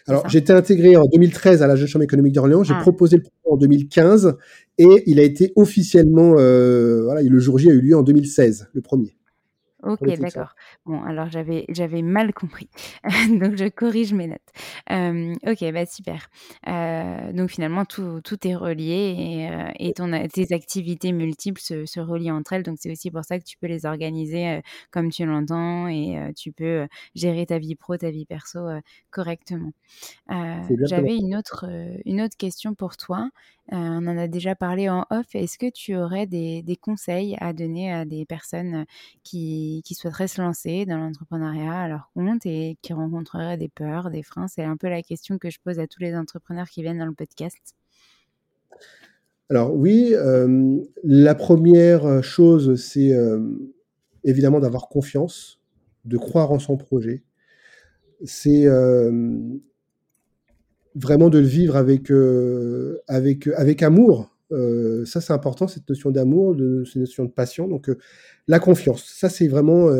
Alors, 0.06 0.28
j'étais 0.28 0.52
intégré 0.52 0.96
en 0.96 1.06
2013 1.06 1.62
à 1.62 1.66
la 1.66 1.76
Jeune 1.76 1.88
Chambre 1.88 2.04
économique 2.04 2.34
d'Orléans. 2.34 2.62
J'ai 2.62 2.74
ah. 2.76 2.80
proposé 2.80 3.16
le 3.16 3.22
projet 3.22 3.54
en 3.54 3.56
2015 3.56 4.36
et 4.78 5.02
il 5.06 5.20
a 5.20 5.22
été 5.22 5.52
officiellement, 5.56 6.34
euh, 6.38 7.02
voilà, 7.04 7.22
le 7.22 7.38
jour 7.38 7.58
J 7.58 7.70
a 7.70 7.72
eu 7.72 7.80
lieu 7.80 7.96
en 7.96 8.02
2016, 8.02 8.68
le 8.72 8.80
premier. 8.80 9.14
Ok, 9.82 10.10
d'accord. 10.18 10.54
Bon, 10.84 11.02
alors 11.04 11.30
j'avais 11.30 11.64
j'avais 11.70 12.02
mal 12.02 12.34
compris, 12.34 12.68
donc 13.40 13.56
je 13.56 13.66
corrige 13.68 14.12
mes 14.12 14.26
notes. 14.26 14.40
ok, 15.46 15.72
bah 15.72 15.86
super. 15.86 16.28
donc 17.32 17.48
finalement 17.50 17.86
tout, 17.86 18.20
tout 18.22 18.46
est 18.46 18.54
relié 18.54 19.48
et, 19.78 19.88
et 19.88 19.92
ton, 19.94 20.10
tes 20.28 20.52
activités 20.52 21.12
multiples 21.12 21.60
se, 21.62 21.86
se 21.86 21.98
relient 22.00 22.30
entre 22.30 22.52
elles, 22.52 22.62
donc 22.62 22.76
c'est 22.78 22.90
aussi 22.92 23.10
pour 23.10 23.24
ça 23.24 23.38
que 23.38 23.44
tu 23.44 23.56
peux 23.56 23.68
les 23.68 23.86
organiser 23.86 24.60
comme 24.90 25.10
tu 25.10 25.24
l'entends 25.24 25.88
et 25.88 26.30
tu 26.36 26.52
peux 26.52 26.86
gérer 27.14 27.46
ta 27.46 27.58
vie 27.58 27.74
pro, 27.74 27.96
ta 27.96 28.10
vie 28.10 28.26
perso 28.26 28.60
correctement. 29.10 29.72
J'avais 30.82 31.16
une 31.16 31.36
autre 31.36 31.66
une 32.04 32.20
autre 32.22 32.36
question 32.36 32.74
pour 32.74 32.96
toi. 32.96 33.30
On 33.70 34.06
en 34.06 34.18
a 34.18 34.28
déjà 34.28 34.54
parlé 34.54 34.88
en 34.88 35.06
off. 35.10 35.26
Est-ce 35.34 35.58
que 35.58 35.70
tu 35.70 35.96
aurais 35.96 36.26
des, 36.26 36.78
conseils 36.80 37.36
à 37.40 37.52
donner 37.52 37.92
à 37.92 38.04
des 38.04 38.24
personnes 38.24 38.84
qui 39.22 39.82
qui, 39.84 39.94
souhaiteraient 39.94 40.28
se 40.28 40.40
lancer 40.40 40.86
dans 40.86 40.98
l'entrepreneuriat 40.98 41.82
à 41.82 41.88
leur 41.88 42.10
compte 42.14 42.46
et 42.46 42.76
qui 42.82 42.92
rencontreraient 42.92 43.56
des 43.56 43.68
peurs, 43.68 44.10
des 44.10 44.22
freins? 44.22 44.48
C'est 44.48 44.64
un 44.64 44.76
peu 44.76 44.88
la 44.88 45.02
question 45.02 45.38
que 45.38 45.50
je 45.50 45.58
pose 45.62 45.78
à 45.78 45.86
tous 45.86 46.00
les 46.00 46.14
entrepreneurs 46.14 46.68
qui 46.68 46.82
viennent 46.82 46.98
dans 46.98 47.06
le 47.06 47.14
podcast. 47.14 47.74
Alors 49.50 49.74
oui, 49.74 50.12
euh, 50.14 50.78
la 51.02 51.34
première 51.34 52.22
chose, 52.22 52.80
c'est 52.80 53.12
euh, 53.12 53.40
évidemment 54.22 54.60
d'avoir 54.60 54.88
confiance, 54.88 55.60
de 56.04 56.16
croire 56.16 56.52
en 56.52 56.60
son 56.60 56.76
projet. 56.76 57.24
C'est 58.24 58.66
euh, 58.66 59.40
vraiment 60.94 61.28
de 61.30 61.38
le 61.38 61.46
vivre 61.46 61.76
avec, 61.76 62.10
avec, 63.08 63.46
avec 63.56 63.82
amour. 63.82 64.30
ça, 64.50 65.20
c'est 65.20 65.32
important, 65.32 65.68
cette 65.68 65.88
notion 65.88 66.10
d'amour, 66.10 66.56
de, 66.56 66.84
cette 66.84 66.96
notion 66.96 67.24
de 67.24 67.30
passion. 67.30 67.68
Donc, 67.68 67.90
la 68.48 68.58
confiance, 68.58 69.04
ça 69.04 69.28
c'est 69.28 69.48
vraiment 69.48 69.90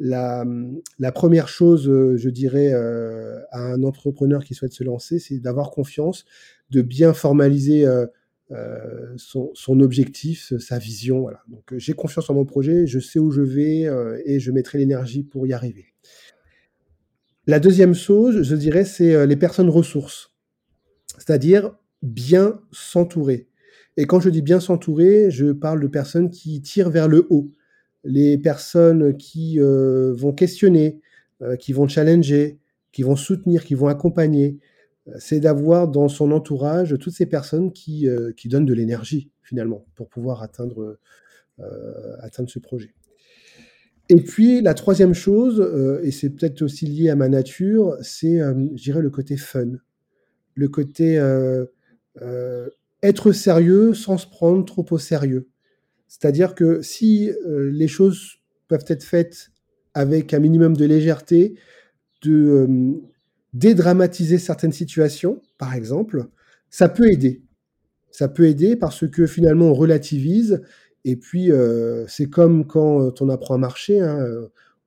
euh, 0.00 0.82
la, 0.98 1.12
première 1.12 1.48
chose, 1.48 1.88
euh, 1.88 2.16
je 2.16 2.30
dirais, 2.30 2.72
euh, 2.72 3.38
à 3.50 3.60
un 3.60 3.82
entrepreneur 3.82 4.42
qui 4.44 4.54
souhaite 4.54 4.72
se 4.72 4.84
lancer, 4.84 5.18
c'est 5.18 5.38
d'avoir 5.38 5.70
confiance, 5.70 6.24
de 6.70 6.82
bien 6.82 7.12
formaliser 7.12 7.86
son, 9.16 9.80
objectif, 9.80 10.54
sa 10.58 10.78
vision. 10.78 11.20
Voilà. 11.20 11.42
Donc 11.48 11.74
j'ai 11.76 11.92
confiance 11.92 12.30
en 12.30 12.34
mon 12.34 12.44
projet, 12.44 12.86
je 12.86 12.98
sais 12.98 13.18
où 13.18 13.30
je 13.30 13.42
vais 13.42 13.88
et 14.24 14.40
je 14.40 14.50
mettrai 14.50 14.78
l'énergie 14.78 15.22
pour 15.22 15.46
y 15.46 15.52
arriver. 15.52 15.86
La 17.46 17.58
deuxième 17.58 17.94
chose, 17.94 18.42
je 18.42 18.54
dirais, 18.54 18.84
c'est 18.84 19.26
les 19.26 19.36
personnes 19.36 19.68
ressources, 19.68 20.29
c'est-à-dire 21.20 21.76
bien 22.02 22.60
s'entourer. 22.72 23.46
Et 23.96 24.06
quand 24.06 24.20
je 24.20 24.30
dis 24.30 24.42
bien 24.42 24.60
s'entourer, 24.60 25.30
je 25.30 25.52
parle 25.52 25.80
de 25.80 25.86
personnes 25.86 26.30
qui 26.30 26.62
tirent 26.62 26.88
vers 26.88 27.08
le 27.08 27.26
haut, 27.28 27.50
les 28.02 28.38
personnes 28.38 29.16
qui 29.16 29.60
euh, 29.60 30.14
vont 30.14 30.32
questionner, 30.32 31.00
euh, 31.42 31.56
qui 31.56 31.74
vont 31.74 31.86
challenger, 31.86 32.58
qui 32.92 33.02
vont 33.02 33.16
soutenir, 33.16 33.64
qui 33.64 33.74
vont 33.74 33.88
accompagner, 33.88 34.58
euh, 35.08 35.12
c'est 35.18 35.40
d'avoir 35.40 35.88
dans 35.88 36.08
son 36.08 36.32
entourage 36.32 36.96
toutes 36.98 37.12
ces 37.12 37.26
personnes 37.26 37.72
qui, 37.72 38.08
donnent 38.46 38.64
de 38.64 38.74
l'énergie 38.74 39.30
finalement 39.42 39.84
pour 39.96 40.08
pouvoir 40.08 40.42
atteindre, 40.42 40.98
atteindre 42.20 42.48
ce 42.48 42.58
projet. 42.60 42.94
Et 44.08 44.22
puis 44.22 44.62
la 44.62 44.74
troisième 44.74 45.12
chose, 45.12 45.60
et 46.02 46.10
c'est 46.10 46.30
peut-être 46.30 46.62
aussi 46.62 46.86
lié 46.86 47.10
à 47.10 47.16
ma 47.16 47.28
nature, 47.28 47.96
c'est, 48.00 48.38
je 48.38 48.82
dirais, 48.82 49.02
le 49.02 49.10
côté 49.10 49.36
fun, 49.36 49.72
le 50.60 50.68
côté 50.68 51.18
être 53.02 53.32
sérieux 53.32 53.94
sans 53.94 54.18
se 54.18 54.26
prendre 54.26 54.64
trop 54.64 54.84
au 54.90 54.98
sérieux. 54.98 55.48
C'est-à-dire 56.08 56.54
que 56.54 56.82
si 56.82 57.30
euh, 57.30 57.70
les 57.70 57.88
choses 57.88 58.38
peuvent 58.68 58.84
être 58.88 59.04
faites 59.04 59.50
avec 59.94 60.34
un 60.34 60.38
minimum 60.38 60.76
de 60.76 60.84
légèreté, 60.84 61.54
de 62.22 62.32
euh, 62.32 62.92
dédramatiser 63.54 64.38
certaines 64.38 64.72
situations, 64.72 65.40
par 65.58 65.74
exemple, 65.74 66.26
ça 66.68 66.88
peut 66.88 67.10
aider. 67.10 67.42
Ça 68.10 68.28
peut 68.28 68.46
aider 68.46 68.76
parce 68.76 69.08
que 69.08 69.26
finalement 69.26 69.66
on 69.66 69.74
relativise 69.74 70.62
et 71.04 71.16
puis 71.16 71.50
euh, 71.50 72.06
c'est 72.08 72.28
comme 72.28 72.66
quand 72.66 73.22
on 73.22 73.28
apprend 73.28 73.54
à 73.54 73.58
marcher, 73.58 74.00
hein, 74.00 74.18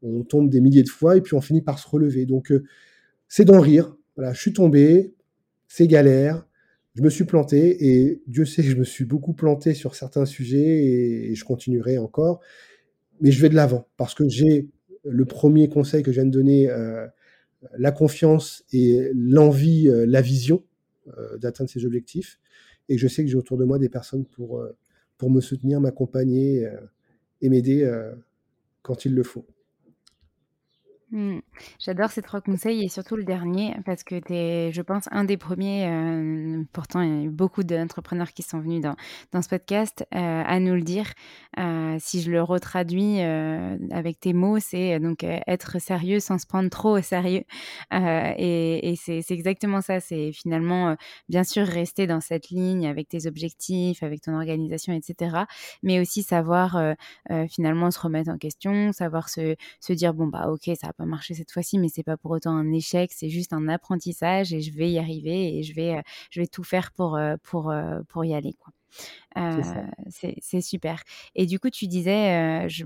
on 0.01 0.23
tombe 0.23 0.49
des 0.49 0.59
milliers 0.59 0.83
de 0.83 0.89
fois 0.89 1.15
et 1.15 1.21
puis 1.21 1.35
on 1.35 1.41
finit 1.41 1.61
par 1.61 1.79
se 1.79 1.87
relever. 1.87 2.25
Donc 2.25 2.53
c'est 3.29 3.45
d'en 3.45 3.61
rire. 3.61 3.95
Voilà, 4.17 4.33
je 4.33 4.41
suis 4.41 4.53
tombé, 4.53 5.13
c'est 5.75 5.87
galère, 5.87 6.45
je 6.93 7.01
me 7.01 7.09
suis 7.09 7.23
planté 7.23 7.83
et 7.83 8.21
Dieu 8.27 8.45
sait 8.45 8.61
que 8.61 8.69
je 8.69 8.75
me 8.75 8.83
suis 8.83 9.05
beaucoup 9.05 9.33
planté 9.33 9.73
sur 9.73 9.95
certains 9.95 10.27
sujets 10.27 10.85
et, 10.85 11.33
je 11.33 11.43
continuerai 11.43 11.97
encore. 11.97 12.41
Mais 13.21 13.31
je 13.31 13.41
vais 13.41 13.49
de 13.49 13.55
l'avant 13.55 13.87
parce 13.97 14.13
que 14.13 14.29
j'ai 14.29 14.69
le 15.03 15.25
premier 15.25 15.69
conseil 15.69 16.03
que 16.03 16.11
je 16.11 16.17
viens 16.17 16.27
de 16.27 16.29
donner, 16.29 16.69
euh, 16.69 17.07
la 17.75 17.91
confiance 17.91 18.63
et 18.71 19.09
l'envie, 19.15 19.89
euh, 19.89 20.05
la 20.07 20.21
vision 20.21 20.63
euh, 21.07 21.39
d'atteindre 21.39 21.71
ces 21.71 21.87
objectifs. 21.87 22.39
Et 22.87 22.99
je 22.99 23.07
sais 23.07 23.23
que 23.23 23.31
j'ai 23.31 23.37
autour 23.37 23.57
de 23.57 23.65
moi 23.65 23.79
des 23.79 23.89
personnes 23.89 24.25
pour, 24.25 24.63
pour 25.17 25.31
me 25.31 25.41
soutenir, 25.41 25.81
m'accompagner 25.81 26.69
et 27.41 27.49
m'aider 27.49 27.91
quand 28.83 29.05
il 29.05 29.15
le 29.15 29.23
faut. 29.23 29.47
Mmh. 31.13 31.41
J'adore 31.77 32.09
ces 32.09 32.23
trois 32.23 32.41
conseils 32.41 32.83
et 32.83 32.89
surtout 32.89 33.15
le 33.15 33.23
dernier 33.23 33.75
parce 33.85 34.03
que 34.03 34.19
tu 34.19 34.33
es, 34.33 34.71
je 34.71 34.81
pense, 34.81 35.07
un 35.11 35.25
des 35.25 35.37
premiers, 35.37 35.87
euh, 35.87 36.63
pourtant 36.73 37.01
il 37.01 37.07
y 37.07 37.19
a 37.19 37.23
eu 37.25 37.29
beaucoup 37.29 37.63
d'entrepreneurs 37.63 38.33
qui 38.33 38.41
sont 38.41 38.59
venus 38.59 38.81
dans, 38.81 38.95
dans 39.31 39.43
ce 39.43 39.47
podcast, 39.47 40.07
euh, 40.15 40.17
à 40.43 40.59
nous 40.59 40.73
le 40.73 40.81
dire. 40.81 41.05
Euh, 41.59 41.97
si 41.99 42.23
je 42.23 42.31
le 42.31 42.41
retraduis 42.41 43.19
avec 43.91 44.19
tes 44.19 44.33
mots, 44.33 44.57
c'est 44.57 44.99
donc 44.99 45.23
être 45.23 45.79
sérieux 45.79 46.19
sans 46.19 46.39
se 46.39 46.47
prendre 46.47 46.71
trop 46.71 46.97
au 46.97 47.01
sérieux. 47.03 47.43
et 47.91 48.89
et 48.89 48.95
c'est 48.95 49.29
exactement 49.29 49.81
ça, 49.81 49.99
c'est 49.99 50.31
finalement, 50.31 50.95
bien 51.29 51.43
sûr, 51.43 51.67
rester 51.67 52.07
dans 52.07 52.21
cette 52.21 52.49
ligne 52.49 52.87
avec 52.87 53.07
tes 53.07 53.27
objectifs, 53.27 54.01
avec 54.01 54.21
ton 54.21 54.33
organisation, 54.33 54.93
etc. 54.93 55.43
Mais 55.83 55.99
aussi 55.99 56.23
savoir 56.23 56.95
finalement 57.49 57.91
se 57.91 57.99
remettre 57.99 58.31
en 58.31 58.37
question, 58.37 58.91
savoir 58.93 59.29
se, 59.29 59.55
se 59.79 59.93
dire, 59.93 60.15
bon, 60.15 60.25
bah 60.27 60.47
ok, 60.49 60.75
ça 60.75 60.87
n'a 60.87 60.93
pas 60.93 61.02
marché 61.05 61.33
cette 61.33 61.51
fois-ci, 61.51 61.79
mais 61.79 61.89
c'est 61.89 62.03
pas 62.03 62.17
pour 62.17 62.31
autant 62.31 62.51
un 62.51 62.71
échec, 62.71 63.11
c'est 63.13 63.29
juste 63.29 63.53
un 63.53 63.67
apprentissage 63.67 64.53
et 64.53 64.61
je 64.61 64.71
vais 64.73 64.91
y 64.91 64.99
arriver 64.99 65.57
et 65.57 65.63
je 65.63 65.73
vais, 65.73 66.01
vais 66.35 66.47
tout 66.47 66.63
faire 66.63 66.91
pour, 66.91 67.19
pour, 67.43 67.73
pour 68.09 68.25
y 68.25 68.33
aller. 68.33 68.53
Quoi. 68.53 68.73
C'est 70.09 70.61
super. 70.61 71.01
Et 71.35 71.45
du 71.45 71.59
coup, 71.59 71.69
tu 71.69 71.87
disais, 71.87 72.67
je, 72.69 72.85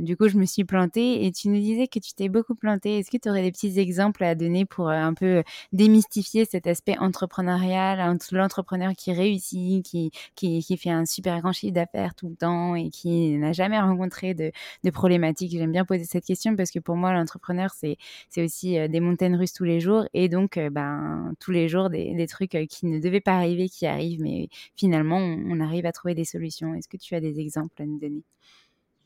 du 0.00 0.16
coup, 0.16 0.28
je 0.28 0.38
me 0.38 0.44
suis 0.44 0.64
plantée 0.64 1.26
et 1.26 1.32
tu 1.32 1.48
nous 1.48 1.60
disais 1.60 1.88
que 1.88 1.98
tu 1.98 2.12
t'es 2.14 2.28
beaucoup 2.28 2.54
plantée. 2.54 2.98
Est-ce 2.98 3.10
que 3.10 3.16
tu 3.16 3.28
aurais 3.28 3.42
des 3.42 3.52
petits 3.52 3.78
exemples 3.78 4.24
à 4.24 4.34
donner 4.34 4.64
pour 4.64 4.88
un 4.88 5.14
peu 5.14 5.42
démystifier 5.72 6.44
cet 6.44 6.66
aspect 6.66 6.96
entrepreneurial, 6.98 8.16
l'entrepreneur 8.32 8.92
qui 8.96 9.12
réussit, 9.12 9.84
qui, 9.84 10.10
qui, 10.34 10.62
qui, 10.62 10.76
fait 10.76 10.90
un 10.90 11.04
super 11.04 11.40
grand 11.40 11.52
chiffre 11.52 11.74
d'affaires 11.74 12.14
tout 12.14 12.28
le 12.28 12.36
temps 12.36 12.74
et 12.74 12.90
qui 12.90 13.36
n'a 13.36 13.52
jamais 13.52 13.78
rencontré 13.78 14.34
de, 14.34 14.50
de 14.82 14.90
problématiques? 14.90 15.52
J'aime 15.52 15.72
bien 15.72 15.84
poser 15.84 16.04
cette 16.04 16.24
question 16.24 16.56
parce 16.56 16.70
que 16.70 16.78
pour 16.78 16.96
moi, 16.96 17.12
l'entrepreneur, 17.12 17.70
c'est 17.72 17.96
aussi 18.42 18.76
des 18.88 19.00
montagnes 19.00 19.36
russes 19.36 19.52
tous 19.52 19.64
les 19.64 19.80
jours 19.80 20.06
et 20.14 20.28
donc, 20.28 20.58
ben, 20.72 21.34
tous 21.40 21.50
les 21.50 21.68
jours, 21.68 21.90
des, 21.90 22.14
des 22.14 22.26
trucs 22.26 22.56
qui 22.68 22.86
ne 22.86 22.98
devaient 22.98 23.20
pas 23.20 23.36
arriver, 23.36 23.68
qui 23.68 23.86
arrivent, 23.86 24.22
mais 24.22 24.48
finalement, 24.76 25.18
on 25.18 25.60
arrive 25.60 25.73
à 25.82 25.92
trouver 25.92 26.14
des 26.14 26.24
solutions? 26.24 26.74
Est-ce 26.74 26.88
que 26.88 26.96
tu 26.96 27.14
as 27.14 27.20
des 27.20 27.40
exemples 27.40 27.82
à 27.82 27.86
nous 27.86 27.98
donner? 27.98 28.22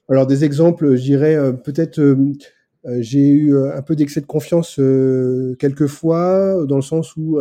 Alors 0.09 0.27
des 0.27 0.45
exemples, 0.45 0.97
je 0.97 1.03
dirais 1.03 1.37
euh, 1.37 1.53
peut-être 1.53 1.99
euh, 1.99 2.33
euh, 2.87 2.99
j'ai 3.01 3.29
eu 3.29 3.57
un 3.57 3.83
peu 3.83 3.95
d'excès 3.95 4.21
de 4.21 4.27
confiance 4.27 4.81
quelquefois, 5.59 6.65
dans 6.67 6.77
le 6.77 6.83
sens 6.83 7.17
où 7.17 7.39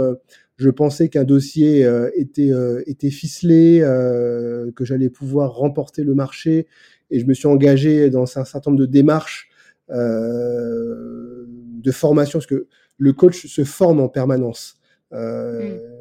je 0.57 0.69
pensais 0.69 1.09
qu'un 1.09 1.23
dossier 1.23 1.87
était, 2.15 2.51
était 2.87 3.11
ficelé, 3.11 3.81
que 4.75 4.83
j'allais 4.83 5.11
pouvoir 5.11 5.53
remporter 5.53 6.03
le 6.03 6.15
marché, 6.15 6.65
et 7.11 7.19
je 7.19 7.27
me 7.27 7.35
suis 7.35 7.47
engagé 7.47 8.09
dans 8.09 8.23
un 8.23 8.45
certain 8.45 8.71
nombre 8.71 8.81
de 8.81 8.87
démarches 8.87 9.49
de 9.89 11.45
formation, 11.91 12.39
parce 12.39 12.47
que 12.47 12.67
le 12.97 13.13
coach 13.13 13.45
se 13.45 13.63
forme 13.63 13.99
en 13.99 14.09
permanence. 14.09 14.79
Euh, 15.13 15.75
mmh 15.75 15.96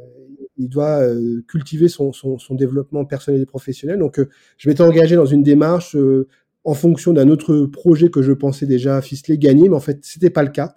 il 0.58 0.68
doit 0.68 1.02
euh, 1.02 1.42
cultiver 1.48 1.88
son, 1.88 2.12
développement 2.50 3.04
personnel 3.04 3.40
et 3.40 3.46
professionnel. 3.46 3.98
Donc, 3.98 4.18
euh, 4.18 4.28
je 4.56 4.68
m'étais 4.68 4.82
engagé 4.82 5.16
dans 5.16 5.26
une 5.26 5.42
démarche 5.42 5.96
euh, 5.96 6.26
en 6.64 6.74
fonction 6.74 7.12
d'un 7.12 7.28
autre 7.28 7.66
projet 7.66 8.08
que 8.08 8.22
je 8.22 8.32
pensais 8.32 8.66
déjà 8.66 9.00
ficelé, 9.00 9.38
gagné, 9.38 9.68
mais 9.68 9.76
en 9.76 9.80
fait, 9.80 9.98
c'était 10.02 10.30
pas 10.30 10.42
le 10.42 10.50
cas. 10.50 10.74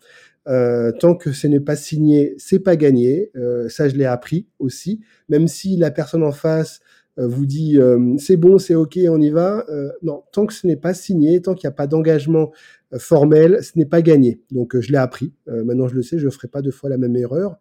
tant 1.00 1.16
que 1.16 1.32
ce 1.32 1.48
n'est 1.48 1.60
pas 1.60 1.76
signé, 1.76 2.36
c'est 2.38 2.60
pas 2.60 2.76
gagné. 2.76 3.32
ça, 3.70 3.90
je 3.90 3.96
l'ai 3.96 4.06
appris 4.06 4.48
aussi. 4.60 5.00
Même 5.30 5.48
si 5.48 5.78
la 5.78 5.90
personne 5.90 6.24
en 6.24 6.32
face 6.32 6.80
vous 7.18 7.48
dit 7.48 7.80
c'est 8.20 8.38
bon, 8.38 8.60
c'est 8.60 8.76
ok, 8.76 9.00
on 9.10 9.20
y 9.20 9.32
va. 9.32 9.66
non, 10.04 10.22
tant 10.32 10.46
que 10.46 10.54
ce 10.54 10.68
n'est 10.68 10.76
pas 10.76 10.94
signé, 10.94 11.42
tant 11.42 11.56
qu'il 11.56 11.68
n'y 11.68 11.74
a 11.74 11.76
pas 11.76 11.88
d'engagement 11.88 12.52
formel, 13.00 13.64
ce 13.64 13.72
n'est 13.76 13.86
pas 13.88 14.04
gagné. 14.04 14.42
Donc, 14.52 14.80
je 14.80 14.92
l'ai 14.92 15.00
appris. 15.00 15.34
maintenant, 15.48 15.88
je 15.88 15.96
le 15.96 16.04
sais, 16.04 16.20
je 16.20 16.26
ne 16.28 16.32
ferai 16.32 16.50
pas 16.50 16.62
deux 16.62 16.70
fois 16.70 16.92
la 16.92 16.98
même 16.98 17.16
erreur. 17.16 17.58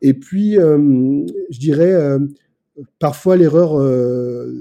Et 0.00 0.14
puis, 0.14 0.58
euh, 0.58 1.26
je 1.50 1.58
dirais 1.58 1.92
euh, 1.92 2.18
parfois 2.98 3.36
l'erreur 3.36 3.78
euh, 3.78 4.52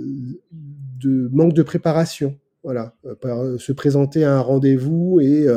de 0.99 1.29
manque 1.31 1.53
de 1.53 1.63
préparation. 1.63 2.37
Voilà, 2.63 2.95
se 3.59 3.71
présenter 3.71 4.25
à 4.25 4.35
un 4.35 4.41
rendez-vous 4.41 5.21
et 5.21 5.47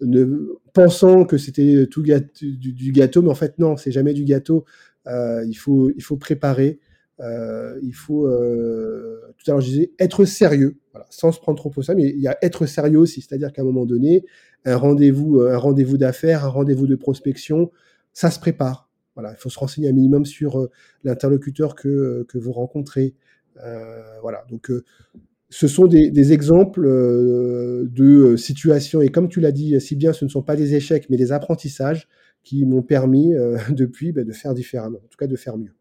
ne, 0.00 0.58
pensant 0.72 1.24
que 1.24 1.36
c'était 1.36 1.88
tout 1.90 2.02
du, 2.02 2.92
gâteau, 2.92 3.20
mais 3.20 3.30
en 3.30 3.34
fait 3.34 3.58
non, 3.58 3.76
c'est 3.76 3.90
jamais 3.90 4.12
du 4.12 4.22
gâteau. 4.22 4.64
il 5.06 5.54
faut 5.54 5.90
il 5.90 6.02
faut 6.04 6.16
préparer. 6.16 6.78
il 7.18 7.92
faut 7.94 8.28
tout 8.28 9.50
à 9.50 9.50
l'heure 9.50 9.60
je 9.60 9.70
disais 9.70 9.92
être 9.98 10.24
sérieux, 10.24 10.76
sans 11.10 11.32
se 11.32 11.40
prendre 11.40 11.58
trop 11.58 11.72
au 11.74 11.82
ça, 11.82 11.96
mais 11.96 12.10
il 12.10 12.20
y 12.20 12.28
a 12.28 12.38
être 12.42 12.66
sérieux 12.66 12.98
aussi, 12.98 13.22
c'est-à-dire 13.22 13.52
qu'à 13.52 13.62
un 13.62 13.64
moment 13.64 13.86
donné, 13.86 14.24
un 14.64 14.76
rendez-vous, 14.76 15.40
un 15.40 15.58
rendez-vous 15.58 15.98
d'affaires, 15.98 16.44
un 16.44 16.48
rendez-vous 16.48 16.86
de 16.86 16.94
prospection, 16.94 17.72
ça 18.12 18.30
se 18.30 18.38
prépare. 18.38 18.91
Voilà, 19.14 19.32
il 19.32 19.36
faut 19.36 19.50
se 19.50 19.58
renseigner 19.58 19.88
un 19.88 19.92
minimum 19.92 20.24
sur 20.24 20.58
euh, 20.58 20.70
l'interlocuteur 21.04 21.74
que, 21.74 21.88
euh, 21.88 22.24
que 22.28 22.38
vous 22.38 22.52
rencontrez. 22.52 23.14
Euh, 23.62 24.00
voilà, 24.22 24.44
donc 24.48 24.70
ce 25.50 25.68
sont 25.68 25.86
des, 25.86 26.32
exemples 26.32 26.86
de 26.86 28.36
situations, 28.36 29.02
et 29.02 29.10
comme 29.10 29.28
tu 29.28 29.40
l'as 29.40 29.52
dit 29.52 29.78
si 29.80 29.96
bien, 29.96 30.14
ce 30.14 30.24
ne 30.24 30.30
sont 30.30 30.42
pas 30.42 30.56
des 30.56 30.74
échecs, 30.74 31.10
mais 31.10 31.18
des 31.18 31.32
apprentissages 31.32 32.08
qui 32.42 32.64
m'ont 32.64 32.82
permis 32.82 33.34
depuis 33.70 34.12
bah, 34.12 34.24
de 34.24 34.32
faire 34.32 34.54
différemment, 34.54 34.98
en 35.04 35.08
tout 35.08 35.18
cas 35.18 35.26
de 35.26 35.36
faire 35.36 35.58
mieux. 35.58 35.74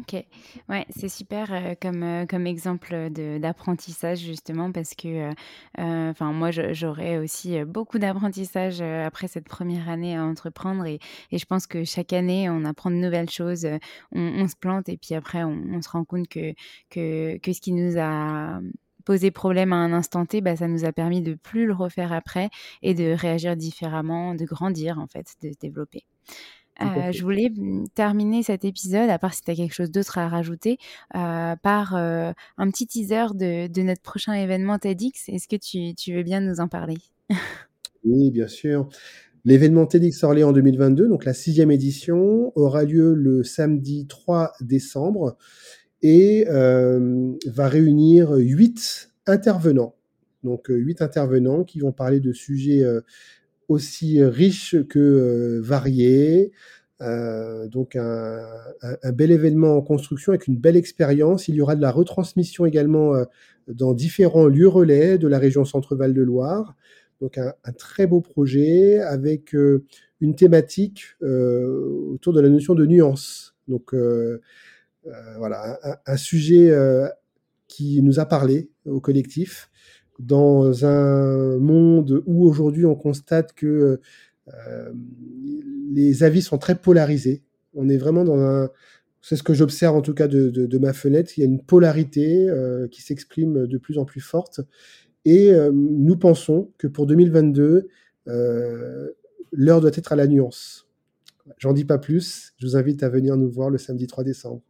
OK. 0.00 0.24
Ouais, 0.68 0.86
c'est 0.90 1.08
super, 1.08 1.52
euh, 1.52 1.74
comme, 1.80 2.02
euh, 2.02 2.24
comme 2.24 2.46
exemple, 2.46 3.10
d'apprentissage 3.10 4.20
justement 4.20 4.72
parce 4.72 4.94
que, 4.94 5.30
euh, 5.30 6.10
enfin 6.10 6.32
moi 6.32 6.50
j'aurais 6.50 7.18
aussi, 7.18 7.62
beaucoup 7.64 7.98
d'apprentissage, 7.98 8.80
après 8.80 9.28
cette 9.28 9.44
première 9.48 9.88
année 9.90 10.16
à 10.16 10.24
entreprendre 10.24 10.86
et 10.86 10.98
et 11.30 11.38
je 11.38 11.44
pense 11.46 11.66
que 11.66 11.84
chaque 11.84 12.12
année 12.12 12.48
on 12.48 12.64
apprend 12.64 12.90
de 12.90 12.96
nouvelles 12.96 13.28
choses, 13.30 13.66
on 14.12 14.48
se 14.48 14.56
plante 14.56 14.88
et 14.88 14.96
puis 14.96 15.14
après 15.14 15.44
on 15.44 15.82
se 15.82 15.88
rend 15.90 16.04
compte 16.04 16.28
que 16.28 16.54
que 16.90 17.36
que 17.38 17.52
ce 17.52 17.60
qui 17.60 17.72
nous 17.72 17.98
a 17.98 18.60
posé 19.04 19.30
problème 19.32 19.72
à 19.72 19.76
un 19.76 19.92
instant 19.92 20.24
T, 20.26 20.40
bah, 20.40 20.56
ça 20.56 20.68
nous 20.68 20.84
a 20.84 20.92
permis 20.92 21.22
de 21.22 21.34
plus 21.34 21.66
le 21.66 21.74
refaire 21.74 22.12
après 22.12 22.50
et 22.82 22.94
de 22.94 23.12
réagir 23.12 23.56
différemment, 23.56 24.34
de 24.36 24.44
grandir 24.44 24.98
en 25.00 25.06
fait, 25.08 25.26
de 25.42 25.50
se 25.50 25.58
développer. 25.60 26.04
Euh, 26.80 27.12
je 27.12 27.22
voulais 27.22 27.50
mmh, 27.50 27.88
terminer 27.94 28.42
cet 28.42 28.64
épisode, 28.64 29.10
à 29.10 29.18
part 29.18 29.34
si 29.34 29.42
tu 29.42 29.50
as 29.50 29.54
quelque 29.54 29.74
chose 29.74 29.90
d'autre 29.90 30.18
à 30.18 30.28
rajouter, 30.28 30.78
euh, 31.14 31.54
par 31.56 31.94
euh, 31.94 32.32
un 32.56 32.70
petit 32.70 32.86
teaser 32.86 33.26
de, 33.34 33.82
notre 33.82 34.02
prochain 34.02 34.32
événement 34.32 34.78
TEDx. 34.78 35.28
Est-ce 35.28 35.48
que 35.48 35.56
tu, 35.56 36.14
veux 36.14 36.22
bien 36.22 36.40
nous 36.40 36.60
en 36.60 36.68
parler? 36.68 36.96
Oui, 38.04 38.32
bien 38.32 38.48
sûr. 38.48 38.88
L'événement 39.44 39.86
TEDx 39.86 40.24
Orléans 40.24 40.52
2022, 40.52 41.08
donc 41.08 41.24
la 41.24 41.34
sixième 41.34 41.70
édition, 41.70 42.52
aura 42.56 42.82
lieu 42.84 43.14
le 43.14 43.44
samedi 43.44 44.06
3 44.08 44.52
décembre 44.60 45.36
et 46.02 46.44
va 46.48 47.68
réunir 47.68 48.32
huit 48.32 49.12
intervenants. 49.26 49.94
Donc 50.42 50.66
huit 50.68 51.00
intervenants 51.00 51.62
qui 51.62 51.78
vont 51.78 51.92
parler 51.92 52.18
de 52.18 52.32
sujets 52.32 52.84
aussi 53.72 54.22
riche 54.22 54.76
que 54.88 54.98
euh, 54.98 55.60
varié. 55.62 56.52
Euh, 57.00 57.66
donc 57.66 57.96
un, 57.96 58.46
bel 59.12 59.32
événement 59.32 59.76
en 59.76 59.82
construction 59.82 60.30
avec 60.30 60.46
une 60.46 60.56
belle 60.56 60.76
expérience. 60.76 61.48
Il 61.48 61.56
y 61.56 61.60
aura 61.60 61.74
de 61.74 61.82
la 61.82 61.90
retransmission 61.90 62.64
également 62.64 63.14
euh, 63.14 63.24
dans 63.66 63.92
différents 63.94 64.46
lieux 64.46 64.68
relais 64.68 65.18
de 65.18 65.26
la 65.26 65.38
région 65.38 65.64
Centre-Val 65.64 66.14
de 66.14 66.22
Loire. 66.22 66.76
Donc 67.20 67.38
un, 67.38 67.54
très 67.76 68.06
beau 68.06 68.20
projet 68.20 68.98
avec 68.98 69.54
une 70.20 70.34
thématique 70.34 71.04
autour 71.20 72.32
de 72.32 72.40
la 72.40 72.48
notion 72.48 72.74
de 72.74 72.84
nuance. 72.84 73.54
Donc 73.68 73.94
voilà, 75.38 75.78
un, 76.04 76.16
sujet 76.16 76.74
qui 77.68 78.02
nous 78.02 78.18
a 78.18 78.26
parlé 78.26 78.70
au 78.86 78.98
collectif 78.98 79.70
dans 80.22 80.84
un 80.84 81.58
monde 81.58 82.22
où 82.26 82.46
aujourd'hui 82.48 82.86
on 82.86 82.94
constate 82.94 83.52
que 83.54 84.00
euh, 84.48 84.92
les 85.92 86.22
avis 86.22 86.42
sont 86.42 86.58
très 86.58 86.76
polarisés. 86.76 87.42
On 87.74 87.88
est 87.88 87.98
vraiment 87.98 88.24
dans 88.24 88.38
un... 88.38 88.70
C'est 89.20 89.36
ce 89.36 89.42
que 89.42 89.54
j'observe 89.54 89.96
en 89.96 90.02
tout 90.02 90.14
cas 90.14 90.26
de, 90.26 90.78
ma 90.78 90.92
fenêtre. 90.92 91.32
Il 91.36 91.40
y 91.40 91.42
a 91.44 91.46
une 91.46 91.62
polarité 91.62 92.48
euh, 92.48 92.88
qui 92.88 93.02
s'exprime 93.02 93.66
de 93.66 93.78
plus 93.78 93.98
en 93.98 94.04
plus 94.04 94.20
forte. 94.20 94.60
Et 95.24 95.52
euh, 95.52 95.70
nous 95.72 96.16
pensons 96.16 96.70
que 96.78 96.86
pour 96.88 97.06
2022, 97.06 97.88
l'heure 98.26 99.80
doit 99.80 99.90
être 99.94 100.12
à 100.12 100.16
la 100.16 100.26
nuance. 100.26 100.88
J'en 101.58 101.72
dis 101.72 101.84
pas 101.84 101.98
plus. 101.98 102.52
Je 102.58 102.66
vous 102.66 102.76
invite 102.76 103.02
à 103.02 103.08
venir 103.08 103.36
nous 103.36 103.50
voir 103.50 103.70
le 103.70 103.78
samedi 103.78 104.06
3 104.06 104.24
décembre. 104.24 104.62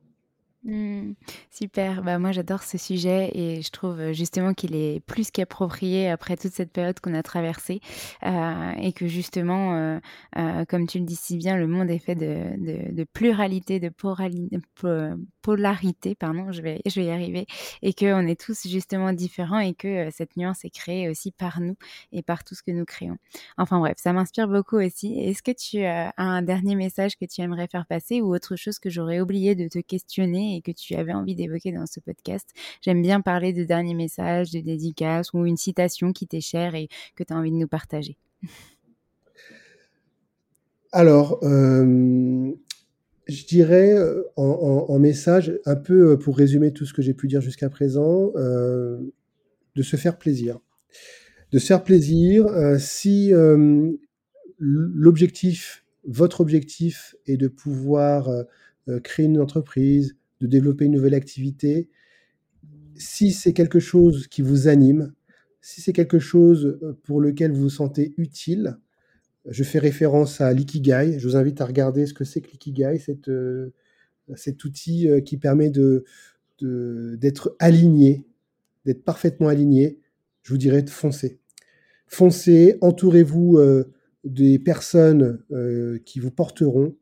Mmh. 0.64 1.14
super, 1.50 2.04
bah 2.04 2.20
moi 2.20 2.30
j'adore 2.30 2.62
ce 2.62 2.78
sujet 2.78 3.32
et 3.34 3.62
je 3.62 3.70
trouve 3.72 3.98
euh, 3.98 4.12
justement 4.12 4.54
qu'il 4.54 4.76
est 4.76 5.00
plus 5.00 5.32
qu'approprié 5.32 6.08
après 6.08 6.36
toute 6.36 6.52
cette 6.52 6.70
période 6.70 7.00
qu'on 7.00 7.14
a 7.14 7.22
traversée 7.24 7.80
euh, 8.24 8.70
et 8.78 8.92
que 8.92 9.08
justement, 9.08 10.00
euh, 10.36 10.64
comme 10.66 10.86
tu 10.86 11.00
le 11.00 11.04
dis 11.04 11.16
si 11.16 11.36
bien, 11.36 11.56
le 11.56 11.66
monde 11.66 11.90
est 11.90 11.98
fait 11.98 12.14
de, 12.14 13.04
pluralité, 13.12 13.80
de 13.80 13.88
polarité, 15.42 16.14
pardon, 16.14 16.52
je 16.52 16.62
vais, 16.62 16.80
je 16.86 17.00
vais 17.00 17.06
y 17.06 17.10
arriver, 17.10 17.46
et 17.82 17.92
qu'on 17.92 18.26
est 18.28 18.40
tous 18.40 18.68
justement 18.68 19.12
différents 19.12 19.58
et 19.58 19.74
que 19.74 20.10
cette 20.12 20.36
nuance 20.36 20.64
est 20.64 20.70
créée 20.70 21.08
aussi 21.08 21.32
par 21.32 21.60
nous 21.60 21.74
et 22.12 22.22
par 22.22 22.44
tout 22.44 22.54
ce 22.54 22.62
que 22.62 22.70
nous 22.70 22.84
créons. 22.84 23.16
Enfin 23.58 23.80
bref, 23.80 23.94
ça 23.96 24.12
m'inspire 24.12 24.46
beaucoup 24.46 24.76
aussi. 24.76 25.18
Est-ce 25.18 25.42
que 25.42 25.50
tu 25.50 25.84
as 25.84 26.14
un 26.18 26.42
dernier 26.42 26.76
message 26.76 27.16
que 27.16 27.24
tu 27.24 27.40
aimerais 27.40 27.66
faire 27.66 27.86
passer 27.86 28.20
ou 28.20 28.32
autre 28.32 28.54
chose 28.54 28.78
que 28.78 28.90
j'aurais 28.90 29.20
oublié 29.20 29.56
de 29.56 29.66
te 29.66 29.80
questionner 29.80 30.51
et 30.56 30.62
que 30.62 30.72
tu 30.72 30.94
avais 30.94 31.12
envie 31.12 31.34
d'évoquer 31.34 31.72
dans 31.72 31.86
ce 31.86 32.00
podcast. 32.00 32.48
J'aime 32.80 33.02
bien 33.02 33.20
parler 33.20 33.52
de 33.52 33.64
derniers 33.64 33.94
messages, 33.94 34.50
de 34.50 34.60
dédicaces 34.60 35.32
ou 35.32 35.46
une 35.46 35.56
citation 35.56 36.12
qui 36.12 36.26
t'est 36.26 36.40
chère 36.40 36.74
et 36.74 36.88
que 37.16 37.24
tu 37.24 37.32
as 37.32 37.36
envie 37.36 37.50
de 37.50 37.56
nous 37.56 37.68
partager. 37.68 38.16
Alors, 40.92 41.38
euh, 41.42 42.52
je 43.26 43.44
dirais 43.46 43.94
euh, 43.94 44.22
en, 44.36 44.98
message, 44.98 45.58
un 45.64 45.76
peu 45.76 46.12
euh, 46.12 46.16
pour 46.16 46.36
résumer 46.36 46.72
tout 46.72 46.84
ce 46.84 46.92
que 46.92 47.00
j'ai 47.00 47.14
pu 47.14 47.28
dire 47.28 47.40
jusqu'à 47.40 47.70
présent, 47.70 48.30
de 48.34 49.82
se 49.82 49.96
faire 49.96 50.18
plaisir. 50.18 50.60
de 51.50 51.58
se 51.58 51.66
faire 51.66 51.82
plaisir. 51.82 52.46
Si 52.78 53.32
l'objectif, 54.58 55.84
votre 56.04 56.40
objectif 56.42 57.14
est 57.26 57.38
de 57.38 57.48
pouvoir 57.48 58.28
créer 59.02 59.26
une 59.26 59.40
entreprise, 59.40 60.16
de 60.42 60.46
développer 60.46 60.84
une 60.84 60.92
nouvelle 60.92 61.14
activité, 61.14 61.88
si 62.94 63.32
c'est 63.32 63.52
quelque 63.52 63.80
chose 63.80 64.26
qui 64.26 64.42
vous 64.42 64.68
anime, 64.68 65.12
si 65.60 65.80
c'est 65.80 65.92
quelque 65.92 66.18
chose 66.18 66.78
pour 67.04 67.20
lequel 67.20 67.52
vous 67.52 67.62
vous 67.62 67.70
sentez 67.70 68.12
utile, 68.16 68.76
je 69.48 69.64
fais 69.64 69.78
référence 69.78 70.40
à 70.40 70.52
l'ikigai. 70.52 71.18
Je 71.18 71.26
vous 71.26 71.36
invite 71.36 71.60
à 71.60 71.66
regarder 71.66 72.06
ce 72.06 72.14
que 72.14 72.24
c'est 72.24 72.40
que 72.40 72.50
l'ikigai, 72.50 72.98
cet 74.36 74.64
outil 74.64 75.08
qui 75.24 75.36
permet 75.36 75.70
de, 75.70 76.04
d'être 76.60 77.56
aligné, 77.58 78.26
d'être 78.84 79.04
parfaitement 79.04 79.48
aligné. 79.48 79.98
Je 80.42 80.52
vous 80.52 80.58
dirais 80.58 80.82
de 80.82 80.90
foncer 80.90 81.40
foncez, 82.12 82.76
entourez-vous 82.82 83.56
euh, 83.56 83.90
des 84.22 84.58
personnes 84.58 85.42
euh, 85.50 85.98
qui 86.04 86.20
vous 86.20 86.30
porteront, 86.30 86.94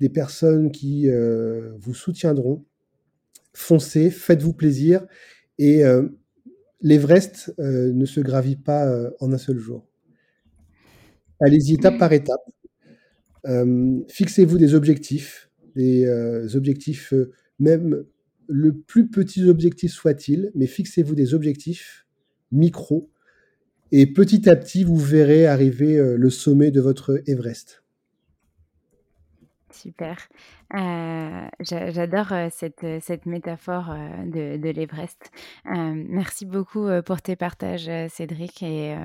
des 0.00 0.08
personnes 0.08 0.72
qui 0.72 1.08
euh, 1.08 1.72
vous 1.78 1.94
soutiendront. 1.94 2.64
Foncez, 3.58 4.10
faites-vous 4.10 4.52
plaisir 4.52 5.06
et 5.58 5.82
l'Everest 6.82 7.54
ne 7.58 8.04
se 8.04 8.20
gravit 8.20 8.56
pas 8.56 8.86
en 9.18 9.32
un 9.32 9.38
seul 9.38 9.58
jour. 9.58 9.88
Allez-y 11.40 11.72
étape 11.72 11.98
par 11.98 12.12
étape. 12.12 12.42
Fixez-vous 14.08 14.58
des 14.58 14.74
objectifs, 14.74 15.50
des 15.74 16.06
objectifs, 16.54 17.14
même 17.58 18.04
le 18.46 18.74
plus 18.76 19.08
petit 19.08 19.48
objectif 19.48 19.90
soit-il, 19.90 20.52
mais 20.54 20.66
fixez-vous 20.66 21.14
des 21.14 21.32
objectifs 21.32 22.06
micro 22.52 23.10
et 23.92 24.06
petit 24.06 24.48
à 24.48 24.56
petit, 24.56 24.82
vous 24.82 24.96
verrez 24.96 25.46
arriver 25.46 25.96
euh, 25.96 26.16
le 26.16 26.30
sommet 26.30 26.70
de 26.70 26.80
votre 26.80 27.22
Everest. 27.26 27.84
Super. 29.76 30.16
Euh, 30.74 31.46
j'adore 31.60 32.32
euh, 32.32 32.48
cette, 32.50 32.84
cette 33.00 33.26
métaphore 33.26 33.94
de, 34.24 34.56
de 34.56 34.68
l'Everest. 34.70 35.30
merci 35.64 36.46
beaucoup 36.46 36.88
pour 37.04 37.22
tes 37.22 37.36
partages, 37.36 37.90
Cédric, 38.10 38.62
et 38.62 38.96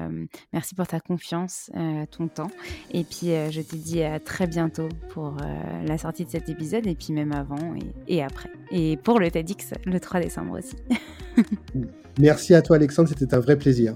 merci 0.54 0.76
pour 0.76 0.88
ta 0.88 1.00
confiance, 1.00 1.72
ton 2.12 2.28
temps. 2.28 2.52
Et 2.92 3.04
puis, 3.04 3.28
je 3.52 3.62
te 3.62 3.76
dis 3.76 4.02
à 4.04 4.20
très 4.20 4.48
bientôt 4.48 4.90
pour 5.10 5.38
la 5.86 5.98
sortie 5.98 6.26
de 6.26 6.30
cet 6.30 6.50
épisode, 6.50 6.88
et 6.88 6.96
puis 6.96 7.14
même 7.14 7.32
avant 7.32 7.76
et, 7.76 8.16
et 8.16 8.24
après. 8.24 8.50
Et 8.72 8.98
pour 8.98 9.20
le 9.20 9.30
TEDx 9.30 9.74
le 9.86 10.00
3 10.00 10.22
décembre 10.22 10.58
aussi. 10.58 10.76
merci 12.20 12.54
à 12.54 12.62
toi, 12.62 12.78
Alexandre, 12.78 13.10
c'était 13.10 13.34
un 13.34 13.40
vrai 13.40 13.58
plaisir. 13.58 13.96